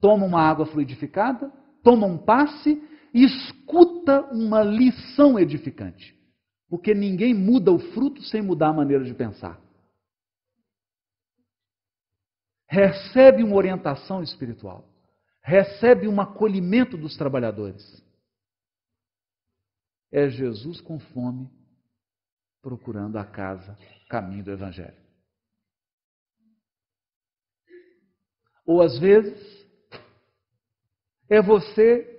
Toma 0.00 0.24
uma 0.24 0.40
água 0.40 0.66
fluidificada, 0.66 1.52
toma 1.82 2.06
um 2.06 2.16
passe 2.16 2.82
e 3.12 3.24
escuta 3.24 4.22
uma 4.32 4.62
lição 4.62 5.38
edificante. 5.38 6.16
Porque 6.68 6.94
ninguém 6.94 7.34
muda 7.34 7.72
o 7.72 7.78
fruto 7.78 8.22
sem 8.22 8.42
mudar 8.42 8.68
a 8.68 8.74
maneira 8.74 9.04
de 9.04 9.14
pensar. 9.14 9.60
Recebe 12.66 13.42
uma 13.42 13.56
orientação 13.56 14.22
espiritual. 14.22 14.88
Recebe 15.42 16.06
um 16.06 16.20
acolhimento 16.20 16.96
dos 16.96 17.16
trabalhadores. 17.16 18.02
É 20.12 20.28
Jesus 20.28 20.80
com 20.80 20.98
fome 20.98 21.57
procurando 22.62 23.16
a 23.16 23.24
casa, 23.24 23.76
caminho 24.08 24.44
do 24.44 24.50
Evangelho. 24.50 24.96
Ou 28.66 28.82
às 28.82 28.98
vezes, 28.98 29.66
é 31.28 31.40
você 31.40 32.14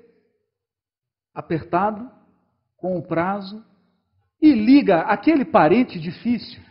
apertado 1.34 2.12
com 2.76 2.98
o 2.98 3.06
prazo 3.06 3.64
e 4.42 4.54
liga 4.54 5.02
aquele 5.02 5.46
parente 5.46 6.00
difícil. 6.00 6.62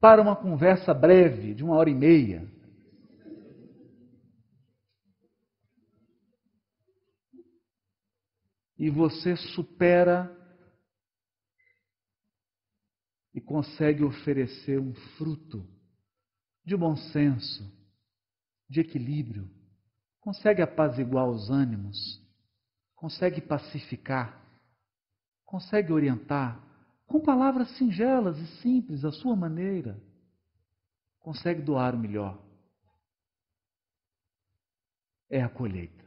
Para 0.00 0.20
uma 0.20 0.36
conversa 0.36 0.92
breve, 0.92 1.54
de 1.54 1.64
uma 1.64 1.76
hora 1.76 1.88
e 1.88 1.94
meia. 1.94 2.53
E 8.84 8.90
você 8.90 9.34
supera 9.34 10.30
e 13.32 13.40
consegue 13.40 14.04
oferecer 14.04 14.78
um 14.78 14.92
fruto 15.16 15.66
de 16.62 16.76
bom 16.76 16.94
senso, 16.94 17.64
de 18.68 18.80
equilíbrio, 18.80 19.48
consegue 20.20 20.60
apaziguar 20.60 21.26
os 21.26 21.48
ânimos, 21.48 21.96
consegue 22.94 23.40
pacificar, 23.40 24.38
consegue 25.46 25.90
orientar 25.90 26.62
com 27.06 27.22
palavras 27.22 27.74
singelas 27.78 28.36
e 28.36 28.46
simples, 28.60 29.02
à 29.02 29.10
sua 29.10 29.34
maneira, 29.34 29.98
consegue 31.20 31.62
doar 31.62 31.94
o 31.94 31.98
melhor. 31.98 32.38
É 35.30 35.42
a 35.42 35.48
colheita. 35.48 36.03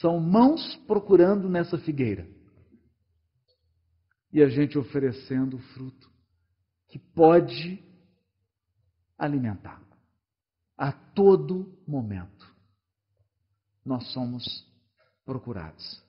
São 0.00 0.20
mãos 0.20 0.76
procurando 0.86 1.48
nessa 1.48 1.78
figueira 1.78 2.28
e 4.32 4.42
a 4.42 4.48
gente 4.48 4.76
oferecendo 4.76 5.56
o 5.56 5.62
fruto 5.72 6.10
que 6.88 6.98
pode 6.98 7.82
alimentar 9.16 9.82
a 10.76 10.92
todo 10.92 11.82
momento. 11.86 12.54
Nós 13.84 14.12
somos 14.12 14.44
procurados. 15.24 16.04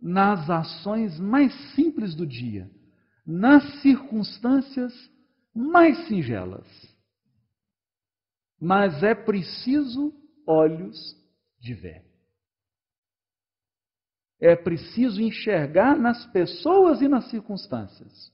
Nas 0.00 0.48
ações 0.48 1.18
mais 1.18 1.52
simples 1.74 2.14
do 2.14 2.24
dia, 2.24 2.70
nas 3.26 3.80
circunstâncias 3.82 4.92
mais 5.52 6.06
singelas. 6.06 6.66
Mas 8.60 9.02
é 9.02 9.16
preciso 9.16 10.14
olhos 10.46 11.17
de. 11.74 12.04
É 14.40 14.54
preciso 14.54 15.20
enxergar 15.20 15.96
nas 15.96 16.24
pessoas 16.26 17.00
e 17.00 17.08
nas 17.08 17.28
circunstâncias 17.28 18.32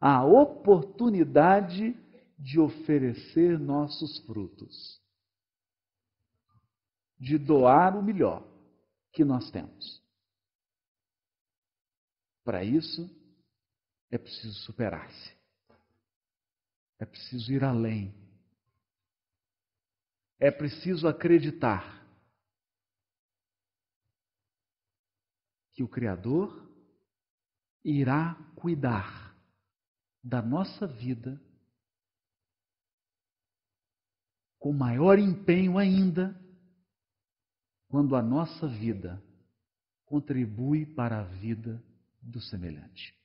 a 0.00 0.24
oportunidade 0.24 1.94
de 2.38 2.60
oferecer 2.60 3.58
nossos 3.58 4.18
frutos, 4.20 5.02
de 7.18 7.36
doar 7.36 7.96
o 7.96 8.02
melhor 8.02 8.46
que 9.12 9.24
nós 9.24 9.50
temos. 9.50 10.00
Para 12.44 12.62
isso, 12.62 13.10
é 14.10 14.16
preciso 14.16 14.54
superar-se, 14.60 15.36
é 16.98 17.04
preciso 17.04 17.52
ir 17.52 17.64
além, 17.64 18.14
é 20.38 20.50
preciso 20.50 21.08
acreditar 21.08 21.97
que 25.78 25.82
o 25.84 25.88
Criador 25.88 26.68
irá 27.84 28.34
cuidar 28.56 29.32
da 30.24 30.42
nossa 30.42 30.88
vida 30.88 31.40
com 34.58 34.72
maior 34.72 35.20
empenho 35.20 35.78
ainda 35.78 36.36
quando 37.86 38.16
a 38.16 38.22
nossa 38.22 38.66
vida 38.66 39.22
contribui 40.04 40.84
para 40.84 41.20
a 41.20 41.22
vida 41.22 41.80
do 42.20 42.40
semelhante. 42.40 43.16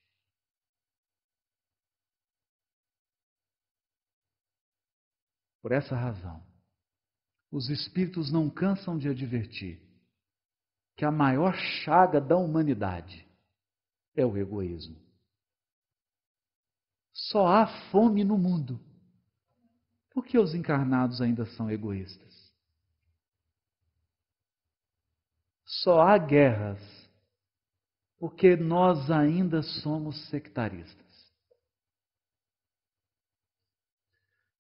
Por 5.60 5.72
essa 5.72 5.96
razão, 5.96 6.46
os 7.50 7.68
Espíritos 7.72 8.32
não 8.32 8.48
cansam 8.48 8.96
de 8.96 9.10
advertir 9.10 9.83
que 10.96 11.06
a 11.06 11.12
maior 11.12 11.56
chaga 11.56 12.22
da 12.22 12.38
humanidade 12.38 13.28
é 14.16 14.26
o 14.26 14.38
egoísmo. 14.38 15.02
Só 17.12 17.48
há 17.48 17.68
fome 17.92 18.24
no 18.24 18.38
mundo 18.38 18.80
porque 20.12 20.38
os 20.38 20.54
encarnados 20.54 21.22
ainda 21.22 21.46
são 21.46 21.70
egoístas. 21.70 22.54
Só 25.66 26.02
há 26.02 26.18
guerras 26.18 26.80
porque 28.18 28.56
nós 28.56 29.10
ainda 29.10 29.62
somos 29.62 30.30
sectaristas. 30.30 31.04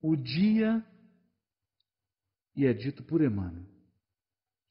O 0.01 0.17
dia, 0.17 0.85
e 2.55 2.65
é 2.65 2.73
dito 2.73 3.03
por 3.03 3.21
Emmanuel, 3.21 3.72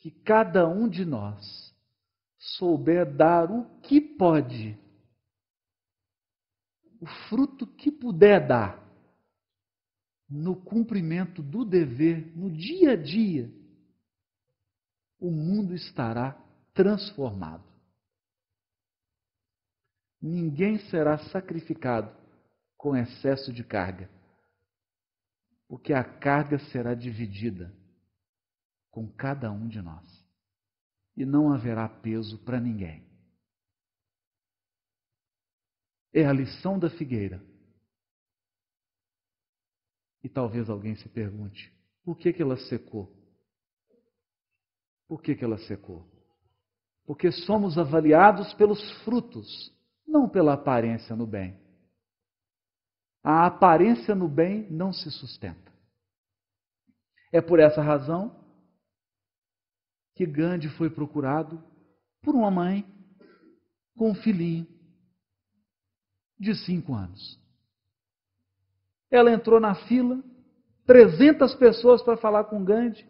que 0.02 0.10
cada 0.10 0.66
um 0.66 0.88
de 0.88 1.04
nós 1.04 1.72
souber 2.36 3.06
dar 3.14 3.48
o 3.52 3.64
que 3.82 4.00
pode, 4.00 4.76
o 7.00 7.06
fruto 7.28 7.68
que 7.68 7.88
puder 7.88 8.44
dar, 8.44 8.82
no 10.28 10.56
cumprimento 10.56 11.40
do 11.40 11.64
dever, 11.64 12.36
no 12.36 12.50
dia 12.50 12.94
a 12.94 12.96
dia, 12.96 13.48
o 15.20 15.30
mundo 15.30 15.72
estará 15.72 16.32
transformado. 16.74 17.62
Ninguém 20.20 20.80
será 20.90 21.16
sacrificado 21.28 22.12
com 22.76 22.96
excesso 22.96 23.52
de 23.52 23.62
carga, 23.62 24.10
porque 25.68 25.92
a 25.92 26.02
carga 26.02 26.58
será 26.58 26.92
dividida 26.92 27.72
com 28.92 29.10
cada 29.10 29.50
um 29.50 29.66
de 29.66 29.80
nós 29.80 30.22
e 31.16 31.24
não 31.24 31.52
haverá 31.52 31.88
peso 31.88 32.38
para 32.44 32.60
ninguém. 32.60 33.04
É 36.12 36.26
a 36.26 36.32
lição 36.32 36.78
da 36.78 36.90
figueira. 36.90 37.42
E 40.22 40.28
talvez 40.28 40.68
alguém 40.68 40.94
se 40.94 41.08
pergunte: 41.08 41.72
por 42.04 42.16
que, 42.16 42.32
que 42.32 42.42
ela 42.42 42.56
secou? 42.56 43.10
Por 45.08 45.22
que, 45.22 45.34
que 45.34 45.44
ela 45.44 45.58
secou? 45.58 46.06
Porque 47.04 47.32
somos 47.32 47.76
avaliados 47.78 48.52
pelos 48.54 48.80
frutos, 49.02 49.74
não 50.06 50.28
pela 50.28 50.52
aparência 50.52 51.16
no 51.16 51.26
bem. 51.26 51.58
A 53.24 53.46
aparência 53.46 54.14
no 54.14 54.28
bem 54.28 54.70
não 54.70 54.92
se 54.92 55.10
sustenta. 55.10 55.72
É 57.32 57.40
por 57.40 57.58
essa 57.58 57.82
razão 57.82 58.41
que 60.14 60.26
Gandhi 60.26 60.68
foi 60.70 60.90
procurado 60.90 61.62
por 62.22 62.34
uma 62.34 62.50
mãe 62.50 62.84
com 63.96 64.10
um 64.10 64.14
filhinho 64.14 64.66
de 66.38 66.54
cinco 66.54 66.94
anos. 66.94 67.40
Ela 69.10 69.32
entrou 69.32 69.60
na 69.60 69.74
fila, 69.74 70.22
300 70.86 71.54
pessoas 71.54 72.02
para 72.02 72.16
falar 72.16 72.44
com 72.44 72.64
Gandhi. 72.64 73.06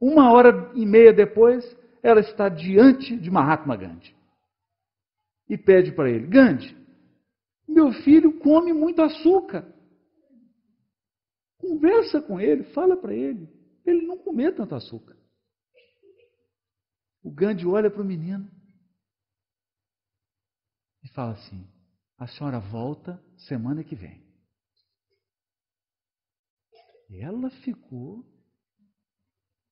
Uma 0.00 0.32
hora 0.32 0.72
e 0.74 0.84
meia 0.84 1.12
depois, 1.12 1.64
ela 2.02 2.20
está 2.20 2.48
diante 2.48 3.16
de 3.16 3.30
Mahatma 3.30 3.76
Gandhi. 3.76 4.14
E 5.48 5.56
pede 5.56 5.92
para 5.92 6.10
ele: 6.10 6.26
Gandhi, 6.26 6.76
meu 7.68 7.92
filho 7.92 8.38
come 8.40 8.72
muito 8.72 9.00
açúcar. 9.00 9.64
Conversa 11.58 12.20
com 12.20 12.40
ele, 12.40 12.64
fala 12.74 12.96
para 12.96 13.14
ele, 13.14 13.48
ele 13.86 14.04
não 14.04 14.18
comer 14.18 14.54
tanto 14.54 14.74
açúcar. 14.74 15.16
O 17.22 17.30
Gandhi 17.30 17.66
olha 17.66 17.90
para 17.90 18.02
o 18.02 18.04
menino 18.04 18.50
e 21.04 21.08
fala 21.08 21.32
assim: 21.32 21.66
a 22.18 22.26
senhora 22.26 22.58
volta 22.58 23.22
semana 23.36 23.84
que 23.84 23.94
vem. 23.94 24.22
Ela 27.10 27.50
ficou. 27.50 28.24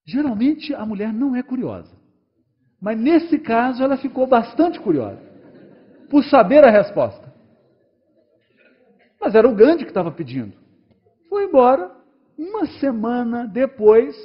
Geralmente 0.05 0.75
a 0.75 0.85
mulher 0.85 1.13
não 1.13 1.37
é 1.37 1.43
curiosa, 1.43 1.95
mas 2.81 2.99
nesse 2.99 3.39
caso 3.39 3.83
ela 3.83 3.97
ficou 3.97 4.27
bastante 4.27 4.81
curiosa 4.81 5.21
por 6.11 6.25
saber 6.25 6.65
a 6.65 6.71
resposta. 6.71 7.33
Mas 9.21 9.35
era 9.35 9.49
o 9.49 9.55
Gandhi 9.55 9.85
que 9.85 9.91
estava 9.91 10.11
pedindo. 10.11 10.57
Foi 11.29 11.45
embora. 11.45 11.99
Uma 12.37 12.67
semana 12.79 13.47
depois, 13.47 14.17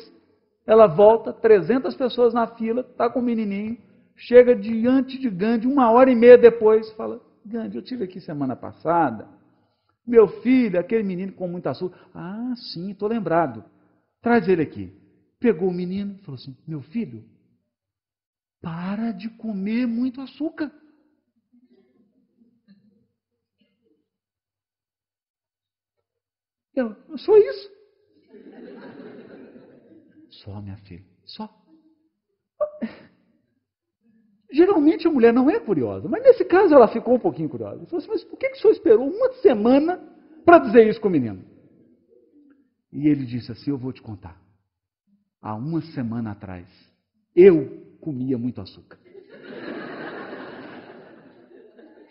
ela 0.66 0.88
volta, 0.88 1.32
300 1.32 1.96
pessoas 1.96 2.34
na 2.34 2.48
fila, 2.48 2.82
está 2.82 3.10
com 3.10 3.20
o 3.20 3.24
menininho, 3.24 3.78
chega 4.16 4.56
diante 4.56 5.20
de 5.20 5.30
Gandhi, 5.30 5.68
uma 5.68 5.92
hora 5.92 6.12
e 6.12 6.16
meia 6.16 6.38
depois, 6.38 6.92
fala: 6.94 7.22
Gandhi, 7.46 7.78
eu 7.78 7.84
tive 7.84 8.06
aqui 8.06 8.20
semana 8.20 8.56
passada, 8.56 9.28
meu 10.06 10.28
filho, 10.42 10.80
aquele 10.80 11.04
menino 11.04 11.34
com 11.34 11.48
muito 11.48 11.68
açúcar. 11.68 11.98
Ah, 12.14 12.54
sim, 12.56 12.92
estou 12.92 13.08
lembrado. 13.08 13.64
Traz 14.22 14.48
ele 14.48 14.62
aqui. 14.62 14.94
Pegou 15.40 15.70
o 15.70 15.74
menino 15.74 16.18
falou 16.20 16.36
assim: 16.36 16.56
Meu 16.68 16.82
filho, 16.82 17.24
para 18.62 19.12
de 19.12 19.30
comer 19.30 19.88
muito 19.88 20.22
açúcar. 20.22 20.72
Eu, 26.76 26.96
só 27.18 27.38
isso. 27.38 27.76
Só, 30.44 30.62
minha 30.62 30.78
filha, 30.78 31.04
só. 31.26 31.50
Geralmente 34.52 35.08
a 35.08 35.12
mulher 35.12 35.34
não 35.34 35.50
é 35.50 35.60
curiosa, 35.60 36.08
mas 36.08 36.24
nesse 36.24 36.46
caso 36.46 36.74
ela 36.74 36.88
ficou 36.88 37.16
um 37.16 37.20
pouquinho 37.20 37.50
curiosa. 37.50 37.78
Ela 37.78 37.86
falou 37.86 38.00
assim: 38.00 38.10
Mas 38.10 38.24
por 38.24 38.38
que, 38.38 38.50
que 38.50 38.58
o 38.58 38.62
senhor 38.62 38.74
esperou 38.74 39.10
uma 39.10 39.34
semana 39.42 39.98
para 40.46 40.60
dizer 40.60 40.88
isso 40.88 41.02
com 41.02 41.08
o 41.08 41.12
menino? 41.12 41.44
E 42.92 43.08
ele 43.08 43.26
disse 43.26 43.52
assim: 43.52 43.72
Eu 43.72 43.78
vou 43.78 43.92
te 43.92 44.02
contar. 44.02 44.40
Há 45.42 45.56
uma 45.56 45.82
semana 45.82 46.32
atrás, 46.32 46.68
eu 47.36 47.98
comia 48.00 48.38
muito 48.38 48.62
açúcar. 48.62 48.98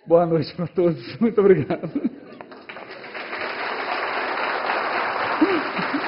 Boa 0.07 0.27
noite 0.27 0.55
para 0.55 0.69
todos. 0.69 1.19
Muito 1.19 1.41
obrigado. 1.41 1.91